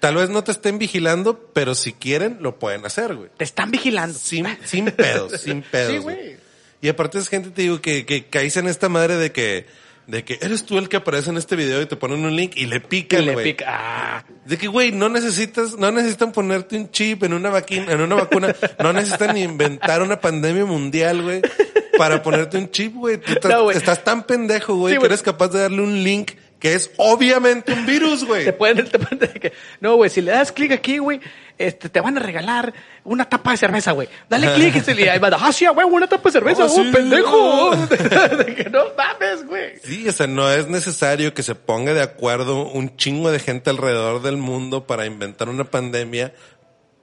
tal 0.00 0.16
vez 0.16 0.28
no 0.28 0.44
te 0.44 0.52
estén 0.52 0.78
vigilando, 0.78 1.50
pero 1.54 1.74
si 1.74 1.94
quieren, 1.94 2.36
lo 2.40 2.58
pueden 2.58 2.84
hacer, 2.84 3.14
güey. 3.14 3.30
te 3.38 3.44
están 3.44 3.70
vigilando. 3.70 4.18
Sin, 4.18 4.46
sin 4.64 4.84
pedos, 4.90 5.40
sin 5.40 5.62
pedos. 5.70 5.92
Sí, 5.92 5.98
güey. 5.98 6.43
Y 6.84 6.88
aparte 6.90 7.16
es 7.18 7.30
gente, 7.30 7.48
te 7.48 7.62
digo, 7.62 7.80
que, 7.80 8.04
que 8.04 8.26
caes 8.26 8.58
en 8.58 8.66
esta 8.66 8.90
madre 8.90 9.16
de 9.16 9.32
que, 9.32 9.64
de 10.06 10.22
que 10.22 10.38
eres 10.42 10.66
tú 10.66 10.76
el 10.76 10.90
que 10.90 10.98
aparece 10.98 11.30
en 11.30 11.38
este 11.38 11.56
video 11.56 11.80
y 11.80 11.86
te 11.86 11.96
ponen 11.96 12.22
un 12.26 12.36
link 12.36 12.52
y 12.56 12.66
le 12.66 12.78
pican, 12.80 13.24
le 13.24 13.32
güey. 13.32 13.44
pica. 13.52 13.64
Ah, 13.66 14.24
De 14.44 14.58
que, 14.58 14.68
güey, 14.68 14.92
no 14.92 15.08
necesitas, 15.08 15.78
no 15.78 15.90
necesitan 15.90 16.30
ponerte 16.32 16.76
un 16.76 16.90
chip 16.90 17.22
en 17.22 17.32
una 17.32 17.48
vacuna, 17.48 17.90
en 17.90 18.02
una 18.02 18.16
vacuna, 18.16 18.54
no 18.82 18.92
necesitan 18.92 19.34
ni 19.34 19.44
inventar 19.44 20.02
una 20.02 20.20
pandemia 20.20 20.66
mundial, 20.66 21.22
güey, 21.22 21.40
para 21.96 22.22
ponerte 22.22 22.58
un 22.58 22.70
chip, 22.70 22.92
güey. 22.94 23.18
Estás, 23.26 23.50
No, 23.50 23.70
estás 23.70 24.04
tan 24.04 24.24
pendejo, 24.24 24.74
güey, 24.76 24.92
Sí, 24.92 25.00
que 25.00 25.06
eres 25.06 25.22
capaz 25.22 25.48
de 25.48 25.60
darle 25.60 25.80
un 25.80 26.02
link 26.04 26.32
que 26.64 26.72
es 26.72 26.90
obviamente 26.96 27.74
un 27.74 27.84
virus, 27.84 28.24
güey. 28.24 28.42
te 28.46 28.54
pueden, 28.54 28.86
te 28.88 28.98
pueden 28.98 29.18
que- 29.38 29.52
no, 29.80 29.96
güey, 29.96 30.08
si 30.08 30.22
le 30.22 30.30
das 30.32 30.50
clic 30.50 30.72
aquí, 30.72 30.96
güey, 30.96 31.20
este, 31.58 31.90
te 31.90 32.00
van 32.00 32.16
a 32.16 32.20
regalar 32.20 32.72
una 33.04 33.28
tapa 33.28 33.50
de 33.50 33.58
cerveza, 33.58 33.92
güey. 33.92 34.08
Dale 34.30 34.50
clic 34.54 34.76
y 34.76 34.80
se 34.80 34.94
le 34.94 35.18
va, 35.18 35.28
ah, 35.38 35.52
sí, 35.52 35.66
güey, 35.66 35.86
una 35.86 36.06
tapa 36.06 36.30
de 36.30 36.32
cerveza, 36.32 36.62
Ah, 36.62 36.68
oh, 36.70 36.74
sí, 36.74 36.90
pendejo. 36.90 37.76
De 37.86 38.54
que 38.54 38.70
no 38.70 38.84
mames, 38.96 39.46
güey. 39.46 39.78
Sí, 39.82 40.08
o 40.08 40.12
sea, 40.12 40.26
no 40.26 40.50
es 40.50 40.66
necesario 40.66 41.34
que 41.34 41.42
se 41.42 41.54
ponga 41.54 41.92
de 41.92 42.00
acuerdo 42.00 42.66
un 42.66 42.96
chingo 42.96 43.30
de 43.30 43.40
gente 43.40 43.68
alrededor 43.68 44.22
del 44.22 44.38
mundo 44.38 44.86
para 44.86 45.04
inventar 45.04 45.50
una 45.50 45.64
pandemia, 45.64 46.32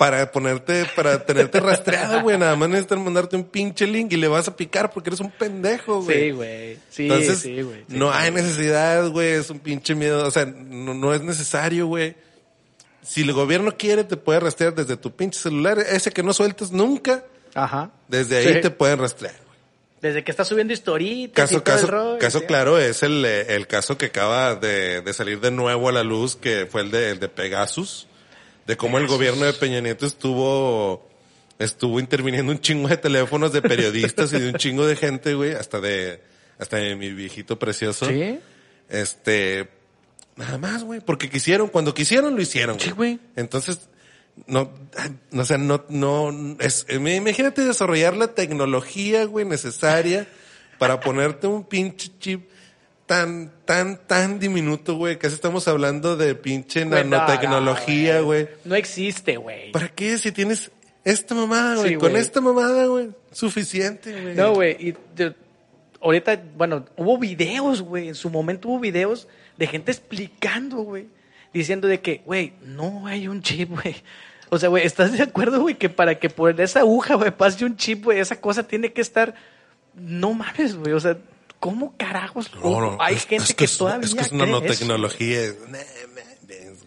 para 0.01 0.31
ponerte, 0.31 0.85
para 0.95 1.23
tenerte 1.23 1.59
rastreado, 1.59 2.23
güey. 2.23 2.35
Nada 2.35 2.55
más 2.55 2.69
necesitan 2.69 3.03
mandarte 3.03 3.35
un 3.35 3.43
pinche 3.43 3.85
link 3.85 4.11
y 4.11 4.17
le 4.17 4.27
vas 4.27 4.47
a 4.47 4.55
picar 4.55 4.89
porque 4.91 5.11
eres 5.11 5.19
un 5.19 5.29
pendejo, 5.29 6.01
güey. 6.01 6.17
Sí, 6.19 6.31
güey. 6.31 6.77
Sí, 6.89 7.03
Entonces, 7.03 7.37
sí, 7.37 7.61
güey. 7.61 7.81
sí. 7.87 7.95
no 7.97 8.11
hay 8.11 8.31
necesidad, 8.31 9.07
güey, 9.09 9.33
es 9.33 9.51
un 9.51 9.59
pinche 9.59 9.93
miedo, 9.93 10.25
o 10.25 10.31
sea, 10.31 10.45
no, 10.45 10.95
no 10.95 11.13
es 11.13 11.21
necesario, 11.21 11.85
güey. 11.85 12.15
Si 13.03 13.21
el 13.21 13.31
gobierno 13.31 13.77
quiere, 13.77 14.03
te 14.03 14.17
puede 14.17 14.39
rastrear 14.39 14.73
desde 14.73 14.97
tu 14.97 15.11
pinche 15.15 15.39
celular, 15.39 15.77
ese 15.77 16.09
que 16.11 16.23
no 16.23 16.33
sueltas 16.33 16.71
nunca, 16.71 17.23
Ajá. 17.53 17.91
desde 18.07 18.37
ahí 18.37 18.53
Sí. 18.55 18.61
te 18.61 18.71
pueden 18.71 18.97
rastrear. 18.97 19.35
güey. 19.45 19.59
Desde 20.01 20.23
que 20.23 20.31
está 20.31 20.43
subiendo 20.43 20.73
historitas 20.73 21.29
y 21.29 21.29
Caso, 21.29 21.61
todo 21.61 21.75
el 21.75 21.79
caso, 21.81 21.91
rollo, 21.91 22.17
caso 22.17 22.39
sí. 22.39 22.45
claro 22.47 22.79
es 22.79 23.03
el, 23.03 23.23
eh, 23.23 23.53
el 23.55 23.67
caso 23.67 23.99
que 23.99 24.07
acaba 24.07 24.55
de, 24.55 25.01
de 25.01 25.13
salir 25.13 25.39
de 25.41 25.51
nuevo 25.51 25.89
a 25.89 25.91
la 25.91 26.01
luz, 26.03 26.35
que 26.35 26.65
fue 26.65 26.81
el 26.81 26.89
de, 26.89 27.11
el 27.11 27.19
de 27.19 27.29
Pegasus, 27.29 28.07
de 28.67 28.77
cómo 28.77 28.97
el 28.97 29.07
gobierno 29.07 29.45
de 29.45 29.53
Peña 29.53 29.79
Nieto 29.81 30.05
estuvo, 30.05 31.07
estuvo 31.59 31.99
interviniendo 31.99 32.51
un 32.51 32.59
chingo 32.59 32.87
de 32.87 32.97
teléfonos 32.97 33.53
de 33.53 33.61
periodistas 33.61 34.33
y 34.33 34.39
de 34.39 34.49
un 34.49 34.55
chingo 34.55 34.85
de 34.85 34.95
gente, 34.95 35.33
güey, 35.33 35.53
hasta 35.53 35.79
de, 35.79 36.21
hasta 36.59 36.77
de 36.77 36.95
mi 36.95 37.11
viejito 37.11 37.57
precioso. 37.57 38.05
Sí. 38.07 38.39
Este, 38.89 39.69
nada 40.35 40.57
más, 40.57 40.83
güey, 40.83 40.99
porque 40.99 41.29
quisieron, 41.29 41.69
cuando 41.69 41.93
quisieron 41.93 42.35
lo 42.35 42.41
hicieron, 42.41 42.79
Sí, 42.79 42.91
güey. 42.91 43.19
Entonces, 43.35 43.89
no, 44.47 44.71
no, 45.31 45.41
o 45.41 45.45
sea, 45.45 45.57
no, 45.57 45.85
no, 45.89 46.57
es, 46.59 46.85
imagínate 46.89 47.63
desarrollar 47.63 48.15
la 48.15 48.33
tecnología, 48.33 49.25
güey, 49.25 49.45
necesaria 49.45 50.27
para 50.77 50.99
ponerte 50.99 51.47
un 51.47 51.63
pinche 51.63 52.11
chip 52.19 52.49
tan, 53.05 53.51
tan, 53.65 53.97
tan 54.07 54.39
diminuto, 54.39 54.95
güey, 54.95 55.17
casi 55.17 55.35
estamos 55.35 55.67
hablando 55.67 56.15
de 56.15 56.35
pinche 56.35 56.85
Güey, 56.85 57.03
no, 57.03 57.17
nanotecnología, 57.17 58.19
no, 58.19 58.25
güey. 58.25 58.47
No 58.63 58.75
existe, 58.75 59.37
güey. 59.37 59.71
¿Para 59.71 59.89
qué 59.89 60.17
si 60.17 60.31
tienes 60.31 60.71
esta 61.03 61.35
mamada, 61.35 61.75
güey? 61.75 61.89
Sí, 61.89 61.95
Con 61.95 62.11
güey. 62.11 62.21
esta 62.21 62.41
mamada, 62.41 62.85
güey, 62.85 63.09
suficiente, 63.31 64.21
güey. 64.21 64.35
No, 64.35 64.53
güey. 64.53 64.71
Y 64.79 64.95
ahorita, 66.01 66.41
bueno, 66.57 66.85
hubo 66.97 67.17
videos, 67.17 67.81
güey. 67.81 68.09
En 68.09 68.15
su 68.15 68.29
momento 68.29 68.69
hubo 68.69 68.79
videos 68.79 69.27
de 69.57 69.67
gente 69.67 69.91
explicando, 69.91 70.77
güey. 70.77 71.07
Diciendo 71.53 71.87
de 71.87 71.99
que, 71.99 72.21
güey, 72.25 72.53
no 72.63 73.07
hay 73.07 73.27
un 73.27 73.41
chip, 73.41 73.69
güey. 73.69 73.95
O 74.49 74.57
sea, 74.57 74.69
güey, 74.69 74.85
¿estás 74.85 75.11
de 75.11 75.23
acuerdo, 75.23 75.61
güey? 75.61 75.75
Que 75.75 75.89
para 75.89 76.19
que 76.19 76.29
por 76.29 76.59
esa 76.59 76.79
aguja, 76.81 77.15
güey, 77.15 77.31
pase 77.31 77.65
un 77.65 77.75
chip, 77.77 78.03
güey, 78.03 78.19
esa 78.19 78.39
cosa 78.39 78.63
tiene 78.63 78.91
que 78.93 79.01
estar... 79.01 79.33
No 79.93 80.33
mames, 80.33 80.75
güey. 80.75 80.93
O 80.93 80.99
sea, 80.99 81.17
¿cómo 81.61 81.95
carajos? 81.95 82.51
No, 82.55 82.81
no, 82.81 82.97
hay 82.99 83.15
es- 83.15 83.25
gente 83.25 83.45
es 83.45 83.53
que, 83.55 83.63
es- 83.65 83.77
todavía 83.77 84.05
Es 84.05 84.13
que 84.13 84.21
es 84.21 84.27
cree 84.27 84.39
nanotecnología. 84.39 85.41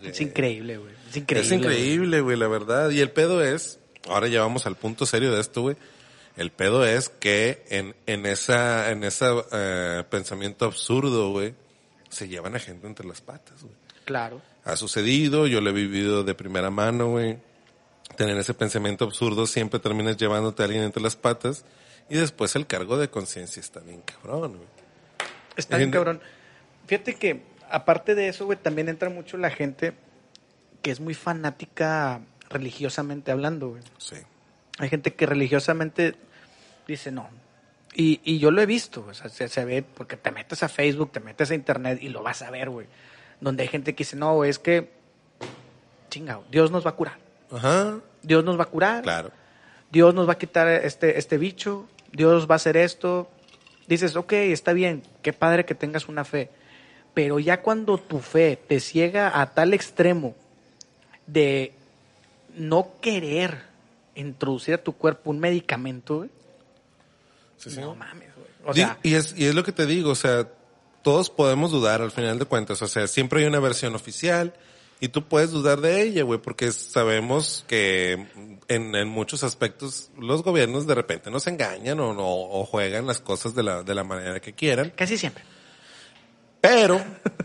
es- 0.02 0.20
increíble, 0.20 0.76
güey. 0.76 0.92
Es 1.08 1.16
increíble. 1.16 1.46
Es 1.46 1.52
increíble, 1.52 2.20
güey, 2.20 2.36
la 2.36 2.48
verdad. 2.48 2.90
Y 2.90 3.00
el 3.00 3.10
pedo 3.10 3.42
es, 3.42 3.78
ahora 4.08 4.28
ya 4.28 4.40
vamos 4.42 4.66
al 4.66 4.76
punto 4.76 5.06
serio 5.06 5.32
de 5.32 5.40
esto, 5.40 5.62
güey. 5.62 5.76
El 6.36 6.50
pedo 6.50 6.84
es 6.84 7.08
que 7.08 7.64
en, 7.70 7.94
en 8.06 8.26
esa, 8.26 8.90
en 8.90 9.04
ese 9.04 9.26
eh, 9.52 10.04
pensamiento 10.10 10.64
absurdo, 10.66 11.30
güey, 11.30 11.54
se 12.10 12.28
llevan 12.28 12.56
a 12.56 12.58
gente 12.58 12.86
entre 12.86 13.06
las 13.06 13.20
patas, 13.20 13.62
güey. 13.62 13.74
Claro. 14.04 14.42
Ha 14.64 14.76
sucedido, 14.76 15.46
yo 15.46 15.60
lo 15.60 15.70
he 15.70 15.72
vivido 15.72 16.24
de 16.24 16.34
primera 16.34 16.70
mano, 16.70 17.10
güey. 17.10 17.38
Tener 18.16 18.36
ese 18.36 18.52
pensamiento 18.54 19.04
absurdo 19.04 19.46
siempre 19.46 19.78
terminas 19.80 20.16
llevándote 20.16 20.62
a 20.62 20.66
alguien 20.66 20.84
entre 20.84 21.02
las 21.02 21.16
patas 21.16 21.64
y 22.08 22.16
después 22.16 22.54
el 22.56 22.66
cargo 22.66 22.98
de 22.98 23.08
conciencia 23.08 23.60
está 23.60 23.80
bien 23.80 24.02
cabrón, 24.02 24.56
güey. 24.56 24.68
Está 25.56 25.76
bien, 25.76 25.90
cabrón. 25.90 26.20
Fíjate 26.86 27.14
que, 27.14 27.42
aparte 27.70 28.14
de 28.14 28.28
eso, 28.28 28.44
güey, 28.44 28.58
también 28.58 28.88
entra 28.88 29.08
mucho 29.08 29.36
la 29.36 29.50
gente 29.50 29.94
que 30.82 30.90
es 30.90 31.00
muy 31.00 31.14
fanática 31.14 32.20
religiosamente 32.50 33.32
hablando, 33.32 33.70
güey. 33.70 33.82
Sí. 33.98 34.16
Hay 34.78 34.88
gente 34.88 35.14
que 35.14 35.26
religiosamente 35.26 36.14
dice 36.86 37.10
no. 37.10 37.28
Y, 37.94 38.20
y 38.24 38.38
yo 38.38 38.50
lo 38.50 38.60
he 38.60 38.66
visto, 38.66 39.06
o 39.08 39.14
sea, 39.14 39.28
se, 39.28 39.48
se 39.48 39.64
ve, 39.64 39.84
porque 39.84 40.16
te 40.16 40.32
metes 40.32 40.62
a 40.64 40.68
Facebook, 40.68 41.12
te 41.12 41.20
metes 41.20 41.52
a 41.52 41.54
Internet 41.54 42.02
y 42.02 42.08
lo 42.08 42.22
vas 42.22 42.42
a 42.42 42.50
ver, 42.50 42.68
güey. 42.68 42.88
Donde 43.40 43.62
hay 43.62 43.68
gente 43.68 43.94
que 43.94 44.02
dice, 44.02 44.16
no, 44.16 44.34
güey, 44.34 44.50
es 44.50 44.58
que, 44.58 44.90
chingado, 46.10 46.44
Dios 46.50 46.72
nos 46.72 46.84
va 46.84 46.90
a 46.90 46.96
curar. 46.96 47.18
Ajá, 47.52 48.00
Dios 48.22 48.44
nos 48.44 48.58
va 48.58 48.64
a 48.64 48.66
curar. 48.66 49.02
claro. 49.02 49.30
Dios 49.94 50.12
nos 50.12 50.28
va 50.28 50.32
a 50.32 50.38
quitar 50.38 50.66
este, 50.66 51.18
este 51.20 51.38
bicho, 51.38 51.86
Dios 52.14 52.48
va 52.48 52.54
a 52.54 52.56
hacer 52.56 52.76
esto. 52.78 53.28
Dices, 53.86 54.16
ok, 54.16 54.32
está 54.32 54.72
bien, 54.72 55.02
qué 55.22 55.32
padre 55.34 55.66
que 55.66 55.74
tengas 55.74 56.08
una 56.08 56.24
fe. 56.24 56.48
Pero 57.12 57.38
ya 57.38 57.60
cuando 57.60 57.98
tu 57.98 58.20
fe 58.20 58.58
te 58.66 58.80
ciega 58.80 59.40
a 59.40 59.52
tal 59.52 59.74
extremo 59.74 60.34
de 61.26 61.72
no 62.56 62.88
querer 63.02 63.58
introducir 64.14 64.74
a 64.74 64.78
tu 64.82 64.94
cuerpo 64.94 65.30
un 65.30 65.40
medicamento, 65.40 66.18
güey, 66.18 66.30
Sí, 67.56 67.70
sí. 67.70 67.80
no 67.80 67.94
mames, 67.94 68.28
güey. 68.34 68.48
O 68.66 68.72
Di- 68.74 68.80
sea, 68.80 68.98
y, 69.02 69.14
es, 69.14 69.34
y 69.36 69.46
es 69.46 69.54
lo 69.54 69.62
que 69.64 69.72
te 69.72 69.86
digo, 69.86 70.10
o 70.10 70.14
sea, 70.14 70.48
todos 71.02 71.30
podemos 71.30 71.70
dudar 71.70 72.00
al 72.02 72.10
final 72.10 72.38
de 72.38 72.44
cuentas, 72.46 72.80
o 72.82 72.86
sea, 72.88 73.06
siempre 73.06 73.40
hay 73.42 73.46
una 73.46 73.60
versión 73.60 73.94
oficial 73.94 74.54
y 75.04 75.08
tú 75.08 75.28
puedes 75.28 75.50
dudar 75.50 75.80
de 75.82 76.02
ella, 76.02 76.22
güey, 76.22 76.40
porque 76.40 76.72
sabemos 76.72 77.64
que 77.68 78.12
en, 78.68 78.94
en 78.94 79.08
muchos 79.08 79.44
aspectos 79.44 80.10
los 80.18 80.42
gobiernos 80.42 80.86
de 80.86 80.94
repente 80.94 81.30
nos 81.30 81.46
engañan 81.46 82.00
o, 82.00 82.14
no, 82.14 82.24
o 82.26 82.64
juegan 82.64 83.06
las 83.06 83.20
cosas 83.20 83.54
de 83.54 83.62
la, 83.62 83.82
de 83.82 83.94
la 83.94 84.02
manera 84.04 84.40
que 84.40 84.54
quieran, 84.54 84.92
casi 84.96 85.18
siempre. 85.18 85.44
pero, 86.60 87.00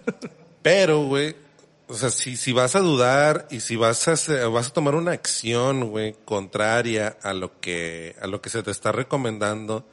pero, 0.62 1.04
güey, 1.04 1.36
o 1.88 1.93
sea, 1.95 2.10
si, 2.12 2.38
si 2.38 2.54
vas 2.54 2.76
a 2.76 2.80
dudar 2.80 3.48
y 3.52 3.60
si 3.60 3.76
vas 3.76 4.08
a, 4.08 4.13
hacer- 4.13 4.48
vas 4.50 4.67
a 4.67 4.74
tomar 4.74 4.95
una 4.95 5.12
acción, 5.12 5.89
güey, 5.89 6.15
contraria 6.24 7.17
a 7.24 7.34
lo 7.34 7.60
que, 7.60 8.15
a 8.22 8.28
lo 8.28 8.41
que 8.41 8.50
se 8.50 8.63
te 8.63 8.72
está 8.72 8.91
recomendando, 8.91 9.86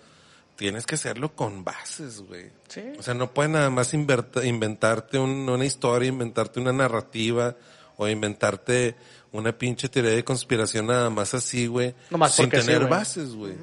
tienes 0.57 0.87
que 0.87 0.95
hacerlo 0.97 1.35
con 1.35 1.63
bases, 1.65 2.21
güey. 2.23 2.51
Sí. 2.69 2.83
O 2.99 3.03
sea, 3.03 3.15
no 3.15 3.33
puedes 3.33 3.51
nada 3.53 3.71
más 3.71 3.93
inventarte 3.95 5.19
un- 5.19 5.49
una 5.49 5.65
historia, 5.65 6.09
inventarte 6.09 6.61
una 6.61 6.73
narrativa 6.73 7.57
o 7.97 8.09
inventarte 8.09 8.97
una 9.33 9.57
pinche 9.57 9.89
teoría 9.89 10.13
de 10.13 10.25
conspiración 10.25 10.87
nada 10.87 11.11
más 11.11 11.35
así, 11.35 11.67
güey. 11.67 11.95
Nomás 12.11 12.35
sin 12.35 12.47
sí, 12.47 12.51
tener 12.53 12.79
güey. 12.81 12.91
bases, 12.91 13.35
güey. 13.35 13.55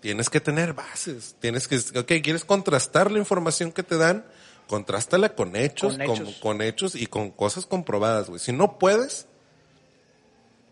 Tienes 0.00 0.28
que 0.30 0.40
tener 0.40 0.72
bases. 0.72 1.36
Tienes 1.40 1.68
que, 1.68 1.76
ok, 1.98 2.06
quieres 2.22 2.44
contrastar 2.44 3.10
la 3.12 3.18
información 3.18 3.70
que 3.70 3.82
te 3.82 3.96
dan, 3.96 4.24
contrástala 4.66 5.34
con 5.34 5.54
hechos, 5.56 5.94
Con 5.98 6.02
hechos. 6.02 6.34
con 6.40 6.62
hechos 6.62 6.94
y 6.94 7.06
con 7.06 7.30
cosas 7.30 7.66
comprobadas, 7.66 8.28
güey. 8.28 8.40
Si 8.40 8.52
no 8.52 8.78
puedes, 8.78 9.26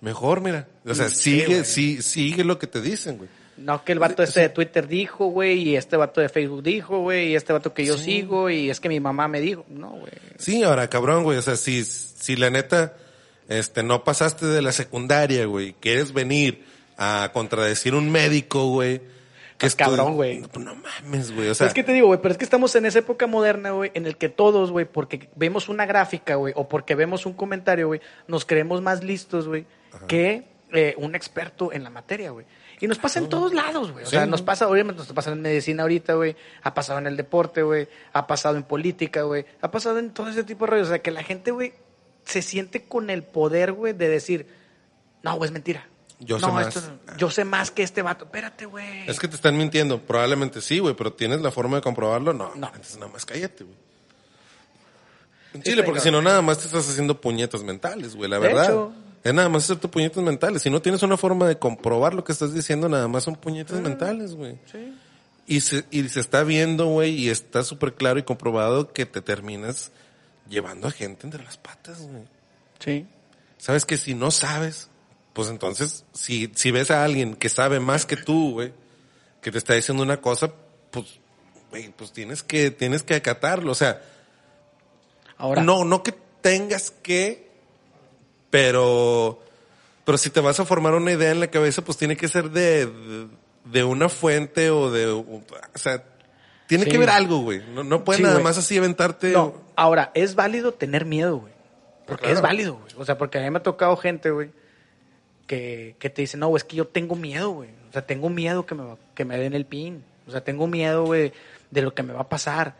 mejor, 0.00 0.40
mira. 0.40 0.68
O 0.86 0.94
sea, 0.94 1.08
Sí, 1.10 1.40
sigue, 1.40 1.64
sí, 1.64 2.02
sigue 2.02 2.44
lo 2.44 2.58
que 2.58 2.66
te 2.66 2.80
dicen, 2.80 3.18
güey. 3.18 3.28
No, 3.58 3.84
que 3.84 3.92
el 3.92 3.98
vato 3.98 4.22
este 4.22 4.40
de 4.40 4.48
Twitter 4.50 4.86
dijo, 4.86 5.26
güey, 5.26 5.60
y 5.68 5.76
este 5.76 5.96
vato 5.96 6.20
de 6.20 6.28
Facebook 6.28 6.62
dijo, 6.62 7.00
güey, 7.00 7.28
y 7.30 7.36
este 7.36 7.52
vato 7.52 7.74
que 7.74 7.84
yo 7.84 7.98
sigo, 7.98 8.48
y 8.50 8.70
es 8.70 8.78
que 8.80 8.88
mi 8.88 9.00
mamá 9.00 9.26
me 9.28 9.40
dijo. 9.40 9.64
No, 9.68 9.90
güey. 9.90 10.12
Sí, 10.38 10.62
ahora, 10.62 10.88
cabrón, 10.88 11.24
güey. 11.24 11.38
O 11.38 11.42
sea, 11.42 11.56
si, 11.56 11.84
si 11.84 12.36
la 12.36 12.50
neta, 12.50 12.94
este, 13.48 13.82
no 13.82 14.04
pasaste 14.04 14.46
de 14.46 14.62
la 14.62 14.72
secundaria, 14.72 15.44
güey, 15.46 15.74
quieres 15.80 16.12
venir 16.12 16.64
a 16.96 17.30
contradecir 17.32 17.94
un 17.94 18.10
médico, 18.10 18.68
güey, 18.68 18.98
que 19.58 19.66
Estás 19.66 19.88
estoy- 19.88 19.96
cabrón, 19.96 20.14
güey. 20.14 20.38
No, 20.40 20.48
no 20.60 20.76
mames, 20.76 21.34
güey. 21.34 21.48
O 21.48 21.54
sea, 21.54 21.66
es 21.66 21.74
que 21.74 21.82
te 21.82 21.92
digo, 21.92 22.06
güey, 22.06 22.20
pero 22.22 22.30
es 22.32 22.38
que 22.38 22.44
estamos 22.44 22.74
en 22.76 22.86
esa 22.86 23.00
época 23.00 23.26
moderna, 23.26 23.72
güey, 23.72 23.90
en 23.94 24.06
el 24.06 24.16
que 24.16 24.28
todos, 24.28 24.70
güey, 24.70 24.84
porque 24.86 25.28
vemos 25.34 25.68
una 25.68 25.84
gráfica, 25.84 26.36
güey, 26.36 26.52
o 26.56 26.68
porque 26.68 26.94
vemos 26.94 27.26
un 27.26 27.32
comentario, 27.32 27.88
güey, 27.88 28.00
nos 28.28 28.44
creemos 28.44 28.82
más 28.82 29.02
listos, 29.02 29.48
güey, 29.48 29.66
que 30.06 30.44
eh, 30.72 30.94
un 30.98 31.14
experto 31.16 31.72
en 31.72 31.82
la 31.82 31.90
materia, 31.90 32.30
güey. 32.30 32.46
Y 32.80 32.86
nos 32.86 32.98
pasa 32.98 33.18
en 33.18 33.28
todos 33.28 33.52
lados, 33.52 33.90
güey. 33.92 34.04
O 34.04 34.06
Sí. 34.06 34.12
sea, 34.16 34.26
nos 34.26 34.42
pasa, 34.42 34.68
obviamente, 34.68 34.98
nos 35.02 35.12
pasa 35.12 35.32
en 35.32 35.42
medicina 35.42 35.82
ahorita, 35.82 36.14
güey. 36.14 36.36
Ha 36.62 36.74
pasado 36.74 36.98
en 37.00 37.06
el 37.08 37.16
deporte, 37.16 37.62
güey. 37.62 37.88
Ha 38.12 38.26
pasado 38.26 38.56
en 38.56 38.62
política, 38.62 39.22
güey. 39.22 39.44
Ha 39.60 39.70
pasado 39.70 39.98
en 39.98 40.10
todo 40.14 40.28
ese 40.28 40.44
tipo 40.44 40.64
de 40.64 40.70
rollos. 40.72 40.86
O 40.86 40.90
sea, 40.90 41.00
que 41.00 41.10
la 41.10 41.22
gente, 41.24 41.50
güey, 41.50 41.72
se 42.24 42.40
siente 42.42 42.84
con 42.84 43.10
el 43.10 43.22
poder, 43.24 43.72
güey, 43.72 43.94
de 43.94 44.08
decir, 44.08 44.46
no, 45.22 45.34
güey, 45.36 45.48
es 45.48 45.52
mentira. 45.52 45.88
Yo 46.20 46.38
no, 46.38 46.46
sé 46.48 46.52
más. 46.52 46.76
esto 46.76 46.90
yo 47.16 47.30
sé 47.30 47.44
más 47.44 47.70
que 47.70 47.82
este 47.84 48.02
vato. 48.02 48.24
Espérate, 48.24 48.66
güey. 48.66 49.08
es 49.08 49.18
que 49.20 49.28
te 49.28 49.36
están 49.36 49.56
mintiendo. 49.56 50.00
Probablemente 50.00 50.60
sí, 50.60 50.78
güey, 50.80 50.94
pero 50.94 51.12
¿tienes 51.12 51.40
la 51.40 51.50
forma 51.52 51.76
de 51.76 51.82
comprobarlo? 51.82 52.32
No. 52.32 52.52
No. 52.56 52.66
Entonces 52.68 52.96
nada 52.98 53.10
más 53.12 53.24
cállate, 53.24 53.64
güey. 53.64 53.76
En 55.54 55.62
Chile, 55.62 55.82
porque 55.82 56.00
si 56.00 56.10
no, 56.10 56.20
nada 56.20 56.42
más 56.42 56.58
te 56.58 56.66
estás 56.66 56.88
haciendo 56.88 57.20
puñetas 57.20 57.62
mentales, 57.62 58.14
güey, 58.14 58.28
la 58.28 58.38
De 58.38 58.48
verdad. 58.48 58.64
hecho. 58.64 58.92
Es 59.28 59.34
nada 59.34 59.50
más 59.50 59.64
hacerte 59.64 59.88
puñetas 59.88 60.22
mentales. 60.22 60.62
Si 60.62 60.70
no 60.70 60.80
tienes 60.80 61.02
una 61.02 61.18
forma 61.18 61.46
de 61.46 61.58
comprobar 61.58 62.14
lo 62.14 62.24
que 62.24 62.32
estás 62.32 62.54
diciendo, 62.54 62.88
nada 62.88 63.08
más 63.08 63.24
son 63.24 63.36
puñetas 63.36 63.78
mentales, 63.82 64.34
güey. 64.34 64.56
Sí. 64.72 64.94
Y 65.46 65.60
se, 65.60 65.84
y 65.90 66.08
se 66.08 66.20
está 66.20 66.44
viendo, 66.44 66.86
güey, 66.86 67.14
y 67.14 67.28
está 67.28 67.62
súper 67.62 67.92
claro 67.92 68.18
y 68.18 68.22
comprobado 68.22 68.90
que 68.94 69.04
te 69.04 69.20
terminas 69.20 69.92
llevando 70.48 70.88
a 70.88 70.92
gente 70.92 71.26
entre 71.26 71.44
las 71.44 71.58
patas, 71.58 72.00
güey. 72.00 72.22
Sí. 72.78 73.06
Sabes 73.58 73.84
que 73.84 73.98
si 73.98 74.14
no 74.14 74.30
sabes, 74.30 74.88
pues 75.34 75.50
entonces, 75.50 76.06
si, 76.14 76.50
si 76.54 76.70
ves 76.70 76.90
a 76.90 77.04
alguien 77.04 77.36
que 77.36 77.50
sabe 77.50 77.80
más 77.80 78.06
que 78.06 78.16
tú, 78.16 78.52
güey, 78.52 78.72
que 79.42 79.52
te 79.52 79.58
está 79.58 79.74
diciendo 79.74 80.02
una 80.02 80.22
cosa, 80.22 80.54
pues, 80.90 81.20
güey, 81.68 81.90
pues 81.90 82.12
tienes 82.12 82.42
que, 82.42 82.70
tienes 82.70 83.02
que 83.02 83.14
acatarlo. 83.14 83.72
O 83.72 83.74
sea, 83.74 84.00
Ahora. 85.36 85.62
no, 85.62 85.84
no 85.84 86.02
que 86.02 86.14
tengas 86.40 86.90
que, 86.90 87.47
pero, 88.50 89.40
pero 90.04 90.18
si 90.18 90.30
te 90.30 90.40
vas 90.40 90.58
a 90.60 90.64
formar 90.64 90.94
una 90.94 91.12
idea 91.12 91.30
en 91.30 91.40
la 91.40 91.48
cabeza, 91.48 91.82
pues 91.82 91.98
tiene 91.98 92.16
que 92.16 92.28
ser 92.28 92.50
de, 92.50 92.86
de, 92.86 93.26
de 93.64 93.84
una 93.84 94.08
fuente 94.08 94.70
o 94.70 94.90
de, 94.90 95.06
o 95.06 95.42
sea, 95.74 96.02
tiene 96.66 96.84
Sí. 96.84 96.90
que 96.90 96.98
ver 96.98 97.10
algo, 97.10 97.38
güey. 97.40 97.62
No, 97.74 97.82
no 97.84 98.04
puedes 98.04 98.18
Sí, 98.18 98.22
nada 98.22 98.36
güey. 98.36 98.44
más 98.44 98.58
así 98.58 98.76
aventarte. 98.78 99.30
No, 99.32 99.54
ahora, 99.76 100.10
es 100.14 100.34
válido 100.34 100.72
tener 100.72 101.04
miedo, 101.04 101.38
güey. 101.38 101.52
Porque 102.06 102.22
Claro. 102.22 102.36
es 102.36 102.42
válido, 102.42 102.74
güey. 102.76 102.92
O 102.98 103.04
sea, 103.04 103.18
porque 103.18 103.38
a 103.38 103.42
mí 103.42 103.50
me 103.50 103.58
ha 103.58 103.62
tocado 103.62 103.96
gente, 103.96 104.30
güey, 104.30 104.50
que, 105.46 105.96
que 105.98 106.10
te 106.10 106.22
dice, 106.22 106.36
no, 106.36 106.54
es 106.56 106.64
que 106.64 106.76
yo 106.76 106.86
tengo 106.86 107.16
miedo, 107.16 107.50
güey. 107.50 107.70
O 107.88 107.92
sea, 107.92 108.06
tengo 108.06 108.28
miedo 108.30 108.66
que 108.66 108.74
me, 108.74 108.96
que 109.14 109.24
me 109.24 109.38
den 109.38 109.54
el 109.54 109.64
pin. 109.66 110.04
O 110.26 110.30
sea, 110.30 110.42
tengo 110.42 110.66
miedo, 110.66 111.04
güey, 111.04 111.32
de 111.70 111.82
lo 111.82 111.94
que 111.94 112.02
me 112.02 112.12
va 112.12 112.20
a 112.22 112.28
pasar. 112.28 112.76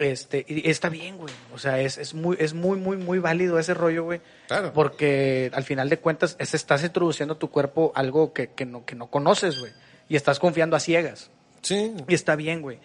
Este, 0.00 0.46
y 0.48 0.70
está 0.70 0.88
bien, 0.88 1.18
güey. 1.18 1.32
O 1.52 1.58
sea, 1.58 1.78
es, 1.78 1.98
es 1.98 2.14
muy, 2.14 2.34
es 2.40 2.54
muy, 2.54 2.78
muy, 2.78 2.96
muy 2.96 3.18
válido 3.18 3.58
ese 3.58 3.74
rollo, 3.74 4.04
güey. 4.04 4.22
Claro. 4.48 4.72
Porque 4.72 5.50
al 5.52 5.62
final 5.62 5.90
de 5.90 5.98
cuentas, 5.98 6.36
es, 6.38 6.54
estás 6.54 6.82
introduciendo 6.82 7.34
a 7.34 7.38
tu 7.38 7.50
cuerpo 7.50 7.92
algo 7.94 8.32
que, 8.32 8.48
que 8.48 8.64
no, 8.64 8.86
que 8.86 8.94
no 8.94 9.08
conoces, 9.08 9.58
güey. 9.58 9.72
Y 10.08 10.16
estás 10.16 10.38
confiando 10.38 10.74
a 10.74 10.80
ciegas. 10.80 11.30
Sí. 11.60 11.94
Y 12.08 12.14
está 12.14 12.34
bien, 12.34 12.62
güey. 12.62 12.78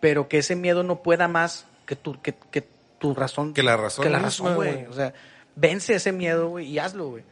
Pero 0.00 0.28
que 0.28 0.38
ese 0.38 0.56
miedo 0.56 0.82
no 0.82 1.02
pueda 1.02 1.28
más 1.28 1.66
que 1.84 1.94
tu, 1.94 2.18
que, 2.22 2.34
que 2.50 2.66
tu 2.98 3.14
razón. 3.14 3.52
Que 3.52 3.62
la 3.62 3.76
razón 3.76 4.02
Que 4.04 4.10
la 4.10 4.18
razón, 4.18 4.54
güey. 4.54 4.86
O 4.86 4.94
sea, 4.94 5.12
vence 5.54 5.94
ese 5.94 6.10
miedo, 6.10 6.48
güey, 6.48 6.68
y 6.68 6.78
hazlo, 6.78 7.10
güey. 7.10 7.24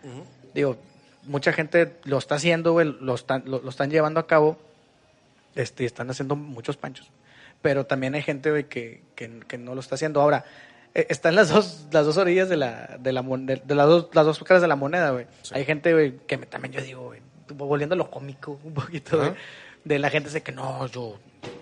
Digo, 0.53 0.77
mucha 1.23 1.55
gente 1.55 1.97
lo 2.05 2.19
está 2.19 2.35
haciendo, 2.35 2.73
güey, 2.73 2.95
lo 3.01 3.15
están, 3.15 3.45
lo, 3.47 3.63
lo 3.63 3.71
están 3.71 3.91
llevando 3.91 4.21
a 4.21 4.27
cabo. 4.27 4.59
Este, 5.55 5.85
y 5.85 5.87
están 5.87 6.11
haciendo 6.11 6.37
muchos 6.37 6.77
panchos. 6.77 7.11
Pero 7.63 7.85
también 7.87 8.15
hay 8.15 8.23
gente, 8.23 8.51
güey, 8.51 8.65
que, 8.69 9.03
que, 9.15 9.41
que 9.47 9.59
no 9.59 9.75
lo 9.75 9.81
está 9.81 9.95
haciendo. 9.97 10.21
Ahora, 10.21 10.45
eh, 10.95 11.07
están 11.11 11.35
las 11.35 11.51
dos, 11.51 11.87
las 11.93 12.07
dos 12.07 12.17
orillas 12.17 12.49
de 12.49 12.57
la, 12.57 12.97
de 12.99 13.13
la 13.13 13.23
de, 13.23 13.57
de 13.65 13.75
las 13.75 13.87
dos, 13.87 14.09
las 14.13 14.25
dos 14.27 14.39
caras 14.45 14.63
de 14.63 14.69
la 14.69 14.77
moneda, 14.77 15.11
güey. 15.11 15.27
Hay 15.53 15.65
gente, 15.65 15.93
güey, 15.93 16.17
que 16.27 16.39
me- 16.39 16.47
también 16.47 16.73
yo 16.73 16.81
digo, 16.81 17.03
güey, 17.07 17.21
volviendo 17.55 17.95
a 17.95 17.99
lo 17.99 18.11
cómico 18.11 18.59
un 18.65 18.73
poquito, 18.75 19.19
güey, 19.19 19.33
de 19.85 19.99
la 19.99 20.09
gente 20.11 20.29
dice 20.31 20.43
que 20.43 20.53
no, 20.53 20.87
yo, 20.87 21.19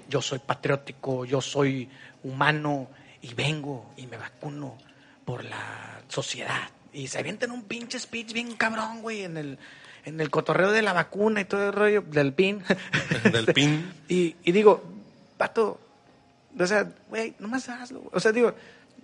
yo 0.09 0.22
soy 0.22 0.38
patriótico, 0.38 1.24
yo 1.24 1.40
soy 1.40 1.88
humano 2.22 2.88
y 3.22 3.34
vengo 3.34 3.90
y 3.96 4.07
me 4.07 4.16
vacuno 4.16 4.76
por 5.24 5.44
la 5.44 6.01
sociedad. 6.09 6.70
Y 6.92 7.09
se 7.09 7.18
avientan 7.18 7.51
un 7.51 7.64
pinche 7.64 7.99
speech 7.99 8.32
bien 8.32 8.55
cabrón, 8.57 9.03
güey, 9.03 9.22
en 9.24 9.36
el, 9.36 9.59
en 10.05 10.20
el 10.20 10.30
cotorreo 10.30 10.70
de 10.72 10.82
la 10.82 10.92
vacuna 10.92 11.40
y 11.40 11.44
todo 11.44 11.66
el 11.66 11.72
rollo 11.72 12.03
del 12.03 12.32
pin. 12.32 12.62
Del 13.32 13.46
pin. 13.53 13.92
Y, 14.09 14.36
y 14.42 14.53
digo, 14.53 14.82
pato, 15.36 15.78
o 16.59 16.67
sea, 16.67 16.89
güey, 17.09 17.35
nomás 17.39 17.69
hazlo. 17.69 18.01
güey. 18.01 18.11
O 18.15 18.21
sea, 18.21 18.33
digo, 18.33 18.53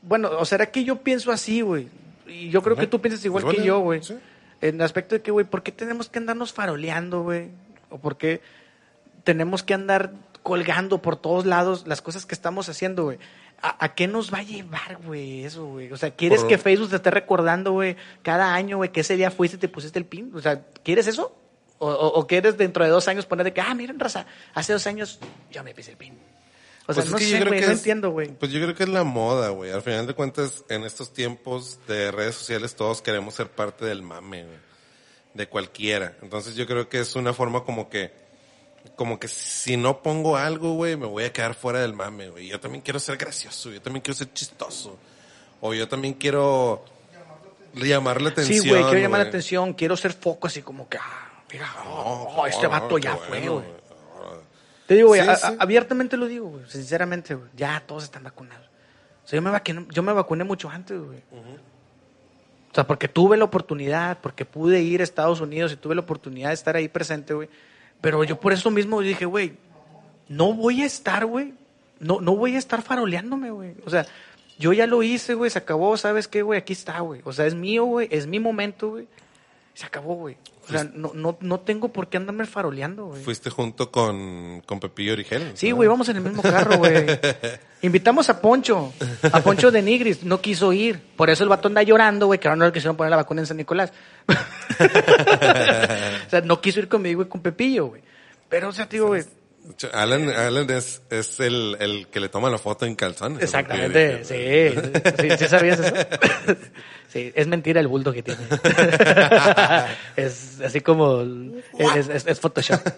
bueno, 0.02 0.30
o 0.38 0.44
será 0.44 0.66
que 0.70 0.84
yo 0.84 0.96
pienso 0.96 1.30
así, 1.32 1.60
güey. 1.60 1.88
Y 2.26 2.50
yo 2.50 2.62
creo 2.62 2.76
que 2.76 2.86
tú 2.86 3.00
piensas 3.00 3.24
igual 3.24 3.44
que 3.48 3.62
yo, 3.64 3.80
güey. 3.80 4.02
sí. 4.02 4.16
En 4.60 4.76
el 4.76 4.82
aspecto 4.82 5.14
de 5.14 5.20
que, 5.22 5.30
güey, 5.30 5.44
¿por 5.44 5.62
qué 5.62 5.72
tenemos 5.72 6.08
que 6.08 6.18
andarnos 6.18 6.52
faroleando, 6.52 7.22
güey? 7.22 7.48
O 7.90 7.98
por 7.98 8.16
qué 8.16 8.40
tenemos 9.24 9.62
que 9.62 9.74
andar 9.74 10.12
colgando 10.42 10.98
por 11.02 11.16
todos 11.16 11.44
lados 11.46 11.86
las 11.86 12.00
cosas 12.02 12.24
que 12.26 12.34
estamos 12.34 12.68
haciendo, 12.68 13.04
güey. 13.04 13.18
¿A, 13.62 13.84
a 13.84 13.94
qué 13.94 14.06
nos 14.08 14.32
va 14.32 14.38
a 14.38 14.42
llevar, 14.42 14.98
güey, 15.04 15.44
eso, 15.44 15.66
güey? 15.66 15.90
O 15.92 15.96
sea, 15.96 16.10
¿quieres 16.10 16.40
Por- 16.40 16.48
que 16.48 16.58
Facebook 16.58 16.90
te 16.90 16.96
esté 16.96 17.10
recordando, 17.10 17.72
güey, 17.72 17.96
cada 18.22 18.54
año, 18.54 18.76
güey, 18.78 18.90
que 18.92 19.00
ese 19.00 19.16
día 19.16 19.30
fuiste 19.30 19.56
y 19.56 19.60
te 19.60 19.68
pusiste 19.68 19.98
el 19.98 20.04
pin? 20.06 20.30
O 20.34 20.40
sea, 20.40 20.62
¿quieres 20.82 21.06
eso? 21.06 21.34
O, 21.78 21.88
o, 21.90 22.20
o 22.20 22.26
quieres 22.26 22.56
dentro 22.56 22.84
de 22.84 22.90
dos 22.90 23.08
años 23.08 23.26
poner 23.26 23.44
de 23.44 23.52
que, 23.52 23.60
ah, 23.60 23.74
miren, 23.74 23.98
raza, 23.98 24.26
hace 24.54 24.72
dos 24.72 24.86
años 24.86 25.18
yo 25.50 25.62
me 25.64 25.74
puse 25.74 25.90
el 25.90 25.96
pin. 25.96 26.14
O 26.86 26.92
sea, 26.92 27.02
Pues 27.02 27.06
es 27.06 27.12
no 27.12 27.18
que 27.18 27.28
yo 27.30 27.38
creo 27.38 27.52
que 27.52 27.60
no 27.66 27.72
es- 27.72 27.78
entiendo, 27.78 28.10
güey. 28.10 28.28
Pues 28.28 28.52
yo 28.52 28.60
creo 28.60 28.74
que 28.74 28.82
es 28.82 28.88
la 28.90 29.04
moda, 29.04 29.48
güey. 29.48 29.70
Al 29.70 29.80
final 29.82 30.06
de 30.06 30.12
cuentas, 30.14 30.64
en 30.68 30.84
estos 30.84 31.12
tiempos 31.14 31.78
de 31.88 32.10
redes 32.10 32.34
sociales, 32.34 32.74
todos 32.74 33.00
queremos 33.00 33.34
ser 33.34 33.48
parte 33.50 33.86
del 33.86 34.02
mame, 34.02 34.44
güey. 34.44 34.58
De 35.32 35.48
cualquiera. 35.48 36.14
Entonces 36.22 36.54
yo 36.56 36.66
creo 36.66 36.88
que 36.88 37.00
es 37.00 37.16
una 37.16 37.32
forma 37.32 37.64
como 37.64 37.88
que, 37.88 38.12
como 38.96 39.18
que 39.18 39.28
si 39.28 39.78
no 39.78 40.02
pongo 40.02 40.36
algo, 40.36 40.74
güey, 40.74 40.96
me 40.96 41.06
voy 41.06 41.24
a 41.24 41.32
quedar 41.32 41.54
fuera 41.54 41.80
del 41.80 41.94
mame, 41.94 42.28
güey. 42.28 42.48
Yo 42.48 42.60
también 42.60 42.82
quiero 42.82 43.00
ser 43.00 43.16
gracioso, 43.16 43.70
yo 43.70 43.80
también 43.80 44.02
quiero 44.02 44.16
ser 44.18 44.30
chistoso. 44.34 44.98
O 45.62 45.72
yo 45.72 45.88
también 45.88 46.12
quiero 46.14 46.84
llamar 47.74 48.20
la 48.20 48.28
atención. 48.28 48.62
Sí, 48.62 48.68
güey, 48.68 48.82
quiero 48.84 48.98
llamar 48.98 49.22
la 49.22 49.28
atención, 49.28 49.72
quiero 49.72 49.96
ser 49.96 50.12
foco 50.12 50.46
así 50.46 50.60
como 50.62 50.86
que, 50.88 50.98
ah, 50.98 51.32
mira, 51.50 51.68
oh, 51.86 52.34
No, 52.36 52.46
este 52.46 52.66
vato 52.66 52.98
ya 52.98 53.16
fue, 53.16 53.40
güey. 53.48 53.64
Te 54.86 54.94
digo, 54.94 55.08
güey, 55.08 55.22
Sí, 55.22 55.26
sí. 55.36 55.56
abiertamente 55.58 56.16
lo 56.16 56.26
digo, 56.26 56.48
güey, 56.48 56.64
sinceramente, 56.68 57.34
güey. 57.34 57.48
Ya 57.56 57.82
todos 57.86 58.04
están 58.04 58.22
vacunados. 58.24 58.66
O 59.24 59.26
sea, 59.28 59.38
yo 59.38 59.42
me 59.42 59.50
vacuné, 59.50 59.86
yo 59.90 60.02
me 60.02 60.12
vacuné 60.12 60.44
mucho 60.44 60.68
antes, 60.68 61.00
güey. 61.00 61.22
O 62.70 62.74
sea, 62.74 62.86
porque 62.86 63.08
tuve 63.08 63.36
la 63.36 63.44
oportunidad, 63.44 64.18
porque 64.20 64.44
pude 64.44 64.82
ir 64.82 65.00
a 65.00 65.04
Estados 65.04 65.40
Unidos 65.40 65.72
y 65.72 65.76
tuve 65.76 65.94
la 65.94 66.00
oportunidad 66.02 66.48
de 66.48 66.54
estar 66.54 66.76
ahí 66.76 66.88
presente, 66.88 67.32
güey. 67.32 67.48
Pero 68.00 68.24
yo 68.24 68.38
por 68.40 68.52
eso 68.52 68.70
mismo 68.70 69.00
dije, 69.00 69.24
güey, 69.24 69.56
no 70.28 70.52
voy 70.52 70.82
a 70.82 70.86
estar, 70.86 71.24
güey. 71.24 71.54
No, 72.00 72.20
no 72.20 72.36
voy 72.36 72.56
a 72.56 72.58
estar 72.58 72.82
faroleándome, 72.82 73.50
güey. 73.50 73.76
O 73.86 73.90
sea, 73.90 74.04
yo 74.58 74.72
ya 74.72 74.86
lo 74.86 75.02
hice, 75.02 75.34
güey, 75.34 75.50
se 75.50 75.58
acabó, 75.58 75.96
¿sabes 75.96 76.28
qué, 76.28 76.42
güey? 76.42 76.58
Aquí 76.58 76.72
está, 76.72 77.00
güey. 77.00 77.22
O 77.24 77.32
sea, 77.32 77.46
es 77.46 77.54
mío, 77.54 77.84
güey, 77.84 78.08
es 78.10 78.26
mi 78.26 78.40
momento, 78.40 78.90
güey. 78.90 79.06
Se 79.74 79.86
acabó, 79.86 80.14
güey. 80.14 80.36
O 80.68 80.72
sea, 80.72 80.84
no, 80.94 81.12
no, 81.14 81.36
no 81.40 81.60
tengo 81.60 81.92
por 81.92 82.08
qué 82.08 82.16
andarme 82.16 82.46
faroleando, 82.46 83.06
güey. 83.06 83.22
Fuiste 83.22 83.50
junto 83.50 83.90
con, 83.90 84.62
con 84.64 84.80
Pepillo 84.80 85.12
Origel. 85.12 85.52
Sí, 85.54 85.70
¿no? 85.70 85.76
güey, 85.76 85.88
vamos 85.88 86.08
en 86.08 86.16
el 86.16 86.22
mismo 86.22 86.42
carro, 86.42 86.78
güey. 86.78 87.06
Invitamos 87.82 88.30
a 88.30 88.40
Poncho, 88.40 88.92
a 89.30 89.40
Poncho 89.40 89.70
de 89.70 89.82
Nigris, 89.82 90.22
no 90.22 90.40
quiso 90.40 90.72
ir. 90.72 91.00
Por 91.16 91.28
eso 91.28 91.42
el 91.42 91.50
vato 91.50 91.68
anda 91.68 91.82
llorando, 91.82 92.26
güey, 92.26 92.38
que 92.38 92.48
ahora 92.48 92.56
no 92.56 92.66
le 92.66 92.72
quisieron 92.72 92.96
poner 92.96 93.10
la 93.10 93.16
vacuna 93.16 93.42
en 93.42 93.46
San 93.46 93.56
Nicolás. 93.56 93.92
o 94.28 94.32
sea, 96.30 96.40
no 96.42 96.60
quiso 96.60 96.78
ir 96.78 96.88
conmigo 96.88 97.22
y 97.22 97.26
con 97.26 97.42
Pepillo, 97.42 97.88
güey. 97.88 98.02
Pero, 98.48 98.68
o 98.68 98.72
sea, 98.72 98.86
digo, 98.86 99.08
güey, 99.08 99.24
Alan, 99.92 100.28
Alan 100.28 100.70
es, 100.70 101.02
es 101.10 101.40
el, 101.40 101.76
el 101.80 102.06
que 102.08 102.20
le 102.20 102.28
toma 102.28 102.50
la 102.50 102.58
foto 102.58 102.86
en 102.86 102.94
calzones. 102.94 103.42
exactamente, 103.42 104.24
sí, 104.24 104.74
sí, 105.20 105.30
sí, 105.38 105.48
sabías 105.48 105.80
eso. 105.80 105.94
Sí, 107.14 107.32
es 107.36 107.46
mentira 107.46 107.80
el 107.80 107.86
bulto 107.86 108.12
que 108.12 108.24
tiene. 108.24 108.40
Es 110.16 110.60
así 110.60 110.80
como, 110.80 111.22
es, 111.78 112.08
es, 112.08 112.26
es 112.26 112.40
Photoshop. 112.40 112.80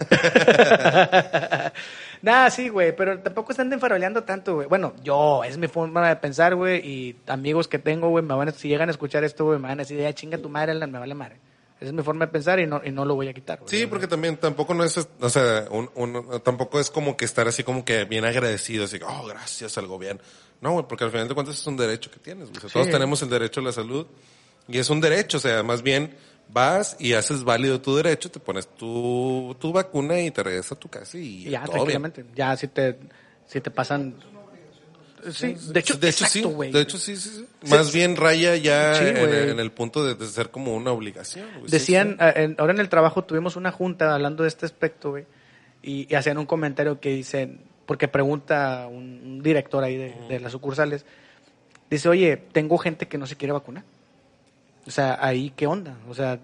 Nada, 2.23 2.49
sí, 2.49 2.71
güey, 2.71 2.97
pero 2.97 3.19
tampoco 3.19 3.53
están 3.53 3.71
enfaroleando 3.71 4.25
tanto, 4.25 4.55
güey. 4.55 4.69
Bueno, 4.69 4.95
yo, 5.03 5.45
es 5.45 5.59
mi 5.59 5.69
forma 5.69 6.09
de 6.09 6.17
pensar, 6.17 6.55
güey, 6.55 6.79
y 6.79 7.17
amigos 7.27 7.69
que 7.69 7.79
tengo, 7.79 8.09
güey, 8.09 8.25
me 8.25 8.35
van 8.35 8.49
a, 8.49 8.53
si 8.53 8.69
llegan 8.69 8.89
a 8.89 8.93
escuchar 8.93 9.23
esto, 9.23 9.45
güey, 9.45 9.59
me 9.59 9.69
van 9.69 9.81
a 9.81 9.83
decir, 9.83 9.99
ya 9.99 10.15
chinga 10.15 10.39
tu 10.39 10.49
madre, 10.49 10.73
Alan, 10.73 10.91
me 10.91 10.99
vale 10.99 11.15
madre. 11.15 11.37
Esa 11.79 11.87
es 11.87 11.93
mi 11.93 12.03
forma 12.03 12.25
de 12.27 12.33
pensar 12.33 12.59
y 12.59 12.67
no, 12.67 12.81
y 12.85 12.91
no 12.91 13.05
lo 13.05 13.15
voy 13.15 13.29
a 13.29 13.35
quitar. 13.35 13.61
Sí, 13.67 13.87
porque 13.87 14.07
también 14.07 14.37
tampoco 14.39 14.73
no 14.73 14.83
es, 14.83 14.97
o 15.21 15.29
sea, 15.29 15.67
un, 15.71 15.91
un- 15.95 16.41
tampoco 16.43 16.81
es 16.81 16.89
como 16.91 17.17
que 17.17 17.27
estar 17.27 17.47
así 17.49 17.63
como 17.65 17.85
que 17.85 18.05
bien 18.05 18.25
agradecido, 18.25 18.85
así, 18.87 18.99
oh, 19.07 19.27
gracias 19.27 19.77
al 19.77 19.87
gobierno. 19.87 20.23
No, 20.63 20.73
güey, 20.73 20.87
porque 20.89 21.05
al 21.05 21.11
final 21.11 21.29
de 21.29 21.35
cuentas 21.35 21.59
es 21.59 21.67
un 21.67 21.77
derecho 21.77 22.11
que 22.11 22.19
tienes. 22.19 22.49
O 22.51 22.61
sea, 22.61 22.71
Todos 22.71 22.87
Sí. 22.87 22.93
tenemos 22.93 23.21
el 23.23 23.29
derecho 23.29 23.61
a 23.61 23.65
la 23.65 23.73
salud 23.73 24.07
y 24.69 24.79
es 24.79 24.89
un 24.89 25.01
derecho, 25.03 25.37
o 25.37 25.41
sea, 25.41 25.63
más 25.63 25.83
bien 25.83 26.15
vas 26.49 26.97
y 26.99 27.13
haces 27.13 27.45
válido 27.45 27.81
tu 27.83 27.95
derecho, 27.95 28.31
te 28.31 28.41
pones 28.41 28.69
tu, 28.69 29.55
tu 29.61 29.71
vacuna 29.73 30.19
y 30.21 30.31
te 30.31 30.43
regresas 30.43 30.73
a 30.73 30.77
tu 30.77 30.89
casa 30.89 31.19
y, 31.19 31.47
Y 31.49 31.51
ya, 31.51 31.65
todo 31.65 31.85
bien. 31.85 32.01
tranquilamente. 32.03 32.25
Ya 32.35 32.57
si 32.57 32.69
te, 32.69 32.99
si 33.47 33.61
te 33.61 33.71
pasan... 33.71 34.15
Sí, 35.33 35.57
de 35.73 35.81
hecho, 35.81 35.95
de 35.97 36.09
hecho 36.09 36.25
sí, 36.27 36.43
güey. 36.43 36.73
de 36.73 36.81
hecho 36.81 36.99
sí, 36.99 37.17
sí, 37.17 37.29
sí. 37.31 37.69
Más 37.69 37.93
bien 37.93 38.17
raya 38.17 38.57
ya 38.57 38.97
en, 39.09 39.59
el 39.61 39.73
punto 39.73 40.05
de, 40.05 40.15
de 40.15 40.27
ser 40.27 40.51
como 40.51 40.75
una 40.75 40.93
obligación. 40.93 41.47
Decían, 41.69 42.17
eh, 42.21 42.33
en- 42.37 42.57
ahora 42.59 42.73
en 42.73 42.81
el 42.81 42.89
trabajo 42.89 43.25
tuvimos 43.25 43.57
una 43.57 43.73
junta 43.73 44.15
hablando 44.15 44.43
de 44.43 44.49
este 44.49 44.67
aspecto, 44.67 45.11
güey, 45.11 45.25
y, 45.83 46.07
y 46.11 46.15
hacían 46.17 46.39
un 46.39 46.47
comentario 46.47 47.01
que 47.01 47.11
dicen, 47.11 47.61
porque 47.87 48.09
pregunta 48.09 48.87
un, 48.89 49.21
un 49.25 49.43
director 49.43 49.83
ahí 49.85 49.97
de, 49.97 50.15
de 50.29 50.41
las 50.41 50.53
sucursales, 50.53 51.05
dice, 51.91 52.09
oye, 52.09 52.37
tengo 52.53 52.79
gente 52.79 53.07
que 53.09 53.19
no 53.19 53.27
se 53.27 53.37
quiere 53.37 53.53
vacunar. 53.53 53.85
O 54.87 54.91
sea, 54.91 55.19
ahí, 55.21 55.53
¿qué 55.57 55.67
onda? 55.67 55.97
O 56.09 56.15
sea, 56.15 56.39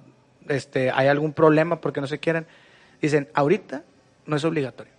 este, 0.49 0.91
¿hay 0.91 1.07
algún 1.09 1.33
problema 1.33 1.81
porque 1.81 2.01
no 2.01 2.07
se 2.09 2.19
quieran? 2.19 2.47
Dicen, 3.01 3.29
ahorita 3.35 3.85
no 4.27 4.37
es 4.37 4.45
obligatorio. 4.45 4.93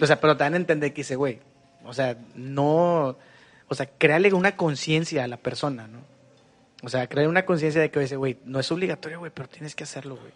O 0.00 0.06
sea, 0.06 0.20
pero 0.20 0.36
te 0.36 0.44
dan 0.44 0.54
a 0.54 0.56
entender 0.56 0.92
que 0.92 1.00
dice, 1.02 1.14
güey, 1.16 1.38
o 1.84 1.92
sea, 1.92 2.16
no, 2.34 3.16
o 3.68 3.74
sea, 3.74 3.86
créale 3.86 4.32
una 4.32 4.56
conciencia 4.56 5.24
a 5.24 5.28
la 5.28 5.36
persona, 5.36 5.86
¿no? 5.86 6.00
O 6.82 6.88
sea, 6.88 7.06
crear 7.08 7.28
una 7.28 7.46
conciencia 7.46 7.80
de 7.80 7.90
que 7.90 8.00
dice, 8.00 8.16
güey, 8.16 8.38
no 8.44 8.60
es 8.60 8.70
obligatorio, 8.70 9.18
güey, 9.18 9.32
pero 9.34 9.48
tienes 9.48 9.74
que 9.74 9.84
hacerlo, 9.84 10.16
güey. 10.16 10.32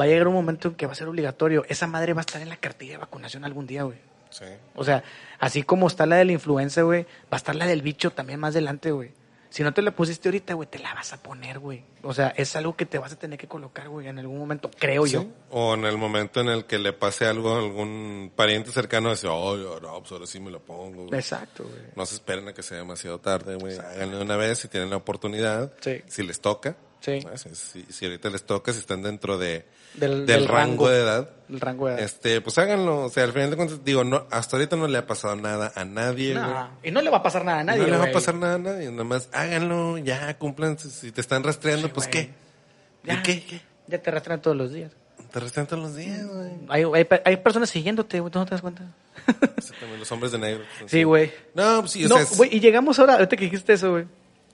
Va 0.00 0.04
a 0.04 0.08
llegar 0.08 0.28
un 0.28 0.34
momento 0.34 0.68
en 0.68 0.74
que 0.74 0.86
va 0.86 0.92
a 0.92 0.94
ser 0.94 1.08
obligatorio. 1.08 1.64
Esa 1.68 1.86
madre 1.86 2.14
va 2.14 2.20
a 2.20 2.26
estar 2.26 2.40
en 2.40 2.48
la 2.48 2.56
cartilla 2.56 2.92
de 2.92 2.98
vacunación 2.98 3.44
algún 3.44 3.66
día, 3.66 3.82
güey. 3.82 3.98
Sí. 4.30 4.44
O 4.74 4.84
sea, 4.84 5.04
así 5.38 5.62
como 5.62 5.86
está 5.86 6.06
la 6.06 6.16
de 6.16 6.24
la 6.24 6.32
influenza, 6.32 6.82
güey, 6.82 7.04
va 7.04 7.32
a 7.32 7.36
estar 7.36 7.54
la 7.54 7.66
del 7.66 7.82
bicho 7.82 8.10
también 8.10 8.40
más 8.40 8.54
adelante, 8.54 8.90
güey. 8.90 9.12
Si 9.50 9.62
no 9.62 9.72
te 9.72 9.82
la 9.82 9.90
pusiste 9.90 10.28
ahorita, 10.28 10.54
güey, 10.54 10.68
te 10.68 10.78
la 10.78 10.94
vas 10.94 11.12
a 11.12 11.22
poner, 11.22 11.58
güey. 11.58 11.84
O 12.02 12.12
sea, 12.12 12.28
es 12.36 12.54
algo 12.56 12.76
que 12.76 12.86
te 12.86 12.98
vas 12.98 13.12
a 13.12 13.18
tener 13.18 13.38
que 13.38 13.46
colocar, 13.48 13.88
güey, 13.88 14.08
en 14.08 14.18
algún 14.18 14.38
momento, 14.38 14.70
creo 14.78 15.06
yo. 15.06 15.22
Sí, 15.22 15.28
O 15.50 15.74
en 15.74 15.84
el 15.84 15.96
momento 15.96 16.40
en 16.40 16.48
el 16.48 16.64
que 16.66 16.78
le 16.78 16.92
pase 16.92 17.26
algo 17.26 17.54
a 17.54 17.58
algún 17.58 18.32
pariente 18.34 18.70
cercano, 18.70 19.10
dice, 19.10 19.28
oh, 19.28 19.56
no, 19.80 20.00
pues 20.00 20.12
ahora 20.12 20.26
sí 20.26 20.40
me 20.40 20.50
lo 20.50 20.60
pongo. 20.60 21.06
güey". 21.06 21.18
Exacto, 21.18 21.64
güey. 21.64 21.82
No 21.94 22.06
se 22.06 22.14
esperen 22.16 22.48
a 22.48 22.52
que 22.54 22.62
sea 22.62 22.78
demasiado 22.78 23.18
tarde, 23.20 23.56
güey. 23.56 23.78
Háganlo 23.78 24.18
de 24.18 24.24
una 24.24 24.36
vez 24.36 24.58
si 24.58 24.68
tienen 24.68 24.90
la 24.90 24.96
oportunidad. 24.96 25.72
Sí. 25.80 26.02
Si 26.06 26.22
les 26.22 26.40
toca. 26.40 26.76
Sí. 27.00 27.20
si 27.88 28.04
ahorita 28.04 28.30
les 28.30 28.42
toca, 28.44 28.72
si 28.72 28.80
están 28.80 29.02
dentro 29.02 29.38
de, 29.38 29.64
Del- 29.96 30.10
del, 30.10 30.26
del 30.26 30.48
rango, 30.48 30.86
rango. 30.86 30.88
de 30.90 30.98
edad. 31.00 31.30
El 31.48 31.60
rango 31.60 31.86
de 31.88 31.94
edad. 31.94 32.02
Este, 32.04 32.40
pues 32.40 32.58
háganlo. 32.58 33.04
O 33.04 33.08
sea, 33.08 33.24
al 33.24 33.32
final 33.32 33.50
de 33.50 33.56
cuentas, 33.56 33.84
digo, 33.84 34.04
no, 34.04 34.26
hasta 34.30 34.56
ahorita 34.56 34.76
no 34.76 34.86
le 34.88 34.98
ha 34.98 35.06
pasado 35.06 35.36
nada 35.36 35.72
a 35.74 35.84
nadie, 35.84 36.36
y 36.82 36.90
no 36.90 37.00
le 37.02 37.10
va 37.10 37.18
a 37.18 37.22
pasar 37.22 37.44
nada 37.44 37.60
a 37.60 37.64
nadie, 37.64 37.82
no 37.82 37.86
le 37.88 37.96
va 37.98 38.04
a 38.06 38.12
pasar 38.12 38.34
nada 38.34 38.54
a 38.54 38.58
nadie. 38.58 38.90
Nada 38.90 39.04
más 39.04 39.28
háganlo, 39.32 39.98
ya, 39.98 40.36
cumplan. 40.38 40.78
Si- 40.78 41.12
te 41.12 41.20
están 41.20 41.42
rastreando, 41.44 41.86
Sí, 41.88 41.92
pues 41.94 42.06
güey. 42.10 42.26
qué. 42.26 42.30
Ya, 43.04 43.14
¿Y 43.14 43.22
qué? 43.22 43.44
¿Qué? 43.44 43.60
Ya 43.86 43.98
te 44.02 44.10
arrastran 44.10 44.42
todos 44.42 44.56
los 44.56 44.72
días. 44.72 44.92
Te 45.32 45.40
rastrean 45.40 45.66
todos 45.66 45.82
los 45.82 45.96
días, 45.96 46.26
güey. 46.26 46.50
Hay, 46.68 46.84
hay, 46.94 47.06
hay 47.24 47.36
personas 47.38 47.70
siguiéndote, 47.70 48.20
güey, 48.20 48.30
¿tú 48.32 48.38
no 48.38 48.44
te 48.44 48.50
das 48.52 48.62
cuenta? 48.62 48.82
Exactamente, 49.56 49.98
los 49.98 50.10
hombres 50.12 50.32
de 50.32 50.38
negro. 50.38 50.64
Sí, 50.86 51.02
güey. 51.04 51.32
No, 51.54 51.80
pues 51.80 51.92
sí, 51.92 52.04
o 52.04 52.08
no, 52.08 52.14
sea, 52.16 52.24
es- 52.24 52.36
güey, 52.36 52.54
y 52.56 52.60
llegamos 52.60 52.98
ahora, 52.98 53.14
ahorita 53.14 53.36
que 53.36 53.44
dijiste 53.44 53.72
eso, 53.72 53.90
güey. 53.92 54.04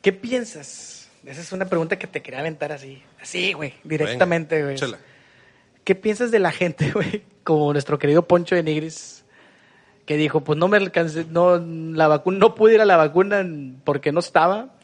¿Qué 0.03 0.13
piensas? 0.13 1.09
Esa 1.25 1.41
es 1.41 1.53
una 1.53 1.67
pregunta 1.67 1.97
que 1.99 2.07
te 2.09 2.21
quería 2.21 2.41
aventar 2.41 2.73
así. 2.73 3.03
Así, 3.21 3.53
güey, 3.53 3.75
directamente, 3.85 4.57
Venga, 4.57 4.67
güey. 4.67 4.77
échala. 4.77 4.99
¿Qué 5.85 5.95
piensas 5.95 6.31
de 6.31 6.39
la 6.39 6.53
gente, 6.53 6.91
güey? 6.95 7.23
Como 7.45 7.73
nuestro 7.73 7.99
querido 7.99 8.27
Poncho 8.27 8.55
de 8.55 8.63
Nigris, 8.63 9.25
que 10.07 10.17
dijo, 10.17 10.43
pues 10.43 10.59
no 10.59 10.69
me 10.69 10.77
alcancé, 10.77 11.27
no, 11.29 11.57
la 11.59 12.09
vacuna, 12.09 12.39
no 12.39 12.55
pude 12.55 12.75
ir 12.75 12.81
a 12.81 12.85
la 12.85 12.97
vacuna 12.97 13.45
porque 13.85 14.13
no 14.13 14.21
estaba. 14.21 14.75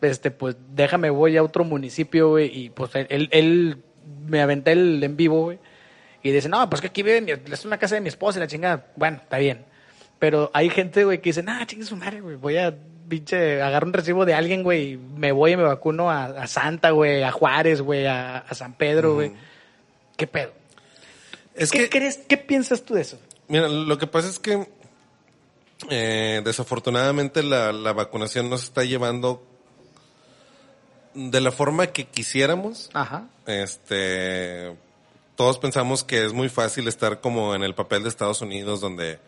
Este, 0.00 0.30
pues 0.30 0.56
déjame, 0.74 1.10
voy 1.10 1.36
a 1.36 1.42
otro 1.42 1.64
municipio, 1.64 2.30
güey, 2.30 2.50
y 2.52 2.70
pues 2.70 2.90
él, 2.94 3.28
él, 3.32 3.78
me 4.26 4.40
aventé 4.42 4.72
el 4.72 5.02
en 5.02 5.16
vivo, 5.16 5.42
güey. 5.44 5.58
Y 6.22 6.30
dice, 6.32 6.48
no, 6.48 6.68
pues 6.68 6.80
que 6.82 6.88
aquí 6.88 7.02
vive, 7.02 7.20
mi- 7.20 7.32
es 7.52 7.64
una 7.64 7.78
casa 7.78 7.94
de 7.94 8.00
mi 8.00 8.08
esposa 8.08 8.38
y 8.38 8.40
la 8.42 8.46
chingada. 8.46 8.86
Bueno, 8.96 9.18
está 9.22 9.38
bien. 9.38 9.64
Pero 10.18 10.50
hay 10.52 10.68
gente, 10.68 11.04
güey, 11.04 11.18
que 11.18 11.30
dice, 11.30 11.42
nah, 11.42 11.64
chingue 11.64 11.86
su 11.86 11.96
madre, 11.96 12.20
güey, 12.20 12.36
voy 12.36 12.58
a, 12.58 12.76
pinche, 13.08 13.62
agarro 13.62 13.86
un 13.86 13.92
recibo 13.92 14.26
de 14.26 14.34
alguien, 14.34 14.62
güey, 14.62 14.92
y 14.92 14.96
me 14.96 15.32
voy 15.32 15.52
y 15.52 15.56
me 15.56 15.62
vacuno 15.62 16.10
a, 16.10 16.24
a 16.26 16.46
Santa, 16.46 16.90
güey, 16.90 17.22
a 17.22 17.32
Juárez, 17.32 17.80
güey, 17.80 18.06
a, 18.06 18.38
a 18.38 18.54
San 18.54 18.74
Pedro, 18.74 19.14
güey. 19.14 19.32
¿Qué 20.20 20.26
pedo? 20.26 20.52
Es 21.54 21.70
¿Qué 21.70 21.78
que, 21.78 21.88
crees, 21.88 22.18
qué 22.28 22.36
piensas 22.36 22.82
tú 22.82 22.92
de 22.92 23.00
eso? 23.00 23.18
mira, 23.48 23.68
lo 23.68 23.96
que 23.96 24.06
pasa 24.06 24.28
es 24.28 24.38
que 24.38 24.68
eh, 25.88 26.42
desafortunadamente 26.44 27.42
la, 27.42 27.72
la 27.72 27.94
vacunación 27.94 28.50
no 28.50 28.58
se 28.58 28.66
está 28.66 28.84
llevando 28.84 29.42
de 31.14 31.40
la 31.40 31.50
forma 31.52 31.86
que 31.86 32.04
quisiéramos. 32.04 32.90
Ajá. 32.92 33.28
Este, 33.46 34.76
todos 35.36 35.58
pensamos 35.58 36.04
que 36.04 36.22
es 36.26 36.34
muy 36.34 36.50
fácil 36.50 36.86
estar 36.86 37.22
como 37.22 37.54
en 37.54 37.62
el 37.62 37.74
papel 37.74 38.02
de 38.02 38.10
Estados 38.10 38.42
Unidos 38.42 38.82
donde, 38.82 39.18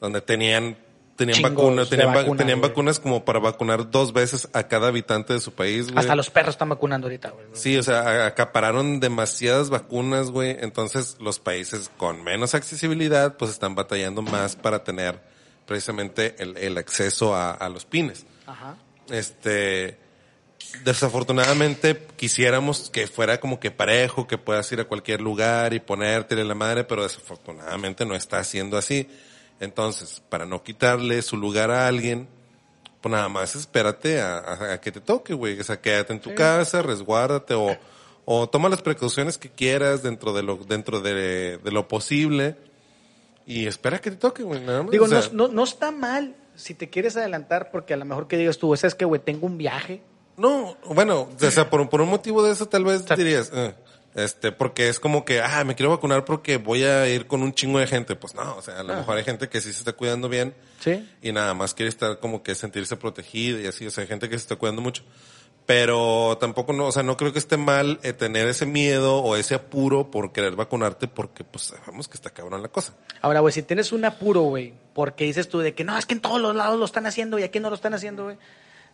donde 0.00 0.22
tenían, 0.22 0.76
tenían 1.16 1.42
vacunas, 1.42 1.88
tenían, 1.88 2.08
va- 2.14 2.36
tenían 2.36 2.60
vacunas 2.60 3.00
como 3.00 3.24
para 3.24 3.38
vacunar 3.38 3.90
dos 3.90 4.12
veces 4.12 4.48
a 4.52 4.64
cada 4.64 4.88
habitante 4.88 5.32
de 5.32 5.40
su 5.40 5.52
país, 5.52 5.86
güey. 5.86 5.98
Hasta 5.98 6.14
los 6.14 6.30
perros 6.30 6.54
están 6.54 6.68
vacunando 6.68 7.06
ahorita, 7.06 7.30
güey. 7.30 7.46
Sí, 7.54 7.76
o 7.78 7.82
sea, 7.82 8.26
acapararon 8.26 9.00
demasiadas 9.00 9.70
vacunas, 9.70 10.30
güey. 10.30 10.56
Entonces, 10.60 11.16
los 11.20 11.38
países 11.38 11.90
con 11.96 12.22
menos 12.22 12.54
accesibilidad, 12.54 13.36
pues 13.36 13.50
están 13.50 13.74
batallando 13.74 14.22
más 14.22 14.56
para 14.56 14.84
tener 14.84 15.20
precisamente 15.66 16.36
el, 16.38 16.56
el 16.58 16.78
acceso 16.78 17.34
a, 17.34 17.50
a 17.50 17.68
los 17.68 17.84
pines. 17.86 18.24
Ajá. 18.46 18.76
Este, 19.10 19.98
desafortunadamente 20.84 22.06
quisiéramos 22.16 22.90
que 22.90 23.06
fuera 23.06 23.40
como 23.40 23.60
que 23.60 23.70
parejo, 23.70 24.26
que 24.26 24.38
puedas 24.38 24.70
ir 24.72 24.80
a 24.80 24.84
cualquier 24.84 25.20
lugar 25.20 25.74
y 25.74 25.80
ponértele 25.80 26.44
la 26.44 26.54
madre, 26.54 26.84
pero 26.84 27.02
desafortunadamente 27.02 28.04
no 28.06 28.14
está 28.14 28.42
siendo 28.44 28.76
así. 28.76 29.08
Entonces, 29.60 30.22
para 30.28 30.44
no 30.46 30.62
quitarle 30.62 31.22
su 31.22 31.36
lugar 31.36 31.70
a 31.70 31.86
alguien, 31.86 32.28
pues 33.00 33.10
nada 33.12 33.28
más 33.28 33.54
espérate 33.56 34.20
a, 34.20 34.38
a- 34.38 34.72
a 34.74 34.80
que 34.80 34.92
te 34.92 35.00
toque, 35.00 35.32
güey. 35.34 35.58
O 35.60 35.64
sea, 35.64 35.80
quédate 35.80 36.12
en 36.12 36.20
tu 36.20 36.34
casa, 36.34 36.82
resguárdate 36.82 37.54
o, 37.54 37.76
o 38.24 38.48
toma 38.48 38.68
las 38.68 38.82
precauciones 38.82 39.38
que 39.38 39.48
quieras 39.50 40.02
dentro 40.02 40.32
de 40.32 40.42
lo, 40.42 40.56
dentro 40.56 41.00
de, 41.00 41.58
de 41.58 41.70
lo 41.72 41.88
posible 41.88 42.56
y 43.46 43.66
espera 43.66 44.00
que 44.00 44.10
te 44.10 44.16
toque, 44.16 44.42
güey. 44.42 44.60
Nada 44.60 44.82
más. 44.82 44.90
Digo, 44.92 45.04
O 45.04 45.08
sea, 45.08 45.20
no, 45.32 45.46
no, 45.46 45.54
no 45.54 45.64
está 45.64 45.90
mal 45.90 46.34
si 46.54 46.74
te 46.74 46.90
quieres 46.90 47.16
adelantar, 47.16 47.70
porque 47.70 47.94
a 47.94 47.96
lo 47.96 48.04
mejor 48.04 48.26
que 48.28 48.36
digas 48.36 48.58
tú, 48.58 48.72
es 48.74 48.94
que, 48.94 49.04
güey, 49.04 49.20
tengo 49.20 49.46
un 49.46 49.56
viaje. 49.58 50.02
No, 50.36 50.76
bueno, 50.86 51.28
o 51.34 51.50
sea, 51.50 51.70
por, 51.70 51.88
por 51.88 52.00
un 52.02 52.08
motivo 52.08 52.42
de 52.42 52.52
eso 52.52 52.66
tal 52.66 52.84
vez 52.84 53.02
sea, 53.06 53.16
dirías, 53.16 53.50
eh, 53.54 53.74
este, 54.16 54.50
porque 54.50 54.88
es 54.88 54.98
como 54.98 55.24
que, 55.24 55.40
ah, 55.40 55.62
me 55.64 55.74
quiero 55.76 55.90
vacunar 55.90 56.24
porque 56.24 56.56
voy 56.56 56.82
a 56.84 57.06
ir 57.08 57.26
con 57.26 57.42
un 57.42 57.52
chingo 57.54 57.78
de 57.78 57.86
gente. 57.86 58.16
Pues 58.16 58.34
no, 58.34 58.56
o 58.56 58.62
sea, 58.62 58.80
a 58.80 58.82
lo 58.82 58.92
Ah. 58.94 58.96
mejor 58.96 59.16
hay 59.18 59.24
gente 59.24 59.48
que 59.48 59.60
sí 59.60 59.72
se 59.72 59.78
está 59.78 59.92
cuidando 59.92 60.28
bien 60.28 60.54
Sí. 60.80 61.08
y 61.22 61.32
nada 61.32 61.54
más 61.54 61.74
quiere 61.74 61.88
estar 61.90 62.18
como 62.18 62.42
que 62.42 62.54
sentirse 62.54 62.96
protegida 62.96 63.60
y 63.60 63.66
así, 63.66 63.86
o 63.86 63.90
sea, 63.90 64.02
hay 64.02 64.08
gente 64.08 64.28
que 64.28 64.36
se 64.36 64.42
está 64.42 64.56
cuidando 64.56 64.82
mucho. 64.82 65.04
Pero 65.66 66.38
tampoco 66.40 66.72
no, 66.72 66.86
o 66.86 66.92
sea, 66.92 67.02
no 67.02 67.16
creo 67.16 67.32
que 67.32 67.40
esté 67.40 67.56
mal 67.56 67.98
eh, 68.04 68.12
tener 68.12 68.46
ese 68.46 68.66
miedo 68.66 69.18
o 69.18 69.34
ese 69.34 69.56
apuro 69.56 70.12
por 70.12 70.32
querer 70.32 70.54
vacunarte 70.54 71.08
porque 71.08 71.42
pues 71.42 71.64
sabemos 71.64 72.06
que 72.06 72.14
está 72.14 72.30
cabrón 72.30 72.62
la 72.62 72.68
cosa. 72.68 72.94
Ahora, 73.20 73.40
güey, 73.40 73.52
si 73.52 73.62
tienes 73.64 73.90
un 73.90 74.04
apuro, 74.04 74.42
güey, 74.42 74.74
porque 74.94 75.24
dices 75.24 75.48
tú 75.48 75.58
de 75.58 75.74
que 75.74 75.82
no, 75.82 75.98
es 75.98 76.06
que 76.06 76.14
en 76.14 76.20
todos 76.20 76.40
los 76.40 76.54
lados 76.54 76.78
lo 76.78 76.84
están 76.84 77.04
haciendo 77.06 77.36
y 77.40 77.42
aquí 77.42 77.58
no 77.58 77.68
lo 77.68 77.74
están 77.74 77.94
haciendo, 77.94 78.24
güey. 78.24 78.36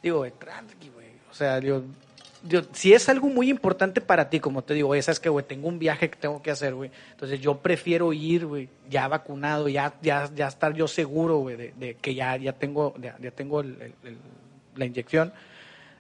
Digo, 0.03 0.19
güey, 0.19 0.31
tranqui, 0.33 0.89
güey. 0.89 1.09
O 1.31 1.35
sea, 1.35 1.61
digo, 1.61 1.83
si 2.73 2.93
es 2.93 3.09
algo 3.09 3.29
muy 3.29 3.49
importante 3.51 4.01
para 4.01 4.29
ti, 4.29 4.41
como 4.41 4.63
te 4.65 4.75
digo, 4.75 4.89
güey, 4.89 5.01
sabes 5.03 5.21
que, 5.21 5.29
güey, 5.29 5.45
tengo 5.47 5.69
un 5.69 5.79
viaje 5.79 6.11
que 6.11 6.17
tengo 6.17 6.43
que 6.43 6.51
hacer, 6.51 6.75
güey. 6.75 6.91
Entonces 7.13 7.41
yo 7.41 7.59
prefiero 7.59 8.13
ir, 8.13 8.47
güey, 8.47 8.69
ya 8.91 9.07
vacunado, 9.09 9.69
ya, 9.69 9.95
ya, 10.03 10.29
ya 10.35 10.49
estar 10.49 10.75
yo 10.75 10.89
seguro, 10.89 11.39
güey, 11.39 11.57
de, 11.57 11.73
de 11.79 11.95
que 11.95 12.15
ya, 12.15 12.37
ya 12.37 12.53
tengo, 12.53 12.95
ya, 13.01 13.17
ya 13.21 13.31
tengo 13.31 13.61
el- 13.61 13.77
el- 13.81 13.95
el- 14.09 14.19
la 14.77 14.85
inyección. 14.87 15.33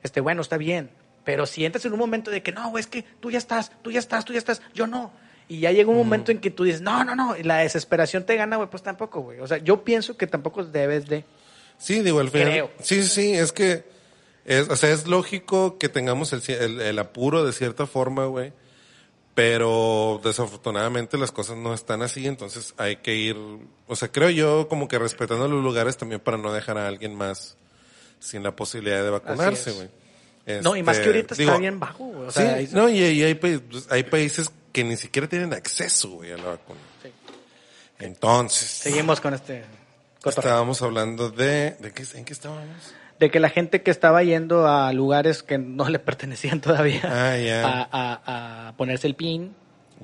Este, 0.02 0.20
bueno, 0.20 0.42
está 0.42 0.56
bien. 0.56 0.90
Pero 1.24 1.46
si 1.46 1.64
entras 1.64 1.84
en 1.84 1.92
un 1.92 1.98
momento 2.00 2.30
de 2.32 2.42
que 2.42 2.50
no, 2.50 2.70
güey, 2.70 2.80
es 2.80 2.88
que 2.88 3.02
tú 3.20 3.30
ya 3.30 3.38
estás, 3.38 3.70
tú 3.82 3.92
ya 3.92 4.00
estás, 4.00 4.24
tú 4.24 4.32
ya 4.32 4.38
estás, 4.40 4.60
yo 4.74 4.86
no. 4.88 5.12
Y 5.48 5.60
ya 5.60 5.70
llega 5.70 5.90
un 5.90 5.96
momento 5.96 6.32
en 6.32 6.38
que 6.38 6.50
tú 6.50 6.64
dices, 6.64 6.80
no, 6.80 7.04
no, 7.04 7.14
no, 7.14 7.36
y 7.36 7.42
la 7.44 7.58
desesperación 7.58 8.24
te 8.24 8.34
gana, 8.36 8.56
güey, 8.56 8.68
pues 8.68 8.82
tampoco, 8.82 9.20
güey. 9.20 9.38
O 9.38 9.46
sea, 9.46 9.58
yo 9.58 9.84
pienso 9.84 10.16
que 10.16 10.26
tampoco 10.26 10.64
debes 10.64 11.06
de. 11.06 11.24
Sí, 11.78 12.00
digo, 12.00 12.18
al 12.20 12.30
final. 12.30 12.48
Creo. 12.48 12.70
Sí, 12.80 13.02
sí, 13.04 13.32
es 13.34 13.52
que, 13.52 13.84
es, 14.44 14.68
o 14.68 14.76
sea, 14.76 14.90
es 14.90 15.06
lógico 15.06 15.78
que 15.78 15.88
tengamos 15.88 16.32
el, 16.32 16.42
el, 16.48 16.80
el 16.80 16.98
apuro 16.98 17.44
de 17.44 17.52
cierta 17.52 17.86
forma, 17.86 18.26
güey. 18.26 18.52
Pero 19.34 20.20
desafortunadamente 20.22 21.16
las 21.16 21.32
cosas 21.32 21.56
no 21.56 21.72
están 21.72 22.02
así, 22.02 22.26
entonces 22.26 22.74
hay 22.76 22.96
que 22.96 23.14
ir, 23.14 23.34
o 23.86 23.96
sea, 23.96 24.12
creo 24.12 24.28
yo 24.28 24.68
como 24.68 24.88
que 24.88 24.98
respetando 24.98 25.48
los 25.48 25.64
lugares 25.64 25.96
también 25.96 26.20
para 26.20 26.36
no 26.36 26.52
dejar 26.52 26.76
a 26.76 26.86
alguien 26.86 27.14
más 27.14 27.56
sin 28.20 28.42
la 28.42 28.54
posibilidad 28.54 29.02
de 29.02 29.08
vacunarse, 29.08 29.72
güey. 29.72 29.88
no, 30.62 30.76
y 30.76 30.82
más 30.82 30.98
que 30.98 31.04
Este, 31.04 31.16
ahorita 31.16 31.34
digo, 31.36 31.50
está 31.52 31.60
bien 31.60 31.80
bajo, 31.80 32.04
güey. 32.04 32.28
O 32.28 32.30
sí, 32.30 32.40
sea, 32.40 32.54
ahí- 32.56 32.68
no, 32.72 32.90
y, 32.90 32.98
y 32.98 33.22
hay, 33.22 33.34
pues, 33.34 33.60
hay 33.88 34.02
países 34.02 34.50
que 34.70 34.84
ni 34.84 34.98
siquiera 34.98 35.26
tienen 35.26 35.54
acceso, 35.54 36.10
güey, 36.10 36.32
a 36.32 36.36
la 36.36 36.44
vacuna. 36.50 36.80
Sí. 37.02 37.08
Entonces, 38.00 38.68
Seguimos 38.68 39.18
con 39.22 39.32
este. 39.32 39.64
cotorreo. 40.22 40.40
estábamos 40.40 40.82
hablando 40.82 41.30
de, 41.30 41.70
¿de 41.80 41.92
qué, 41.92 42.04
¿en 42.14 42.26
qué 42.26 42.34
estábamos? 42.34 42.66
De 43.22 43.30
que 43.30 43.38
la 43.38 43.50
gente 43.50 43.82
que 43.82 43.92
estaba 43.92 44.22
yendo 44.24 44.66
a 44.66 44.92
lugares 44.92 45.44
que 45.44 45.56
no 45.56 45.88
le 45.88 45.98
pertenecían 46.08 46.60
todavía 46.60 47.02
Ah, 47.04 47.38
ya. 47.38 47.62
a, 47.64 47.88
a- 47.92 48.68
a 48.68 48.76
ponerse 48.76 49.06
el 49.06 49.14
pin. 49.14 49.54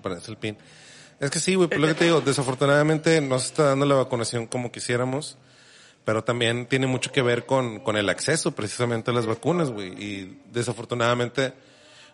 Ponerse 0.00 0.30
el 0.30 0.36
pin. 0.36 0.56
Es 1.18 1.30
que 1.32 1.40
sí, 1.40 1.56
güey, 1.56 1.68
por 1.68 1.80
lo 1.80 1.88
que 1.88 1.94
te 1.94 2.04
digo, 2.04 2.20
desafortunadamente 2.20 3.20
no 3.20 3.40
se 3.40 3.46
está 3.48 3.64
dando 3.64 3.86
la 3.86 3.96
vacunación 3.96 4.46
como 4.46 4.70
quisiéramos, 4.70 5.36
pero 6.04 6.22
también 6.22 6.66
tiene 6.66 6.86
mucho 6.86 7.10
que 7.10 7.22
ver 7.22 7.44
con, 7.44 7.80
con 7.80 7.96
el 7.96 8.08
acceso 8.08 8.52
precisamente 8.52 9.10
a 9.10 9.14
las 9.14 9.26
vacunas, 9.26 9.70
güey. 9.72 9.88
Y 10.00 10.40
desafortunadamente 10.52 11.54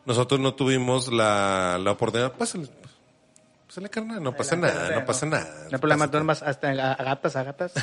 nosotros 0.07 0.41
no 0.41 0.55
tuvimos 0.55 1.13
la, 1.13 1.79
la 1.79 1.91
oportunidad. 1.93 2.33
Pásale, 2.33 2.67
pásale, 3.67 3.91
carnal, 3.91 4.23
no 4.23 4.35
pasa 4.35 4.57
nada, 4.57 4.99
no 4.99 5.05
pasa 5.05 5.27
nada. 5.27 5.65
No 5.71 5.77
hay 5.77 5.79
problema, 5.79 6.07
nomás 6.07 6.43
hasta 6.43 6.69
a, 6.71 6.93
a 6.95 7.05
gatas, 7.05 7.37
a 7.37 7.43
gatas. 7.43 7.73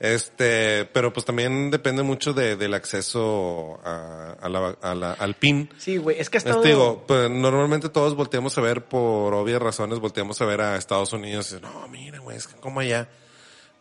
Este, 0.00 0.84
pero 0.86 1.12
pues 1.12 1.24
también 1.24 1.70
depende 1.70 2.02
mucho 2.02 2.32
de, 2.34 2.56
del 2.56 2.74
acceso 2.74 3.80
a, 3.84 4.36
a 4.40 4.48
la, 4.48 4.76
a 4.82 4.94
la- 4.94 5.12
al 5.12 5.34
PIN. 5.34 5.70
Sí, 5.78 5.96
güey, 5.96 6.18
es 6.20 6.28
que 6.30 6.36
ha 6.36 6.40
estado... 6.40 6.56
Este, 6.58 6.68
digo, 6.70 7.04
pues, 7.06 7.30
normalmente 7.30 7.88
todos 7.88 8.14
volteamos 8.14 8.56
a 8.58 8.60
ver 8.60 8.84
por 8.84 9.32
obvias 9.34 9.62
razones, 9.62 10.00
volteamos 10.00 10.40
a 10.40 10.44
ver 10.44 10.60
a 10.60 10.76
Estados 10.76 11.12
Unidos 11.12 11.56
y 11.58 11.62
no, 11.62 11.88
mira, 11.88 12.18
güey, 12.18 12.36
es 12.36 12.46
que 12.46 12.56
como 12.60 12.80
allá. 12.80 13.08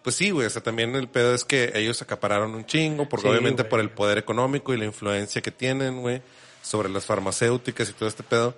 Pues 0.04 0.16
sí, 0.16 0.32
güey, 0.32 0.48
o 0.48 0.50
sea, 0.50 0.62
también 0.62 0.96
el 0.96 1.08
pedo 1.08 1.34
es 1.34 1.46
que 1.46 1.72
ellos 1.76 2.02
acapararon 2.02 2.54
un 2.56 2.66
chingo, 2.66 3.08
porque 3.10 3.24
Sí, 3.28 3.30
obviamente 3.32 3.64
güey. 3.64 3.70
por 3.70 3.80
el 3.80 3.90
poder 3.90 4.18
económico 4.18 4.74
y 4.74 4.78
la 4.78 4.86
influencia 4.86 5.42
que 5.42 5.52
tienen, 5.52 6.02
güey, 6.02 6.22
sobre 6.62 6.90
las 6.90 7.06
farmacéuticas 7.06 7.90
y 7.90 7.94
todo 7.94 8.08
este 8.10 8.22
pedo. 8.24 8.54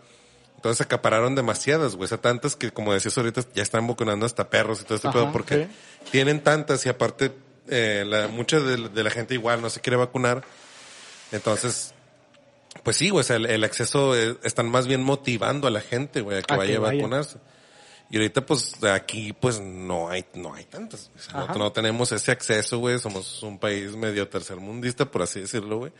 Entonces 0.55 0.81
acapararon 0.83 1.35
demasiadas, 1.35 1.95
güey, 1.95 2.05
o 2.05 2.07
sea, 2.07 2.17
tantas 2.19 2.55
que 2.55 2.71
como 2.71 2.91
decías 2.93 3.15
ahorita 3.17 3.41
ya 3.53 3.61
están 3.61 3.85
vacunando 3.87 4.25
hasta 4.25 4.49
perros 4.49 4.81
y 4.81 4.85
todo 4.85 4.95
este 4.95 5.07
Ajá, 5.09 5.19
pedo, 5.19 5.31
porque 5.31 5.67
tienen 6.11 6.41
tantas 6.41 6.83
y 6.87 6.89
aparte 6.89 7.31
eh, 7.67 8.03
la, 8.07 8.27
mucha 8.27 8.59
de, 8.59 8.89
de 8.89 9.03
la 9.03 9.09
gente 9.09 9.33
igual 9.33 9.61
no 9.61 9.69
se 9.69 9.81
quiere 9.81 9.97
vacunar. 9.97 10.43
Entonces, 11.31 11.93
pues 12.83 12.97
sí, 12.97 13.09
güey, 13.09 13.21
o 13.21 13.23
sea, 13.23 13.37
el, 13.37 13.45
el 13.47 13.63
acceso 13.63 14.15
eh, 14.15 14.37
están 14.43 14.69
más 14.69 14.87
bien 14.87 15.03
motivando 15.03 15.67
a 15.67 15.71
la 15.71 15.81
gente, 15.81 16.21
güey, 16.21 16.37
a 16.39 16.41
que 16.41 16.53
A 16.53 16.57
vaya 16.57 16.71
que 16.71 16.77
a 16.77 16.79
vaya. 16.81 16.97
vacunarse. 16.97 17.37
Y 18.09 18.17
ahorita, 18.17 18.45
pues, 18.45 18.83
aquí, 18.83 19.33
pues, 19.33 19.59
no 19.59 20.09
hay, 20.09 20.25
no 20.35 20.53
hay 20.53 20.65
tantas. 20.65 21.09
O 21.15 21.19
sea, 21.19 21.41
Ajá. 21.41 21.53
no, 21.53 21.59
no 21.59 21.71
tenemos 21.71 22.11
ese 22.11 22.31
acceso, 22.31 22.77
güey. 22.77 22.99
Somos 22.99 23.41
un 23.41 23.57
país 23.57 23.95
medio 23.95 24.27
tercermundista, 24.27 25.05
por 25.05 25.23
así 25.23 25.39
decirlo, 25.39 25.79
güey. 25.79 25.91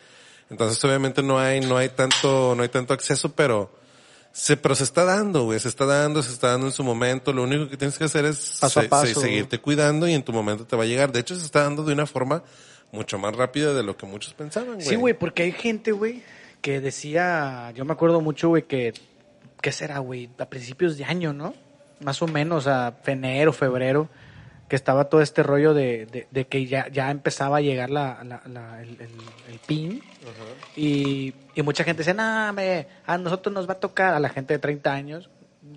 Entonces, 0.51 0.81
obviamente, 0.85 1.23
no 1.23 1.39
hay, 1.39 1.61
no 1.61 1.77
hay 1.77 1.89
tanto, 1.89 2.53
no 2.55 2.61
hay 2.61 2.69
tanto 2.69 2.93
acceso, 2.93 3.33
pero 3.33 3.75
se, 4.37 4.57
pero 4.57 4.75
se 4.75 4.83
está 4.83 5.05
dando, 5.05 5.45
güey. 5.45 5.59
Se 5.61 5.69
está 5.69 5.85
dando, 5.85 6.21
se 6.21 6.33
está 6.33 6.49
dando 6.51 6.67
en 6.67 6.73
su 6.73 6.83
momento. 6.83 7.31
Lo 7.31 7.43
único 7.43 7.69
que 7.69 7.77
tienes 7.77 7.97
que 7.97 8.03
hacer 8.03 8.25
es 8.25 8.57
Paso 8.59 8.79
a 8.81 8.83
se- 8.83 8.89
paso. 8.89 9.05
se- 9.07 9.21
seguirte 9.21 9.59
cuidando 9.59 10.07
y 10.09 10.13
en 10.13 10.23
tu 10.23 10.33
momento 10.33 10.65
te 10.65 10.75
va 10.75 10.83
a 10.83 10.85
llegar. 10.85 11.11
De 11.13 11.21
hecho, 11.21 11.35
se 11.35 11.45
está 11.45 11.63
dando 11.63 11.83
de 11.85 11.93
una 11.93 12.05
forma 12.05 12.43
mucho 12.91 13.17
más 13.17 13.33
rápida 13.33 13.73
de 13.73 13.81
lo 13.83 13.95
que 13.95 14.05
muchos 14.05 14.33
pensaban, 14.33 14.75
güey. 14.75 14.85
Sí, 14.85 14.95
güey, 14.95 15.13
porque 15.13 15.43
hay 15.43 15.51
gente, 15.53 15.93
güey, 15.93 16.21
que 16.61 16.81
decía, 16.81 17.71
yo 17.75 17.85
me 17.85 17.93
acuerdo 17.93 18.19
mucho, 18.19 18.49
güey, 18.49 18.63
que, 18.63 18.93
¿qué 19.61 19.71
será, 19.71 19.99
güey? 19.99 20.29
A 20.37 20.45
principios 20.47 20.97
de 20.97 21.05
año, 21.05 21.31
¿no? 21.31 21.53
Más 22.01 22.21
o 22.21 22.27
menos, 22.27 22.67
a 22.67 22.93
enero, 23.05 23.53
febrero, 23.53 24.09
que 24.67 24.75
estaba 24.75 25.05
todo 25.09 25.21
este 25.21 25.43
rollo 25.43 25.73
de, 25.73 26.05
de, 26.07 26.27
de 26.31 26.47
que 26.47 26.65
ya, 26.65 26.87
ya 26.89 27.11
empezaba 27.11 27.57
a 27.57 27.61
llegar 27.61 27.89
la, 27.91 28.23
la- 28.23 28.41
la- 28.47 28.81
el, 28.81 28.89
el- 29.01 29.09
el 29.51 29.59
PIN. 29.67 30.01
Y, 30.75 31.33
y 31.53 31.61
mucha 31.61 31.83
gente 31.83 31.99
decía, 31.99 32.13
no, 32.13 32.51
me, 32.53 32.87
a 33.05 33.17
nosotros 33.17 33.53
nos 33.53 33.67
va 33.69 33.73
a 33.73 33.79
tocar, 33.79 34.13
a 34.13 34.19
la 34.19 34.29
gente 34.29 34.53
de 34.53 34.59
30 34.59 34.91
años, 34.91 35.29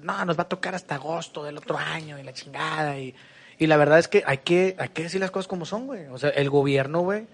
no, 0.02 0.24
nos 0.24 0.38
va 0.38 0.42
a 0.42 0.48
tocar 0.48 0.74
hasta 0.74 0.94
agosto 0.96 1.44
del 1.44 1.58
otro 1.58 1.76
año 1.78 2.18
y 2.18 2.22
la 2.22 2.32
chingada. 2.32 2.98
Y, 2.98 3.14
y 3.58 3.66
la 3.66 3.76
verdad 3.76 3.98
es 3.98 4.08
que 4.08 4.22
hay 4.26 4.38
que, 4.38 4.74
hay 4.78 4.88
que 4.90 5.02
decir 5.02 5.20
las 5.20 5.30
cosas 5.30 5.48
como 5.48 5.66
son, 5.66 5.86
güey. 5.86 6.06
O 6.06 6.18
sea, 6.18 6.30
el 6.30 6.48
gobierno, 6.50 7.00
güey, 7.00 7.26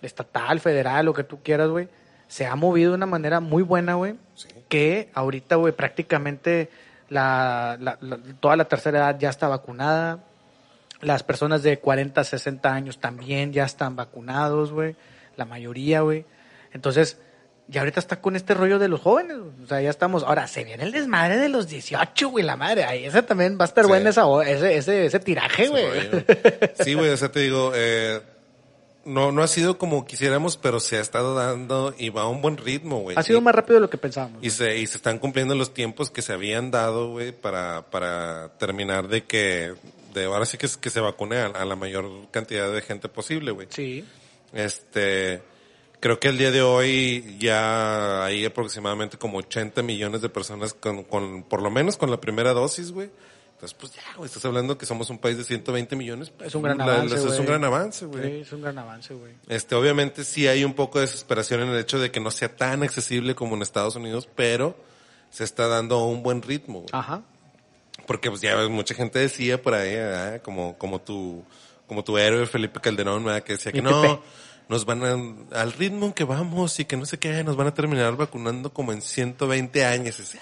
estatal, 0.00 0.60
federal, 0.60 1.04
lo 1.06 1.14
que 1.14 1.24
tú 1.24 1.40
quieras, 1.42 1.68
güey, 1.68 1.88
se 2.26 2.46
ha 2.46 2.56
movido 2.56 2.92
de 2.92 2.96
una 2.96 3.06
manera 3.06 3.40
muy 3.40 3.62
buena, 3.62 3.94
güey, 3.94 4.14
que 4.68 5.10
ahorita, 5.14 5.56
güey, 5.56 5.74
prácticamente 5.74 6.70
la, 7.10 7.76
la- 7.78 7.98
la- 8.00 8.18
toda 8.40 8.56
la 8.56 8.64
tercera 8.64 8.98
edad 8.98 9.18
ya 9.18 9.28
está 9.28 9.48
vacunada. 9.48 10.24
Las 11.02 11.22
personas 11.22 11.62
de 11.62 11.78
40, 11.78 12.24
60 12.24 12.72
años 12.72 12.98
también 12.98 13.52
ya 13.52 13.64
están 13.64 13.94
vacunados, 13.96 14.72
güey. 14.72 14.96
La 15.36 15.44
mayoría, 15.44 16.00
güey. 16.00 16.24
Entonces, 16.72 17.18
ya 17.68 17.80
ahorita 17.82 18.00
está 18.00 18.20
con 18.20 18.34
este 18.36 18.54
rollo 18.54 18.78
de 18.78 18.88
los 18.88 19.00
jóvenes. 19.00 19.36
O 19.62 19.66
sea, 19.66 19.80
ya 19.80 19.90
estamos. 19.90 20.22
Ahora, 20.22 20.46
se 20.46 20.64
viene 20.64 20.84
el 20.84 20.92
desmadre 20.92 21.36
de 21.38 21.48
los 21.48 21.68
18, 21.68 22.28
güey, 22.30 22.44
la 22.44 22.56
madre. 22.56 22.84
Ahí 22.84 23.04
ese 23.04 23.22
también 23.22 23.58
va 23.60 23.64
a 23.64 23.68
estar 23.68 23.84
Sí. 23.84 23.88
bueno 23.88 24.08
esa, 24.10 24.24
ese, 24.46 24.76
ese, 24.76 25.06
ese 25.06 25.20
tiraje, 25.20 25.68
güey. 25.68 25.84
Sí, 26.84 26.94
güey, 26.94 27.10
o 27.10 27.16
sea, 27.16 27.30
te 27.32 27.40
digo, 27.40 27.72
eh, 27.74 28.20
no, 29.04 29.32
no 29.32 29.42
ha 29.42 29.48
sido 29.48 29.78
como 29.78 30.04
quisiéramos, 30.04 30.56
pero 30.56 30.78
se 30.78 30.98
ha 30.98 31.00
estado 31.00 31.34
dando 31.34 31.92
y 31.98 32.10
va 32.10 32.22
a 32.22 32.28
un 32.28 32.40
buen 32.42 32.56
ritmo, 32.58 33.00
güey. 33.00 33.16
Ha 33.18 33.22
sido 33.24 33.40
Y- 33.40 33.42
más 33.42 33.54
rápido 33.54 33.74
de 33.74 33.80
lo 33.80 33.90
que 33.90 33.98
pensábamos. 33.98 34.38
Y 34.44 34.50
se, 34.50 34.78
y 34.78 34.86
se 34.86 34.98
están 34.98 35.18
cumpliendo 35.18 35.54
los 35.56 35.74
tiempos 35.74 36.10
que 36.10 36.22
se 36.22 36.32
habían 36.32 36.70
dado, 36.70 37.10
güey, 37.10 37.32
para, 37.32 37.82
para 37.90 38.50
terminar 38.58 39.08
de 39.08 39.24
que, 39.24 39.74
de 40.14 40.24
ahora 40.24 40.44
sí 40.46 40.58
que, 40.58 40.66
es- 40.66 40.76
que 40.76 40.90
se 40.90 41.00
vacune 41.00 41.36
a, 41.38 41.46
a 41.46 41.64
la 41.64 41.76
mayor 41.76 42.10
cantidad 42.30 42.72
de 42.72 42.82
gente 42.82 43.08
posible, 43.08 43.50
güey. 43.50 43.68
Sí. 43.70 44.04
Este, 44.52 45.42
creo 46.00 46.18
que 46.20 46.28
el 46.28 46.38
día 46.38 46.50
de 46.50 46.62
hoy 46.62 47.36
ya 47.38 48.24
hay 48.24 48.44
aproximadamente 48.44 49.16
como 49.18 49.38
80 49.38 49.82
millones 49.82 50.20
de 50.20 50.28
personas 50.28 50.74
con, 50.74 51.04
con 51.04 51.42
por 51.44 51.62
lo 51.62 51.70
menos 51.70 51.96
con 51.96 52.10
la 52.10 52.20
primera 52.20 52.52
dosis, 52.52 52.92
güey. 52.92 53.10
Entonces, 53.54 53.78
pues 53.78 53.92
ya, 53.94 54.02
güey, 54.16 54.26
estás 54.26 54.44
hablando 54.44 54.76
que 54.76 54.86
somos 54.86 55.08
un 55.08 55.18
país 55.18 55.38
de 55.38 55.44
120 55.44 55.94
millones. 55.94 56.32
Es 56.44 56.54
un 56.56 56.62
gran 56.62 56.78
la- 56.78 56.84
avance, 56.84 57.14
Es 57.14 57.24
güey. 57.24 57.38
un 57.38 57.46
gran 57.46 57.64
avance, 57.64 58.04
güey. 58.06 58.24
Sí, 58.24 58.40
es 58.40 58.52
un 58.52 58.60
gran 58.62 58.76
avance, 58.78 59.14
güey. 59.14 59.32
Este, 59.48 59.74
obviamente 59.76 60.24
sí 60.24 60.48
hay 60.48 60.64
un 60.64 60.74
poco 60.74 60.98
de 60.98 61.06
desesperación 61.06 61.60
en 61.60 61.68
el 61.68 61.78
hecho 61.78 62.00
de 62.00 62.10
que 62.10 62.18
no 62.18 62.32
sea 62.32 62.54
tan 62.56 62.82
accesible 62.82 63.34
como 63.36 63.54
en 63.54 63.62
Estados 63.62 63.94
Unidos, 63.94 64.28
pero 64.34 64.76
se 65.30 65.44
está 65.44 65.68
dando 65.68 65.94
a 65.94 66.06
un 66.08 66.24
buen 66.24 66.42
ritmo. 66.42 66.80
güey. 66.80 66.90
Ajá. 66.92 67.22
Porque 68.12 68.28
pues 68.28 68.42
ya 68.42 68.68
mucha 68.68 68.94
gente 68.94 69.18
decía 69.18 69.60
por 69.62 69.72
ahí, 69.72 69.94
¿verdad? 69.94 70.42
como, 70.42 70.76
como 70.76 71.00
tu, 71.00 71.42
como 71.86 72.04
tu 72.04 72.18
héroe 72.18 72.44
Felipe 72.46 72.78
Calderón, 72.78 73.24
¿verdad? 73.24 73.42
que 73.42 73.54
decía 73.54 73.72
que 73.72 73.80
no, 73.80 74.22
nos 74.68 74.84
van 74.84 75.02
a, 75.50 75.58
al 75.60 75.72
ritmo 75.72 76.04
en 76.04 76.12
que 76.12 76.24
vamos 76.24 76.78
y 76.78 76.84
que 76.84 76.98
no 76.98 77.06
sé 77.06 77.18
qué, 77.18 77.42
nos 77.42 77.56
van 77.56 77.68
a 77.68 77.74
terminar 77.74 78.14
vacunando 78.14 78.70
como 78.70 78.92
en 78.92 79.00
120 79.00 79.82
años. 79.86 80.20
Y, 80.20 80.36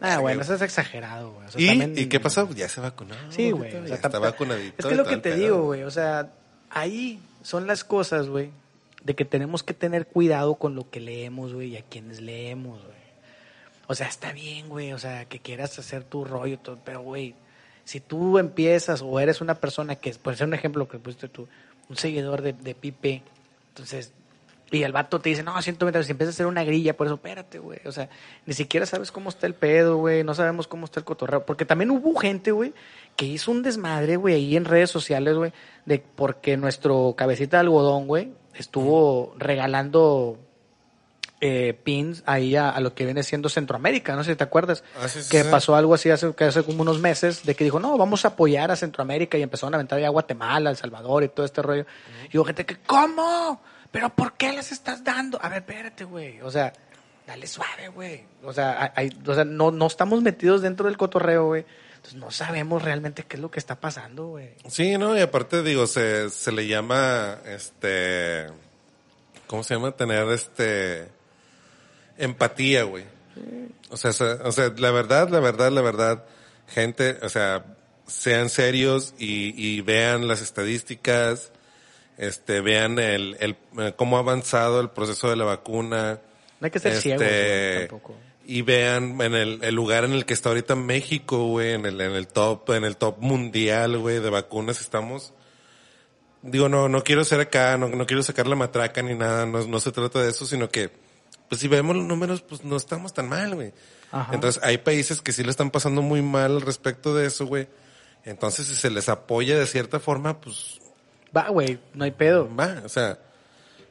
"Ah, 0.00 0.18
bueno, 0.20 0.38
güey". 0.38 0.40
eso 0.40 0.54
es 0.54 0.62
exagerado, 0.62 1.32
güey. 1.32 1.46
O 1.46 1.50
sea, 1.50 1.60
¿Y, 1.60 1.66
también- 1.66 1.98
¿Y 1.98 2.06
qué 2.06 2.18
pasó? 2.18 2.48
Ya 2.54 2.66
se 2.70 2.80
vacunó. 2.80 3.14
Sí, 3.28 3.50
güey. 3.50 3.70
Ya 3.72 3.80
o 3.80 3.86
sea, 3.86 3.96
está 3.96 4.18
vacunadito. 4.18 4.74
Es 4.78 4.86
que 4.86 4.92
es 4.92 4.96
lo 4.96 5.04
que 5.04 5.16
te 5.18 5.32
pedo. 5.32 5.36
digo, 5.42 5.62
güey. 5.64 5.82
O 5.82 5.90
sea, 5.90 6.30
ahí 6.70 7.20
son 7.42 7.66
las 7.66 7.84
cosas, 7.84 8.28
güey, 8.28 8.52
de 9.04 9.14
que 9.14 9.26
tenemos 9.26 9.62
que 9.62 9.74
tener 9.74 10.06
cuidado 10.06 10.54
con 10.54 10.74
lo 10.74 10.88
que 10.88 11.00
leemos, 11.00 11.52
güey, 11.52 11.74
y 11.74 11.76
a 11.76 11.82
quienes 11.82 12.20
leemos, 12.22 12.82
güey. 12.82 12.99
O 13.90 13.94
sea, 13.96 14.06
está 14.06 14.32
bien, 14.32 14.68
güey, 14.68 14.92
o 14.92 15.00
sea, 15.00 15.24
que 15.24 15.40
quieras 15.40 15.76
hacer 15.80 16.04
tu 16.04 16.24
rollo, 16.24 16.60
todo, 16.60 16.78
pero, 16.84 17.00
güey, 17.00 17.34
si 17.82 17.98
tú 17.98 18.38
empiezas 18.38 19.02
o 19.02 19.18
eres 19.18 19.40
una 19.40 19.56
persona 19.56 19.96
que, 19.96 20.14
por 20.14 20.36
ser 20.36 20.46
un 20.46 20.54
ejemplo 20.54 20.86
que 20.86 21.00
pusiste 21.00 21.26
tú, 21.26 21.48
un 21.88 21.96
seguidor 21.96 22.40
de, 22.40 22.52
de 22.52 22.76
Pipe, 22.76 23.24
entonces, 23.70 24.12
y 24.70 24.84
el 24.84 24.92
vato 24.92 25.20
te 25.20 25.30
dice, 25.30 25.42
no, 25.42 25.60
120, 25.60 26.04
si 26.04 26.12
empiezas 26.12 26.34
a 26.34 26.36
hacer 26.36 26.46
una 26.46 26.62
grilla, 26.62 26.96
por 26.96 27.08
eso, 27.08 27.16
espérate, 27.16 27.58
güey, 27.58 27.80
o 27.84 27.90
sea, 27.90 28.08
ni 28.46 28.54
siquiera 28.54 28.86
sabes 28.86 29.10
cómo 29.10 29.28
está 29.28 29.48
el 29.48 29.54
pedo, 29.54 29.96
güey, 29.96 30.22
no 30.22 30.34
sabemos 30.34 30.68
cómo 30.68 30.84
está 30.84 31.00
el 31.00 31.04
cotorreo, 31.04 31.44
porque 31.44 31.64
también 31.64 31.90
hubo 31.90 32.14
gente, 32.14 32.52
güey, 32.52 32.72
que 33.16 33.26
hizo 33.26 33.50
un 33.50 33.64
desmadre, 33.64 34.14
güey, 34.14 34.36
ahí 34.36 34.56
en 34.56 34.66
redes 34.66 34.90
sociales, 34.90 35.34
güey, 35.34 35.52
de 35.84 35.98
porque 35.98 36.56
nuestro 36.56 37.14
cabecita 37.16 37.56
de 37.56 37.62
algodón, 37.62 38.06
güey, 38.06 38.32
estuvo 38.54 39.34
regalando 39.36 40.38
eh, 41.40 41.78
pins 41.84 42.22
ahí 42.26 42.54
a, 42.56 42.68
a 42.70 42.80
lo 42.80 42.94
que 42.94 43.04
viene 43.04 43.22
siendo 43.22 43.48
Centroamérica, 43.48 44.14
no 44.14 44.22
sé 44.24 44.32
si 44.32 44.36
te 44.36 44.44
acuerdas, 44.44 44.84
Ah, 45.00 45.08
sí, 45.08 45.22
sí, 45.22 45.30
que 45.30 45.42
sí. 45.42 45.48
pasó 45.50 45.74
algo 45.74 45.94
así 45.94 46.10
hace, 46.10 46.34
que 46.34 46.44
hace 46.44 46.62
como 46.62 46.82
unos 46.82 46.98
meses, 47.00 47.44
de 47.44 47.54
que 47.54 47.64
dijo, 47.64 47.80
no, 47.80 47.96
vamos 47.96 48.24
a 48.24 48.28
apoyar 48.28 48.70
a 48.70 48.76
Centroamérica 48.76 49.38
y 49.38 49.42
empezaron 49.42 49.74
a 49.74 49.76
aventar 49.78 49.98
ya 50.00 50.08
a 50.08 50.10
Guatemala, 50.10 50.70
El 50.70 50.76
Salvador 50.76 51.24
y 51.24 51.28
todo 51.28 51.46
este 51.46 51.62
rollo. 51.62 51.86
Y 52.30 52.36
hubo 52.36 52.44
gente 52.44 52.66
que, 52.66 52.76
¿cómo? 52.80 53.60
¿Pero 53.90 54.10
por 54.10 54.34
qué 54.34 54.52
les 54.52 54.70
estás 54.72 55.02
dando? 55.02 55.38
A 55.42 55.48
ver, 55.48 55.58
espérate, 55.58 56.04
güey, 56.04 56.40
o 56.42 56.50
sea, 56.50 56.72
dale 57.26 57.46
suave, 57.46 57.88
güey. 57.88 58.22
O 58.44 58.52
sea, 58.52 58.92
hay, 58.94 59.10
o 59.26 59.34
sea 59.34 59.44
no, 59.44 59.70
no 59.70 59.86
estamos 59.86 60.22
metidos 60.22 60.62
dentro 60.62 60.86
del 60.86 60.96
cotorreo, 60.96 61.46
güey. 61.46 61.64
Entonces 61.96 62.18
no 62.20 62.30
sabemos 62.30 62.82
realmente 62.82 63.24
qué 63.24 63.36
es 63.36 63.42
lo 63.42 63.50
que 63.50 63.58
está 63.58 63.80
pasando, 63.80 64.28
güey. 64.28 64.50
Sí, 64.68 64.96
no, 64.98 65.16
y 65.16 65.20
aparte 65.20 65.62
digo, 65.62 65.86
se, 65.86 66.30
se 66.30 66.50
le 66.52 66.66
llama, 66.66 67.38
este, 67.46 68.46
¿cómo 69.46 69.62
se 69.62 69.74
llama? 69.74 69.92
Tener, 69.92 70.28
este, 70.30 71.08
empatía, 72.20 72.84
güey. 72.84 73.04
O 73.90 73.96
sea, 73.96 74.12
se- 74.12 74.24
o 74.24 74.52
sea, 74.52 74.72
la 74.76 74.90
verdad, 74.90 75.28
la 75.30 75.40
verdad, 75.40 75.70
la 75.72 75.80
verdad, 75.80 76.24
gente, 76.68 77.18
o 77.22 77.28
sea, 77.28 77.64
sean 78.06 78.48
serios 78.48 79.14
y, 79.18 79.54
y 79.56 79.80
vean 79.80 80.28
las 80.28 80.40
estadísticas, 80.42 81.52
este, 82.18 82.60
vean 82.60 82.98
el, 82.98 83.36
el, 83.40 83.56
cómo 83.96 84.16
ha 84.16 84.20
avanzado 84.20 84.80
el 84.80 84.90
proceso 84.90 85.30
de 85.30 85.36
la 85.36 85.44
vacuna. 85.44 86.20
No 86.60 86.64
hay 86.66 86.70
que 86.70 86.78
ser 86.78 87.00
ciegos, 87.00 87.24
güey, 87.26 87.88
tampoco. 87.88 88.16
Y 88.46 88.62
vean 88.62 89.20
en 89.20 89.34
el, 89.34 89.58
el 89.62 89.74
lugar 89.74 90.04
en 90.04 90.12
el 90.12 90.26
que 90.26 90.34
está 90.34 90.48
ahorita 90.50 90.74
México, 90.74 91.46
güey, 91.46 91.72
en 91.74 91.86
el, 91.86 92.00
en 92.00 92.12
el 92.12 92.26
top, 92.26 92.70
en 92.70 92.84
el 92.84 92.96
top 92.96 93.18
mundial, 93.18 93.98
güey, 93.98 94.18
de 94.20 94.30
vacunas 94.30 94.80
estamos 94.80 95.32
digo, 96.42 96.68
no, 96.68 96.88
no 96.88 97.02
quiero 97.04 97.24
ser 97.24 97.40
acá, 97.40 97.76
no, 97.76 97.88
no 97.88 98.06
quiero 98.06 98.22
sacar 98.22 98.46
la 98.46 98.56
matraca 98.56 99.02
ni 99.02 99.14
nada, 99.14 99.46
no, 99.46 99.66
no 99.66 99.80
se 99.80 99.92
trata 99.92 100.22
de 100.22 100.30
eso, 100.30 100.46
sino 100.46 100.68
que, 100.70 100.90
pues 101.50 101.60
si 101.60 101.68
vemos 101.68 101.96
los 101.96 102.06
números, 102.06 102.42
pues 102.42 102.64
no 102.64 102.76
estamos 102.76 103.12
tan 103.12 103.28
mal, 103.28 103.56
güey. 103.56 103.74
Ajá. 104.12 104.32
Entonces, 104.32 104.62
hay 104.62 104.78
países 104.78 105.20
que 105.20 105.32
sí 105.32 105.42
le 105.42 105.50
están 105.50 105.70
pasando 105.72 106.00
muy 106.00 106.22
mal 106.22 106.52
al 106.52 106.60
respecto 106.62 107.12
de 107.12 107.26
eso, 107.26 107.44
güey. 107.44 107.68
Entonces, 108.24 108.68
si 108.68 108.76
se 108.76 108.88
les 108.88 109.08
apoya 109.08 109.58
de 109.58 109.66
cierta 109.66 109.98
forma, 109.98 110.40
pues 110.40 110.80
Va, 111.36 111.48
güey, 111.48 111.80
no 111.92 112.04
hay 112.04 112.12
pedo. 112.12 112.48
va, 112.54 112.82
o 112.84 112.88
sea, 112.88 113.18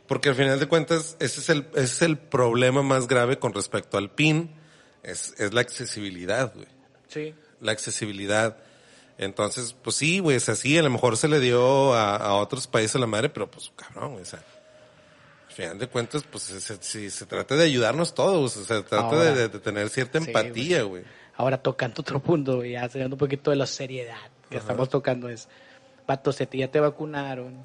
porque 0.07 0.30
al 0.30 0.36
final 0.36 0.57
de 0.60 0.68
cuentas, 0.68 1.18
ese 1.20 1.41
es 1.41 1.49
el, 1.49 1.68
ese 1.74 1.84
es 1.84 2.01
el 2.01 2.18
problema 2.18 2.82
más 2.82 3.07
grave 3.07 3.39
con 3.39 3.53
respecto 3.53 3.97
al 3.97 4.10
PIN, 4.10 4.51
es, 5.03 5.34
es 5.38 5.53
la 5.53 5.62
accesibilidad, 5.62 6.53
güey. 6.55 6.68
Sí. 7.10 7.36
La 7.60 7.74
accesibilidad. 7.74 8.57
Entonces, 9.18 9.76
pues 9.84 9.97
sí, 9.97 10.20
güey, 10.20 10.38
o 10.38 10.39
sea, 10.39 10.55
sí, 10.55 10.78
a 10.78 10.82
lo 10.82 10.89
mejor 10.89 11.18
se 11.18 11.28
le 11.28 11.41
dio 11.41 11.93
a, 11.93 12.16
a 12.16 12.36
otros 12.36 12.68
países 12.68 12.99
la 13.01 13.07
madre, 13.07 13.28
pero 13.30 13.51
pues 13.51 13.70
cabrón, 13.76 14.12
güey, 14.14 14.24
o 14.24 14.26
sea, 14.26 14.41
al 15.50 15.54
final 15.56 15.80
de 15.80 15.88
cuentas, 15.88 16.24
pues 16.30 16.43
se, 16.43 16.62
se, 16.62 16.78
se- 16.82 17.10
se 17.10 17.26
trata 17.26 17.56
de 17.56 17.66
ayudarnos 17.66 18.14
todos, 18.14 18.56
o 18.56 18.64
sea, 18.64 18.78
se 18.78 18.84
trata 18.84 19.06
Ahora. 19.06 19.32
de, 19.32 19.50
tener 19.50 19.89
cierta 19.89 20.20
empatía, 20.20 20.84
güey. 20.84 21.04
Ahora 21.36 21.58
tocando 21.58 22.02
otro 22.02 22.20
punto, 22.20 22.58
güey, 22.58 22.72
ya 22.74 22.88
saliendo 22.88 23.16
un 23.16 23.20
poquito 23.20 23.50
de 23.52 23.58
la 23.58 23.66
seriedad 23.66 24.18
que 24.50 24.58
estamos 24.58 24.89
tocando 24.89 25.28
es, 25.30 25.47
vato, 26.08 26.32
si 26.32 26.43
a 26.43 26.45
ti 26.45 26.60
ya 26.60 26.70
te 26.70 26.80
vacunaron, 26.80 27.56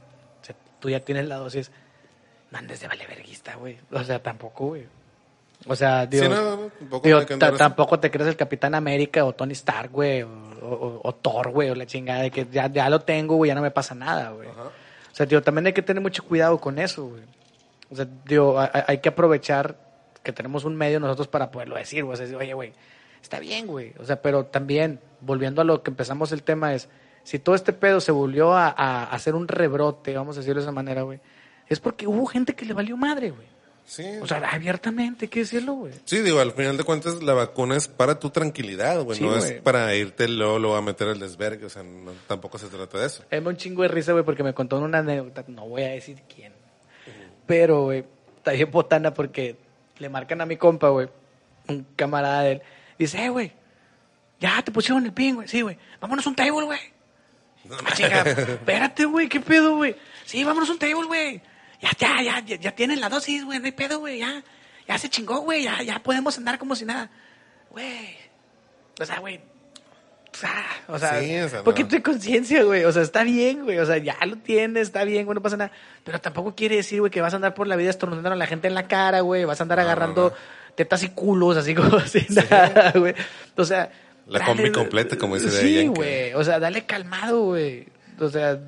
tú 0.80 0.90
ya 0.90 1.00
tienes 1.00 1.26
la 1.28 1.36
dosis, 1.36 1.70
no 2.50 2.58
andes 2.58 2.80
de 2.80 2.88
valeverguista, 2.88 3.54
güey. 3.56 3.78
O 3.90 4.02
sea, 4.04 4.22
tampoco, 4.22 4.66
güey. 4.68 4.86
O 5.66 5.74
sea, 5.76 6.04
digo, 6.06 6.24
Sí, 6.24 6.28
no, 6.30 6.68
tampoco 6.78 7.06
digo, 7.08 7.24
tampoco 7.56 7.98
te 8.00 8.10
crees 8.10 8.28
el 8.28 8.36
Capitán 8.36 8.74
América 8.74 9.24
o 9.24 9.32
Tony 9.34 9.52
Stark, 9.52 9.90
güey, 9.90 10.22
o, 10.22 10.28
o- 10.62 11.00
o 11.02 11.14
Thor, 11.14 11.50
güey, 11.50 11.70
o 11.70 11.74
la 11.74 11.86
chingada 11.86 12.22
de 12.22 12.30
que 12.30 12.46
ya, 12.50 12.68
ya 12.70 12.88
lo 12.90 13.00
tengo, 13.00 13.36
güey, 13.36 13.48
ya 13.48 13.54
no 13.54 13.62
me 13.62 13.70
pasa 13.70 13.94
nada, 13.94 14.30
güey. 14.30 14.48
O 14.48 15.16
sea, 15.16 15.26
digo, 15.26 15.40
también 15.42 15.66
hay 15.66 15.72
que 15.72 15.82
tener 15.82 16.02
mucho 16.02 16.22
cuidado 16.24 16.58
con 16.60 16.78
eso, 16.78 17.06
güey. 17.06 17.22
O 17.94 17.96
sea, 17.96 18.06
digo, 18.26 18.60
hay, 18.60 18.68
hay 18.86 18.98
que 18.98 19.08
aprovechar 19.08 19.78
que 20.22 20.32
tenemos 20.32 20.64
un 20.64 20.76
medio 20.76 21.00
nosotros 21.00 21.28
para 21.28 21.50
poderlo 21.50 21.76
decir, 21.76 22.04
güey. 22.04 22.14
O 22.20 22.26
sea, 22.26 22.36
oye, 22.36 22.52
güey, 22.54 22.72
está 23.22 23.38
bien, 23.40 23.66
güey. 23.66 23.92
O 23.98 24.04
sea, 24.04 24.20
pero 24.20 24.46
también, 24.46 25.00
volviendo 25.20 25.60
a 25.62 25.64
lo 25.64 25.82
que 25.82 25.90
empezamos 25.90 26.32
el 26.32 26.42
tema, 26.42 26.74
es, 26.74 26.88
si 27.22 27.38
todo 27.38 27.54
este 27.54 27.72
pedo 27.72 28.00
se 28.00 28.12
volvió 28.12 28.52
a, 28.52 28.68
a 28.68 29.04
hacer 29.04 29.34
un 29.34 29.48
rebrote, 29.48 30.14
vamos 30.14 30.36
a 30.36 30.40
decirlo 30.40 30.60
de 30.60 30.64
esa 30.66 30.72
manera, 30.72 31.02
güey, 31.02 31.20
es 31.68 31.80
porque 31.80 32.06
hubo 32.06 32.26
gente 32.26 32.54
que 32.54 32.64
le 32.66 32.74
valió 32.74 32.96
madre, 32.96 33.30
güey. 33.30 33.54
Sí, 33.86 34.02
O 34.22 34.26
sea, 34.26 34.38
abiertamente, 34.50 35.26
hay 35.26 35.28
que 35.28 35.40
decirlo, 35.40 35.74
güey. 35.74 35.92
sí, 36.06 36.20
digo, 36.22 36.40
al 36.40 36.52
final 36.52 36.78
de 36.78 36.84
cuentas 36.84 37.22
la 37.22 37.34
vacuna 37.34 37.76
es 37.76 37.86
para 37.86 38.18
tu 38.18 38.30
tranquilidad, 38.30 39.02
güey, 39.02 39.18
Sí, 39.18 39.24
no 39.24 39.36
güey. 39.36 39.42
es 39.56 39.60
para 39.60 39.94
irte 39.94 40.26
luego, 40.26 40.58
luego 40.58 40.76
a 40.76 40.80
meter 40.80 41.08
el 41.08 41.18
desvergue, 41.20 41.66
o 41.66 41.68
sea, 41.68 41.82
no- 41.82 42.12
tampoco 42.26 42.56
se 42.56 42.68
trata 42.68 42.96
de 42.98 43.06
eso. 43.08 43.24
Me 43.30 43.42
da 43.42 43.50
un 43.50 43.58
chingo 43.58 43.82
de 43.82 43.88
risa, 43.88 44.12
güey, 44.12 44.24
porque 44.24 44.42
me 44.42 44.54
contó 44.54 44.78
una 44.78 45.00
anécdota, 45.00 45.44
no 45.48 45.68
voy 45.68 45.82
a 45.82 45.88
decir 45.88 46.22
quién. 46.34 46.53
Pero, 47.46 47.84
güey, 47.84 48.04
está 48.36 48.52
bien 48.52 48.70
botana 48.70 49.12
porque 49.12 49.56
le 49.98 50.08
marcan 50.08 50.40
a 50.40 50.46
mi 50.46 50.56
compa, 50.56 50.88
güey, 50.88 51.08
un 51.68 51.86
camarada 51.96 52.42
de 52.42 52.52
él. 52.52 52.62
Dice, 52.98 53.24
eh, 53.24 53.28
güey, 53.28 53.52
ya 54.40 54.62
te 54.62 54.72
pusieron 54.72 55.04
el 55.04 55.12
pin, 55.12 55.36
güey. 55.36 55.48
Sí, 55.48 55.62
güey, 55.62 55.78
vámonos 56.00 56.26
a 56.26 56.30
un 56.30 56.36
table, 56.36 56.64
güey. 56.64 56.80
Espérate, 57.98 59.04
güey, 59.06 59.28
¿qué 59.28 59.40
pedo, 59.40 59.76
güey? 59.76 59.96
Sí, 60.24 60.44
vámonos 60.44 60.68
a 60.68 60.72
un 60.72 60.78
table, 60.78 61.06
güey. 61.06 61.40
Ya, 61.80 61.90
ya, 61.98 62.22
ya, 62.22 62.40
ya, 62.40 62.56
ya 62.56 62.74
tienen 62.74 63.00
la 63.00 63.08
dosis, 63.08 63.44
güey, 63.44 63.58
no 63.58 63.66
hay 63.66 63.72
pedo, 63.72 63.98
güey, 64.00 64.18
ya. 64.18 64.42
Ya 64.86 64.98
se 64.98 65.08
chingó, 65.08 65.40
güey, 65.40 65.64
ya, 65.64 65.82
ya 65.82 66.02
podemos 66.02 66.36
andar 66.36 66.58
como 66.58 66.76
si 66.76 66.84
nada. 66.84 67.10
Güey, 67.70 68.16
o 69.00 69.04
sea, 69.04 69.18
güey, 69.18 69.40
o 70.88 70.98
sea, 70.98 71.20
Sí, 71.20 71.36
o 71.38 71.48
sea, 71.48 71.62
¿por 71.62 71.74
qué 71.74 71.82
no. 71.84 71.88
tu 71.90 72.02
conciencia, 72.02 72.62
güey? 72.64 72.84
O 72.84 72.92
sea, 72.92 73.02
está 73.02 73.22
bien, 73.24 73.64
güey. 73.64 73.78
O 73.78 73.86
sea, 73.86 73.98
ya 73.98 74.16
lo 74.26 74.36
tienes, 74.36 74.82
está 74.88 75.04
bien, 75.04 75.24
güey, 75.26 75.34
no 75.34 75.42
pasa 75.42 75.56
nada. 75.56 75.70
Pero 76.04 76.20
tampoco 76.20 76.54
quiere 76.54 76.76
decir, 76.76 77.00
güey, 77.00 77.10
que 77.10 77.20
vas 77.20 77.32
a 77.32 77.36
andar 77.36 77.54
por 77.54 77.66
la 77.66 77.76
vida 77.76 77.90
estornudando 77.90 78.30
a 78.30 78.36
la 78.36 78.46
gente 78.46 78.68
en 78.68 78.74
la 78.74 78.88
cara, 78.88 79.20
güey. 79.20 79.44
Vas 79.44 79.60
a 79.60 79.64
andar 79.64 79.78
No, 79.78 79.84
agarrando 79.84 80.30
no. 80.30 80.74
tetas 80.74 81.02
y 81.02 81.10
culos, 81.10 81.56
así 81.56 81.74
como 81.74 82.00
sin 82.06 82.26
nada, 82.50 82.92
güey. 82.96 83.14
O 83.56 83.64
sea. 83.64 83.90
La 84.26 84.44
combi 84.44 84.72
completa, 84.72 85.18
como 85.18 85.34
dice 85.36 85.50
Sí, 85.50 85.86
güey. 85.86 86.32
O 86.34 86.42
sea, 86.44 86.58
dale 86.58 86.86
calmado, 86.86 87.40
güey. 87.42 87.86
O 88.18 88.28
sea, 88.28 88.58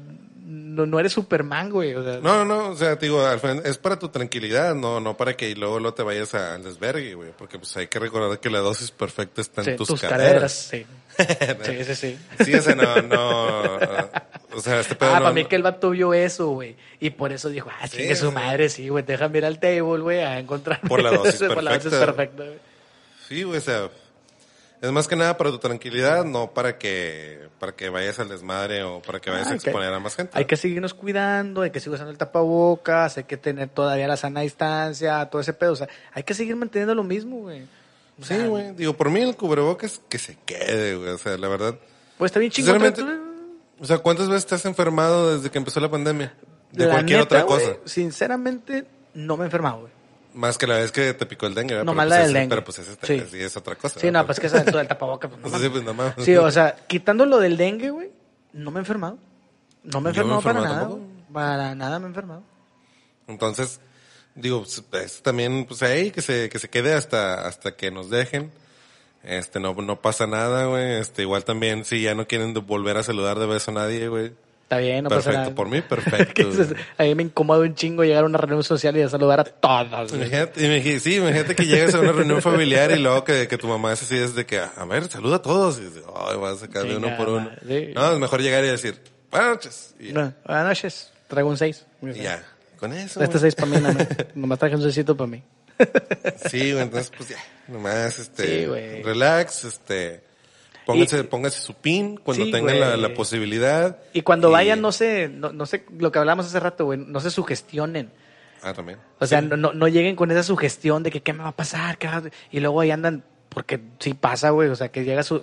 no, 0.45 0.85
no 0.87 1.01
eres 1.01 1.13
Superman, 1.15 1.71
güey. 1.71 1.95
O 1.95 2.05
sea, 2.05 2.21
No, 2.21 2.45
no, 2.45 2.69
o 2.69 2.77
sea, 2.77 2.99
te 2.99 3.07
digo, 3.07 3.27
es 3.65 3.79
para 3.79 3.99
tu 3.99 4.11
tranquilidad, 4.11 4.75
no, 4.75 5.01
no 5.01 5.17
para 5.17 5.35
que 5.35 5.55
luego, 5.57 5.81
luego 5.81 5.95
te 5.95 6.03
vayas 6.03 6.35
al 6.35 6.63
desvergue, 6.63 7.15
güey, 7.15 7.31
porque 7.37 7.59
pues 7.59 7.75
hay 7.79 7.87
que 7.89 7.99
recordar 7.99 8.39
que 8.39 8.51
la 8.51 8.59
dosis 8.59 8.91
perfecta 8.91 9.41
está 9.41 9.63
en 9.63 9.65
sí, 9.71 9.77
tus, 9.77 9.89
tus 9.89 10.01
caderas. 10.01 10.27
caderas, 10.27 10.53
sí. 10.53 10.87
Sí, 11.63 11.85
sí, 11.85 11.95
sí. 11.95 12.19
Sí, 12.45 12.55
o 12.55 12.63
sea, 12.63 12.75
no, 12.75 13.03
no, 13.03 13.77
o 14.55 14.61
sea, 14.61 14.81
este 14.81 14.95
pedo 14.95 15.11
Ah, 15.11 15.15
no- 15.19 15.23
para 15.25 15.35
mí 15.35 15.45
que 15.45 15.57
el 15.57 15.63
vato 15.63 15.91
vio 15.91 16.13
eso, 16.15 16.49
güey. 16.51 16.77
Y 17.01 17.11
por 17.11 17.33
eso 17.33 17.49
dijo, 17.49 17.71
ah, 17.81 17.87
Sí, 17.89 17.99
chingue 17.99 18.17
su 18.17 18.31
güey. 18.31 18.45
madre, 18.45 18.69
sí, 18.69 18.89
güey. 18.89 19.05
Déjame 19.05 19.39
ir 19.39 19.45
al 19.45 19.59
table, 19.59 20.01
güey, 20.03 20.21
a 20.21 20.39
encontrar. 20.39 20.81
Por 20.81 21.03
la 21.03 21.11
dosis 21.11 21.41
Por 21.49 21.63
la 21.63 21.75
dosis 21.75 21.91
perfecta. 21.91 22.07
perfecta, 22.07 22.45
güey. 22.45 22.59
Sí, 23.29 23.43
güey, 23.43 23.59
o 23.59 23.61
sea, 23.61 23.91
es 24.83 24.93
más 24.93 25.09
que 25.09 25.17
nada 25.17 25.37
para 25.37 25.51
tu 25.51 25.59
tranquilidad, 25.59 26.25
no 26.25 26.53
para 26.53 26.79
que, 26.79 27.49
para 27.59 27.73
que 27.73 27.89
vayas 27.89 28.19
al 28.21 28.29
desmadre 28.29 28.83
o 28.83 29.01
para 29.03 29.19
que 29.21 29.31
vayas 29.31 29.47
Ah, 29.47 29.51
a 29.51 29.53
hay 29.55 29.59
que- 29.59 29.71
exponer 29.71 29.93
a 29.93 29.99
más 29.99 30.15
gente. 30.15 30.33
Hay 30.39 30.45
que 30.45 30.57
seguirnos 30.57 30.95
cuidando, 30.95 31.63
hay 31.63 31.71
que 31.71 31.81
seguir 31.81 31.95
usando 31.95 32.13
el 32.13 32.19
tapabocas, 32.19 33.17
hay 33.17 33.25
que 33.25 33.37
tener 33.37 33.69
todavía 33.69 34.07
la 34.07 34.17
sana 34.17 34.43
distancia, 34.43 35.25
todo 35.27 35.41
ese 35.41 35.55
pedo. 35.55 35.73
O 35.73 35.77
sea, 35.77 35.89
hay 36.13 36.23
que 36.23 36.35
seguir 36.35 36.55
manteniendo 36.57 36.95
lo 36.95 37.03
mismo, 37.03 37.39
güey. 37.39 37.63
Sí, 38.23 38.47
güey, 38.47 38.73
digo, 38.75 38.95
por 38.95 39.11
mí 39.11 39.21
el 39.21 39.37
cubrebocas 39.37 40.01
que 40.09 40.19
se 40.19 40.37
quede, 40.47 40.97
güey, 40.97 41.11
o 41.11 41.19
sea, 41.19 41.37
la 41.37 41.49
verdad. 41.49 41.79
Pues 42.17 42.31
está 42.31 42.41
bien 42.41 42.51
chingón. 42.51 42.79
Pero- 42.81 43.27
o 43.79 43.85
sea, 43.85 43.99
¿cuántas 43.99 44.29
veces 44.29 44.47
te 44.47 44.55
has 44.55 44.65
enfermado 44.65 45.37
desde 45.37 45.51
que 45.51 45.59
empezó 45.59 45.81
la 45.81 45.91
pandemia? 45.91 46.35
De 46.73 46.87
La 46.87 46.93
cualquier 46.95 47.21
neta, 47.21 47.45
otra 47.45 47.47
cosa. 47.47 47.77
sinceramente, 47.85 48.87
no 49.15 49.37
me 49.37 49.45
he 49.45 49.47
enfermado, 49.47 49.81
güey. 49.81 49.93
Más 50.33 50.59
que 50.59 50.67
la 50.67 50.77
vez 50.77 50.93
que 50.93 51.15
te 51.15 51.25
picó 51.27 51.47
el 51.47 51.55
dengue, 51.55 51.75
¿verdad? 51.75 51.85
No, 51.85 51.93
Pero 51.93 51.97
más 51.97 52.07
pues 52.09 52.19
la 52.19 52.25
del 52.25 52.33
dengue. 52.35 52.49
Pero 52.49 52.65
pues 52.65 52.79
ese 52.79 52.97
Sí. 53.03 53.23
sí. 53.31 53.41
es 53.43 53.57
otra 53.57 53.75
cosa. 53.77 54.01
Sí, 54.01 54.11
no, 54.11 54.25
pues 54.27 54.41
que 54.41 54.47
eso 54.49 54.57
del 54.57 54.65
del 54.73 54.89
tapabocas, 54.89 55.31
pues 55.31 55.53
no 55.53 55.59
Sí, 55.59 55.69
pues 55.69 55.83
no 55.85 55.95
mames. 55.95 56.15
Sí, 56.19 56.35
o 56.37 56.51
sea, 56.51 56.75
quitando 56.87 57.25
lo 57.27 57.39
del 57.39 57.57
dengue, 57.57 57.91
güey, 57.91 58.11
no 58.53 58.71
me 58.71 58.79
he 58.79 58.81
enfermado. 58.81 59.19
No 59.83 60.01
me 60.01 60.11
he 60.11 60.13
Yo 60.15 60.25
me 60.27 60.33
he 60.33 60.37
enfermado 60.37 60.43
para 60.43 60.59
enfermado 60.59 60.97
nada. 60.99 61.33
Para 61.33 61.75
nada 61.75 61.99
me 61.99 62.07
he 62.07 62.09
enfermado. 62.09 62.43
Entonces, 63.29 63.81
digo, 64.37 64.63
pues, 64.63 64.83
es 65.05 65.23
también, 65.23 65.65
pues 65.67 65.83
ahí, 65.83 66.11
que 66.13 66.23
se, 66.23 66.49
que 66.49 66.59
se 66.59 66.69
quede 66.71 66.93
hasta, 66.95 67.47
hasta 67.47 67.75
que 67.77 67.91
nos 67.91 68.11
dejen. 68.11 68.53
Este, 69.25 69.59
no, 69.59 69.75
no 69.75 70.01
pasa 70.01 70.27
nada, 70.27 70.67
güey. 70.67 71.01
Este, 71.01 71.23
igual 71.23 71.45
también, 71.45 71.85
si 71.85 72.03
ya 72.03 72.15
no 72.15 72.29
quieren 72.29 72.55
volver 72.55 72.97
a 72.97 73.03
saludar 73.03 73.39
de 73.39 73.47
beso 73.47 73.71
a 73.73 73.75
nadie, 73.75 74.09
güey. 74.09 74.33
Está 74.63 74.79
bien, 74.79 75.05
no 75.05 75.11
pasa 75.11 75.31
perfecto, 75.31 75.41
nada. 75.43 75.55
por 75.55 75.69
mí, 75.69 75.81
perfecto. 75.89 76.51
es- 76.63 76.75
a 76.99 77.03
mí 77.05 77.15
me 77.15 77.23
incomoda 77.25 77.61
un 77.61 77.75
chingo 77.77 78.03
llegar 78.05 78.25
a 78.25 78.27
una 78.27 78.37
reunión 78.39 78.63
social 78.65 78.97
y 78.97 79.03
a 79.03 79.09
saludar 79.09 79.39
a 79.41 79.45
todos. 79.45 80.13
Imagínate, 80.13 80.61
imagi- 80.61 80.99
sí, 80.99 81.17
imagínate 81.17 81.55
que 81.55 81.67
llegues 81.67 81.95
a 81.95 82.01
una 82.01 82.13
reunión 82.13 82.43
familiar 82.43 82.91
y 82.91 82.99
luego 82.99 83.23
que, 83.25 83.47
que 83.49 83.59
tu 83.59 83.69
mamá 83.69 83.93
es 83.93 84.03
así, 84.03 84.17
es 84.17 84.35
de 84.35 84.45
que, 84.45 84.59
a 84.59 84.85
ver, 84.85 85.09
saluda 85.09 85.37
a 85.37 85.43
todos. 85.43 85.79
Y 85.79 85.83
dices, 85.83 86.03
ay, 86.15 86.37
vas 86.37 86.55
a 86.55 86.59
sacar 86.67 86.83
de 86.85 86.97
uno 86.97 87.17
por 87.17 87.29
uno. 87.29 87.51
No, 87.95 88.13
es 88.13 88.19
mejor 88.19 88.43
llegar 88.43 88.65
y 88.65 88.69
decir, 88.69 89.01
buenas 89.31 89.51
noches. 89.51 89.95
Y, 90.01 90.13
No, 90.13 90.33
buenas 90.45 90.67
noches. 90.67 91.13
Traigo 91.29 91.49
un 91.49 91.57
6. 91.59 91.87
y 92.03 92.13
ya, 92.15 92.45
con 92.79 92.93
eso. 92.93 93.21
Este 93.23 93.39
güey. 93.39 93.51
6 93.51 93.55
para 93.55 93.67
mí, 93.69 93.77
nomás. 93.79 94.07
nomás 94.35 94.59
traje 94.59 94.77
un 94.77 94.83
6 94.93 95.05
para 95.07 95.27
mí. 95.27 95.43
Sí, 96.51 96.73
güey, 96.73 96.83
entonces, 96.83 97.13
pues 97.17 97.29
ya, 97.31 97.37
nomás, 97.69 98.19
este, 98.19 98.61
Sí, 98.61 98.67
güey. 98.67 99.03
relax, 99.03 99.65
este, 99.65 100.23
pónganse, 100.87 101.21
Y- 101.21 101.23
pónganse 101.25 101.61
su 101.61 101.75
pin 101.75 102.17
cuando 102.17 102.45
Sí, 102.47 102.51
tengan 102.51 103.03
la, 103.03 103.13
posibilidad. 103.15 103.99
Y 104.15 104.23
cuando 104.23 104.49
Y- 104.49 104.53
vayan, 104.53 104.81
no 104.81 104.93
se, 104.93 105.29
no, 105.29 105.53
no 105.53 105.67
sé, 105.67 105.85
lo 105.99 106.11
que 106.11 106.19
hablamos 106.19 106.47
hace 106.47 106.61
rato, 106.61 106.87
güey, 106.87 106.99
no 106.99 107.21
se 107.21 107.31
sugestionen. 107.31 108.11
Ah, 108.63 108.73
también. 108.73 108.99
O 109.19 109.27
sea, 109.27 109.41
Sí. 109.43 109.49
no, 109.51 109.73
no, 109.75 109.89
lleguen 109.89 110.17
con 110.17 110.31
esa 110.31 110.43
sugestión 110.43 111.03
de 111.03 111.11
que 111.11 111.23
qué 111.23 111.33
me 111.35 111.43
va 111.43 111.51
a 111.51 111.57
pasar, 111.57 111.99
¿Qué 111.99 112.07
va 112.09 112.17
a- 112.17 112.23
y 112.51 112.61
luego 112.61 112.81
ahí 112.81 112.91
andan, 112.91 113.23
porque 113.51 113.81
sí 113.99 114.15
pasa, 114.15 114.51
güey, 114.51 114.71
o 114.71 114.77
sea, 114.77 114.89
que 114.91 115.05
llegas 115.05 115.27
su- 115.27 115.43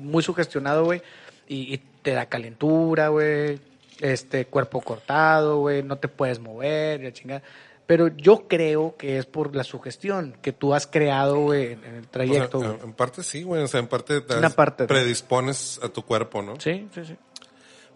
muy 0.00 0.22
sugestionado, 0.22 0.84
güey, 0.84 1.02
y, 1.46 1.74
y 1.74 1.78
te 2.02 2.12
da 2.12 2.26
calentura, 2.26 3.08
güey, 3.08 3.60
este, 4.04 4.46
cuerpo 4.46 4.82
cortado, 4.82 5.60
güey, 5.60 5.82
no 5.82 5.96
te 5.96 6.08
puedes 6.08 6.38
mover, 6.38 7.00
y 7.00 7.04
la 7.04 7.12
chingada. 7.12 7.42
Pero 7.86 8.08
yo 8.08 8.46
creo 8.48 8.96
que 8.96 9.18
es 9.18 9.26
por 9.26 9.56
la 9.56 9.64
sugestión 9.64 10.36
que 10.42 10.52
tú 10.52 10.74
has 10.74 10.86
creado, 10.86 11.38
güey, 11.40 11.72
en, 11.72 11.84
el 11.84 11.98
O 11.98 12.02
sea, 12.02 12.10
trayecto, 12.10 12.78
en, 12.82 12.92
parte 12.92 13.22
sí, 13.22 13.42
güey, 13.42 13.62
o 13.62 13.66
sea, 13.66 13.80
en 13.80 13.86
parte, 13.86 14.20
te 14.20 14.36
Una 14.36 14.50
parte. 14.50 14.84
predispones 14.86 15.80
a 15.82 15.88
tu 15.88 16.02
cuerpo, 16.02 16.42
¿no? 16.42 16.60
Sí, 16.60 16.86
sí, 16.94 17.04
sí. 17.04 17.16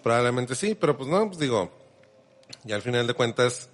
Probablemente 0.03 0.55
sí, 0.55 0.75
pero 0.75 0.97
pues 0.97 1.09
no, 1.11 1.27
pues 1.27 1.39
digo, 1.39 1.71
ya 2.65 2.77
al 2.77 2.83
final 2.83 3.07
de 3.07 3.15
cuentas, 3.15 3.69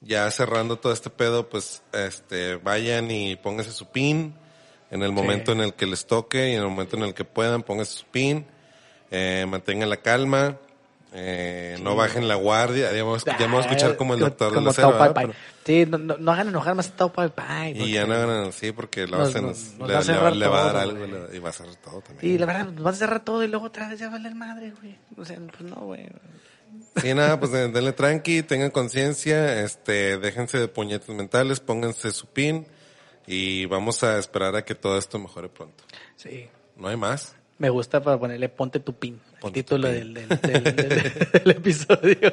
ya 0.00 0.28
cerrando 0.30 0.76
todo 0.76 0.92
este 0.92 1.10
pedo, 1.10 1.48
pues, 1.48 1.82
este, 1.92 2.56
vayan 2.56 3.10
y 3.10 3.36
pónganse 3.36 3.72
su 3.72 3.86
pin 3.86 4.34
en 4.90 5.02
el 5.04 5.12
momento 5.12 5.52
en 5.52 5.60
el 5.60 5.74
que 5.74 5.86
les 5.86 6.06
toque 6.06 6.50
y 6.50 6.54
en 6.54 6.62
el 6.62 6.68
momento 6.68 6.96
en 6.96 7.04
el 7.04 7.14
que 7.14 7.24
puedan, 7.24 7.62
pónganse 7.62 7.92
su 7.92 8.06
pin, 8.06 8.44
eh, 9.12 9.46
mantengan 9.48 9.88
la 9.88 9.98
calma, 9.98 10.58
eh, 11.12 11.76
no 11.82 11.96
bajen 11.96 12.28
la 12.28 12.36
guardia, 12.36 12.92
ya 12.92 13.02
vamos, 13.02 13.24
ya 13.24 13.36
vamos 13.38 13.64
a 13.66 13.68
escuchar 13.68 13.96
como 13.96 14.14
el 14.14 14.20
doctor 14.20 14.54
como 14.54 14.68
la 14.68 14.72
selva, 14.72 14.98
Tao 14.98 15.14
Pai. 15.14 15.26
Pai. 15.26 15.34
Sí, 15.64 15.84
no, 15.86 15.98
no, 15.98 16.16
no 16.18 16.32
hagan 16.32 16.48
enojar 16.48 16.74
más 16.74 16.88
a 16.88 16.96
Tao 16.96 17.12
Pai 17.12 17.28
Pai. 17.30 17.72
y 17.80 17.92
ya 17.92 18.06
no 18.06 18.14
hagan 18.14 18.48
así 18.48 18.72
porque 18.72 19.06
lo 19.06 19.18
Nos- 19.18 19.28
hacen, 19.30 19.46
nos- 19.46 19.74
nos 19.78 19.88
le, 19.88 19.94
va 19.94 20.28
a 20.28 20.30
le 20.30 20.36
le 20.36 20.46
va 20.48 20.60
a 20.60 20.64
dar 20.64 20.72
todo, 20.72 20.82
algo 20.82 21.06
güey. 21.18 21.36
y 21.36 21.38
va 21.40 21.48
a 21.48 21.52
cerrar 21.52 21.74
todo 21.76 22.00
también. 22.00 22.34
Y 22.34 22.38
la 22.38 22.46
verdad, 22.46 22.66
nos 22.66 22.82
vas 22.84 22.94
a 22.94 22.98
cerrar 22.98 23.24
todo 23.24 23.42
y 23.42 23.48
luego 23.48 23.66
otra 23.66 23.88
vez 23.88 23.98
ya 23.98 24.08
vale 24.08 24.28
el 24.28 24.34
madre, 24.36 24.72
güey. 24.80 24.96
O 25.16 25.24
sea, 25.24 25.36
pues 25.38 25.62
no, 25.62 25.76
güey. 25.76 26.06
Y 27.02 27.14
nada, 27.14 27.38
pues 27.40 27.50
den- 27.52 27.72
denle 27.72 27.92
tranqui, 27.92 28.42
tengan 28.44 28.70
conciencia, 28.70 29.62
este, 29.64 30.18
déjense 30.18 30.58
de 30.58 30.68
puñetes 30.68 31.08
mentales, 31.08 31.58
pónganse 31.60 32.12
su 32.12 32.26
pin 32.28 32.66
y 33.26 33.66
vamos 33.66 34.02
a 34.04 34.18
esperar 34.18 34.54
a 34.56 34.64
que 34.64 34.74
todo 34.76 34.96
esto 34.96 35.18
mejore 35.18 35.48
pronto. 35.48 35.82
Sí. 36.16 36.48
No 36.76 36.88
hay 36.88 36.96
más. 36.96 37.34
Me 37.58 37.68
gusta 37.68 38.00
para 38.02 38.18
ponerle 38.18 38.48
ponte 38.48 38.80
tu 38.80 38.94
pin. 38.94 39.20
El 39.42 39.52
título 39.52 39.88
del, 39.88 40.12
del, 40.14 40.28
del- 40.28 40.62
del- 40.64 41.12
del 41.44 41.50
episodio. 41.50 42.32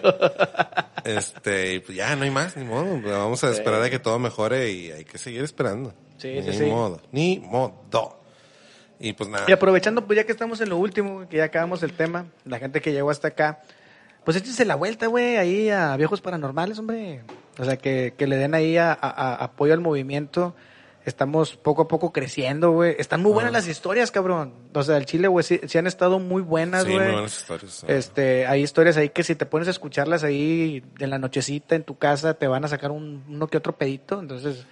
Este, 1.04 1.76
y 1.76 1.80
pues 1.80 1.98
ya 1.98 2.16
no 2.16 2.24
hay 2.24 2.32
más, 2.32 2.58
ni 2.58 2.66
modo. 2.66 3.00
Vamos 3.02 3.44
a 3.44 3.52
esperar 3.52 3.82
a 3.82 3.90
que 3.90 4.00
todo 4.00 4.20
mejore 4.20 4.72
y 4.72 4.92
hay 4.92 5.06
que 5.06 5.18
seguir 5.18 5.42
esperando. 5.44 5.94
Sí, 6.18 6.34
ni 6.42 6.54
sí, 6.54 6.66
modo, 6.66 7.02
ni 7.12 7.40
modo. 7.40 8.20
Y 9.00 9.14
pues 9.14 9.30
nada. 9.30 9.46
Y 9.48 9.52
aprovechando, 9.52 10.06
pues 10.06 10.18
ya 10.18 10.26
que 10.26 10.32
estamos 10.32 10.60
en 10.62 10.70
lo 10.70 10.78
último, 10.78 11.28
que 11.30 11.38
ya 11.38 11.46
acabamos 11.46 11.84
el 11.84 11.94
tema, 11.94 12.26
la 12.46 12.60
gente 12.60 12.82
que 12.82 12.92
llegó 12.92 13.10
hasta 13.12 13.30
acá, 13.30 13.62
pues 14.26 14.36
échense 14.36 14.66
la 14.66 14.76
vuelta, 14.76 15.08
güey, 15.08 15.38
ahí 15.38 15.70
a 15.70 15.96
Viejos 15.96 16.20
Paranormales, 16.22 16.80
hombre. 16.80 17.22
O 17.60 17.64
sea, 17.64 17.78
que, 17.78 18.14
que 18.18 18.28
le 18.28 18.36
den 18.38 18.54
ahí 18.56 18.78
a, 18.78 18.92
a- 18.92 18.96
a- 19.10 19.36
apoyo 19.36 19.74
al 19.74 19.80
movimiento. 19.82 20.56
Estamos 21.08 21.56
poco 21.56 21.84
a 21.84 21.88
poco 21.88 22.12
creciendo, 22.12 22.72
güey. 22.72 22.96
Están 23.00 23.22
muy 23.24 23.32
buenas 23.32 23.52
Ah. 23.54 23.58
las 23.60 23.68
historias, 23.70 24.12
cabrón. 24.12 24.54
O 24.74 24.84
sea, 24.84 24.98
el 24.98 25.06
Chile, 25.06 25.30
güey, 25.30 25.42
sí, 25.44 25.62
sí 25.66 25.78
han 25.78 25.88
estado 25.88 26.20
muy 26.20 26.42
buenas, 26.42 26.84
Sí, 26.84 26.92
güey. 26.92 27.04
muy 27.06 27.14
buenas 27.14 27.38
historias. 27.40 27.86
Este, 27.88 28.46
hay 28.46 28.62
historias 28.62 28.98
ahí 28.98 29.08
que 29.10 29.24
si 29.24 29.34
te 29.34 29.46
pones 29.46 29.70
a 29.70 29.72
escucharlas 29.72 30.26
ahí 30.26 30.84
en 31.00 31.10
la 31.10 31.18
nochecita 31.18 31.76
en 31.76 31.84
tu 31.84 31.98
casa, 31.98 32.34
te 32.34 32.48
van 32.48 32.66
a 32.66 32.68
sacar 32.68 32.92
un, 32.92 33.24
uno 33.30 33.48
que 33.48 33.56
otro 33.58 33.78
pedito. 33.78 34.20
Entonces, 34.20 34.66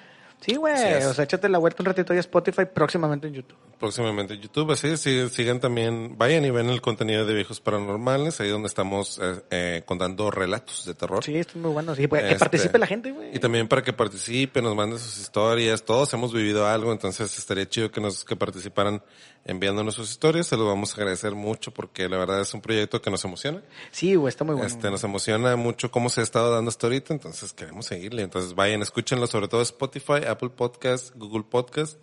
sí, 0.46 0.56
güey. 0.56 0.74
Es. 0.76 1.06
o 1.06 1.14
sea, 1.14 1.24
échate 1.24 1.50
la 1.50 1.58
vuelta 1.58 1.82
un 1.82 1.88
ratito 1.88 2.14
ahí 2.14 2.18
a 2.18 2.22
Spotify, 2.22 2.64
próximamente 2.72 3.28
en 3.28 3.34
YouTube. 3.34 3.58
próximamente 3.80 4.34
en 4.36 4.42
YouTube. 4.42 4.72
Así 4.72 4.96
sí, 4.98 5.28
sigan 5.30 5.60
también, 5.60 6.18
vayan 6.18 6.46
y 6.46 6.52
ven 6.52 6.70
el 6.70 6.82
contenido 6.82 7.26
de 7.26 7.34
Viejos 7.34 7.60
Paranormales, 7.60 8.40
ahí 8.40 8.50
donde 8.50 8.68
estamos 8.68 9.20
eh, 9.22 9.42
eh, 9.52 9.84
contando 9.86 10.32
relatos 10.32 10.86
de 10.86 10.94
terror. 10.94 11.24
Sí, 11.24 11.36
están 11.36 11.62
muy 11.62 11.72
buenos. 11.72 11.98
Sí, 11.98 12.08
pues, 12.08 12.22
que 12.22 12.28
Este, 12.30 12.40
participe 12.40 12.78
la 12.78 12.88
gente, 12.88 13.12
güey. 13.12 13.36
Y 13.36 13.40
también 13.40 13.68
para 13.68 13.84
que 13.84 13.94
participen, 13.94 14.64
nos 14.64 14.76
manden 14.76 15.00
sus 15.00 15.18
historias. 15.18 15.84
Todos 15.84 16.14
hemos 16.14 16.34
vivido 16.34 16.68
algo, 16.68 16.92
entonces 16.92 17.38
estaría 17.38 17.68
chido 17.68 17.92
que 17.92 18.02
nos 18.02 18.24
que 18.24 18.36
participaran 18.36 19.02
enviándonos 19.46 19.96
sus 19.96 20.10
historias. 20.10 20.48
Se 20.48 20.58
los 20.58 20.66
vamos 20.68 20.92
a 20.92 20.96
agradecer 20.96 21.36
mucho 21.36 21.72
porque 21.72 22.10
la 22.10 22.18
verdad 22.18 22.42
es 22.42 22.54
un 22.54 22.62
proyecto 22.62 23.02
que 23.02 23.12
nos 23.12 23.24
emociona. 23.26 23.62
Sí, 23.92 24.16
güey, 24.16 24.30
está 24.30 24.44
muy 24.44 24.56
bueno. 24.56 24.68
Este, 24.68 24.90
nos 24.90 25.04
emociona 25.04 25.56
mucho 25.56 25.92
cómo 25.92 26.10
se 26.10 26.22
ha 26.22 26.24
estado 26.24 26.52
dando 26.54 26.70
hasta 26.70 26.88
ahorita, 26.88 27.14
entonces 27.14 27.54
queremos 27.54 27.86
seguirle. 27.86 28.24
Entonces 28.24 28.56
vayan, 28.56 28.82
escúchenlo, 28.82 29.28
sobre 29.28 29.48
todo 29.48 29.62
Spotify, 29.62 30.26
Apple 30.36 30.50
Podcast, 30.50 31.14
Google 31.16 31.44
Podcast. 31.50 32.00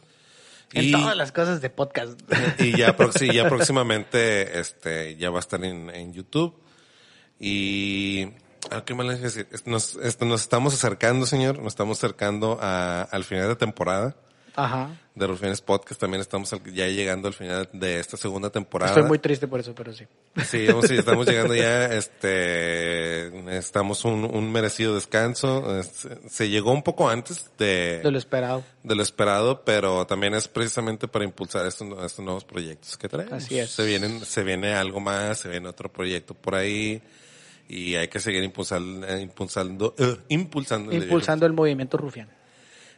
en 0.74 0.90
todas 0.92 1.16
las 1.16 1.32
cosas 1.32 1.60
de 1.60 1.70
podcast. 1.70 2.18
y 2.58 2.76
ya, 2.76 2.96
próximamente 3.48 4.58
este 4.60 5.16
ya 5.16 5.30
va 5.30 5.38
a 5.38 5.40
estar 5.40 5.64
en, 5.64 5.90
en 5.90 6.12
YouTube. 6.12 6.54
Y 7.38 8.28
ah, 8.70 8.82
¿qué 8.84 8.94
iba 8.94 9.04
a 9.04 9.16
decir? 9.16 9.48
Nos, 9.66 9.96
nos 9.96 10.40
estamos 10.40 10.74
acercando, 10.74 11.26
señor, 11.26 11.58
nos 11.58 11.72
estamos 11.72 11.98
acercando 11.98 12.58
a- 12.60 13.02
al 13.10 13.24
final 13.24 13.48
de 13.48 13.56
temporada 13.56 14.16
Ajá. 14.54 14.90
de 15.14 15.26
Rufianes 15.26 15.60
Podcast. 15.60 16.00
También 16.00 16.20
estamos 16.20 16.50
ya 16.72 16.86
llegando 16.88 17.28
al 17.28 17.34
final 17.34 17.68
de 17.72 18.00
esta 18.00 18.16
segunda 18.16 18.50
temporada. 18.50 18.92
Estoy 18.92 19.06
muy 19.08 19.18
triste 19.18 19.46
por 19.48 19.60
eso, 19.60 19.74
pero 19.74 19.92
sí. 19.92 20.04
Sí, 20.46 20.66
vamos, 20.66 20.86
sí, 20.88 20.96
estamos 20.96 21.26
llegando 21.26 21.54
ya, 21.54 21.86
este, 21.86 23.30
necesitamos 23.44 24.04
un, 24.04 24.24
un 24.24 24.50
merecido 24.52 24.94
descanso. 24.94 25.78
Es- 25.78 26.08
Se 26.28 26.48
llegó 26.48 26.72
un 26.72 26.82
poco 26.82 27.08
antes 27.08 27.50
de, 27.58 28.00
De 28.02 28.10
lo 28.10 28.18
esperado. 28.18 28.64
de 28.82 28.94
lo 28.94 29.02
esperado, 29.02 29.64
pero 29.64 30.06
también 30.06 30.34
es 30.34 30.48
precisamente 30.48 31.08
para 31.08 31.24
impulsar 31.24 31.66
estos, 31.66 31.88
estos 32.04 32.24
nuevos 32.24 32.44
proyectos 32.44 32.96
que 32.96 33.08
traemos. 33.08 33.32
Así 33.34 33.58
es. 33.58 33.70
Se 33.70 33.84
vienen, 33.84 34.24
se 34.24 34.42
viene 34.42 34.74
algo 34.74 35.00
más, 35.00 35.38
se 35.38 35.48
viene 35.48 35.68
otro 35.68 35.90
proyecto 35.92 36.34
por 36.34 36.54
ahí 36.54 37.02
y 37.68 37.94
hay 37.94 38.08
que 38.08 38.20
seguir 38.20 38.42
impulsando, 38.42 39.06
eh, 39.06 39.20
impulsando, 39.22 39.94
eh, 39.98 40.16
impulsando. 40.28 40.90
el 40.90 41.00
de 41.00 41.06
Impulsando 41.06 41.46
el 41.46 41.52
movimiento 41.52 41.96
rufián. 41.96 42.28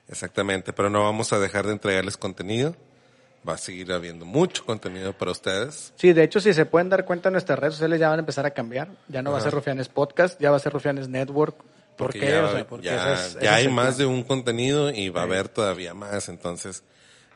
Exactamente, 0.09 0.72
pero 0.72 0.90
no 0.90 1.02
vamos 1.02 1.32
a 1.32 1.38
dejar 1.38 1.66
de 1.66 1.72
entregarles 1.72 2.16
contenido. 2.16 2.76
Va 3.46 3.55
a 3.55 3.59
seguir 3.59 3.92
habiendo 3.92 4.24
mucho 4.24 4.64
contenido 4.64 5.12
para 5.12 5.30
ustedes. 5.30 5.92
Sí, 5.96 6.12
de 6.14 6.22
hecho, 6.24 6.40
si 6.40 6.55
se 6.55 6.64
pueden 6.64 6.88
dar 6.88 7.05
cuenta, 7.05 7.30
nuestras 7.30 7.59
redes 7.59 7.74
sociales 7.74 8.00
ya 8.00 8.09
van 8.09 8.18
a 8.18 8.20
empezar 8.20 8.46
a 8.46 8.50
cambiar. 8.52 8.88
Ya 9.09 9.20
no 9.22 9.32
va 9.32 9.38
a 9.38 9.40
ser 9.42 9.52
Rufianes 9.52 9.88
Podcast, 9.88 10.40
ya 10.40 10.50
va 10.50 10.57
a 10.57 10.61
ser 10.61 10.72
Rufianes 10.72 11.09
Network. 11.09 11.57
¿Por 11.96 12.09
Porque 12.09 12.20
qué? 12.20 12.28
ya, 12.30 12.44
O 12.44 12.50
sea, 12.52 12.66
porque 12.66 12.86
ya- 13.42 13.55
hay 13.55 13.68
más 13.68 13.98
de 13.98 14.07
un 14.07 14.24
contenido 14.24 14.90
y 14.90 15.11
va 15.11 15.20
a 15.20 15.24
haber 15.24 15.48
todavía 15.48 15.92
más. 15.94 16.28
Entonces, 16.30 16.82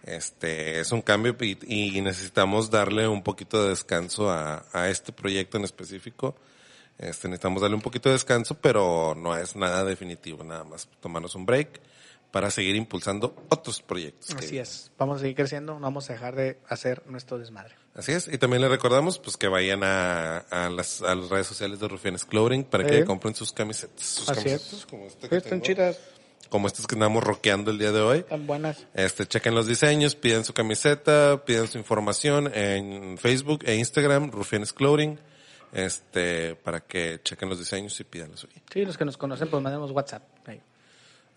este, 0.02 0.80
es 0.80 0.92
un 0.92 1.02
cambio 1.02 1.36
y, 1.40 1.58
y 1.96 2.00
necesitamos 2.00 2.70
darle 2.70 3.06
un 3.06 3.22
poquito 3.22 3.62
de 3.62 3.70
descanso 3.70 4.30
a, 4.30 4.64
a 4.72 4.88
este 4.88 5.12
proyecto 5.12 5.58
en 5.58 5.64
específico. 5.64 6.34
Este, 6.98 7.28
necesitamos 7.28 7.60
darle 7.62 7.76
un 7.76 7.82
poquito 7.82 8.08
de 8.08 8.14
descanso, 8.14 8.54
pero 8.60 9.14
no 9.14 9.36
es 9.36 9.54
nada 9.54 9.84
definitivo, 9.84 10.42
nada 10.42 10.64
más 10.64 10.88
tomarnos 11.00 11.34
un 11.34 11.44
break 11.46 11.80
para 12.30 12.50
seguir 12.50 12.76
impulsando 12.76 13.34
otros 13.48 13.80
proyectos. 13.82 14.34
que- 14.34 14.44
Así 14.44 14.58
es. 14.58 14.90
Vamos 14.98 15.16
a 15.16 15.20
seguir 15.20 15.36
creciendo, 15.36 15.74
no 15.74 15.80
vamos 15.80 16.10
a 16.10 16.12
dejar 16.12 16.36
de 16.36 16.58
hacer 16.68 17.02
nuestro 17.06 17.38
desmadre. 17.38 17.74
Así 17.94 18.12
es. 18.12 18.28
Y 18.28 18.38
también 18.38 18.62
les 18.62 18.70
recordamos 18.70 19.18
pues 19.18 19.36
que 19.36 19.48
vayan 19.48 19.82
a, 19.82 20.38
a, 20.38 20.68
las, 20.70 21.02
a 21.02 21.14
las 21.14 21.30
redes 21.30 21.46
sociales 21.46 21.80
de 21.80 21.88
Rufianes 21.88 22.24
Clothing 22.24 22.64
para 22.64 22.86
que 22.86 23.04
compren 23.04 23.34
sus 23.34 23.52
camisetas. 23.52 24.04
Sus 24.04 24.28
Así 24.28 24.48
es. 24.50 24.60
camisetas 24.62 24.86
como 24.86 25.06
esta 25.06 25.22
Sí, 25.22 25.28
que 25.28 25.36
están 25.36 25.62
chidas, 25.62 25.98
como 26.50 26.66
estas 26.68 26.86
que 26.86 26.94
andamos 26.94 27.24
rockeando 27.24 27.70
el 27.70 27.78
día 27.78 27.90
de 27.92 28.00
hoy. 28.00 28.18
están 28.20 28.46
buenas. 28.46 28.86
Este, 28.94 29.26
chequen 29.26 29.54
los 29.54 29.66
diseños, 29.66 30.14
piden 30.14 30.44
su 30.44 30.52
camiseta, 30.54 31.42
piden 31.44 31.66
su 31.66 31.78
información 31.78 32.50
en 32.54 33.18
Facebook 33.18 33.64
e 33.64 33.74
Instagram, 33.74 34.30
Rufianes 34.30 34.72
Clothing, 34.72 35.18
este, 35.72 36.54
para 36.56 36.80
que 36.80 37.20
chequen 37.24 37.48
los 37.48 37.58
diseños 37.58 37.98
y 38.00 38.04
pidan. 38.04 38.30
Sí, 38.36 38.84
los 38.84 38.96
que 38.96 39.04
nos 39.04 39.16
conocen, 39.16 39.48
pues 39.48 39.62
mandemos 39.62 39.90
WhatsApp. 39.90 40.22
ahí. 40.46 40.60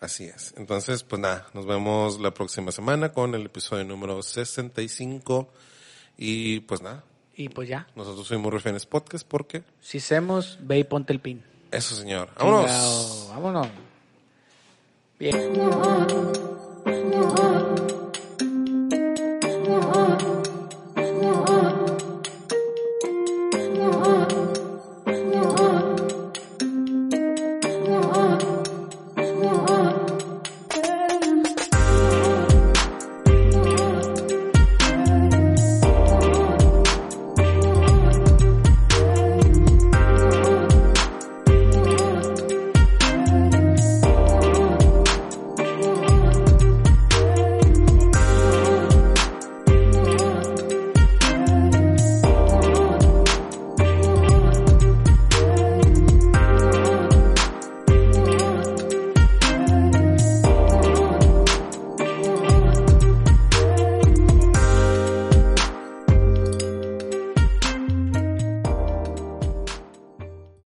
Así 0.01 0.25
es. 0.25 0.53
Entonces, 0.57 1.03
pues 1.03 1.21
nada, 1.21 1.47
nos 1.53 1.67
vemos 1.67 2.19
la 2.19 2.33
próxima 2.33 2.71
semana 2.71 3.13
con 3.13 3.35
el 3.35 3.45
episodio 3.45 3.85
número 3.85 4.23
65. 4.23 5.47
Y 6.17 6.61
pues 6.61 6.81
nada. 6.81 7.03
Y 7.35 7.49
pues 7.49 7.69
ya. 7.69 7.87
Nosotros 7.95 8.27
fuimos 8.27 8.51
Refines 8.51 8.87
Podcast 8.87 9.27
porque. 9.27 9.63
Si 9.79 9.99
hacemos, 9.99 10.57
ve 10.61 10.79
y 10.79 10.83
ponte 10.83 11.13
el 11.13 11.19
pin. 11.19 11.43
Eso, 11.69 11.95
señor. 11.95 12.29
Vámonos. 12.35 13.27
Vámonos. 13.29 13.67
Bien. 15.19 15.51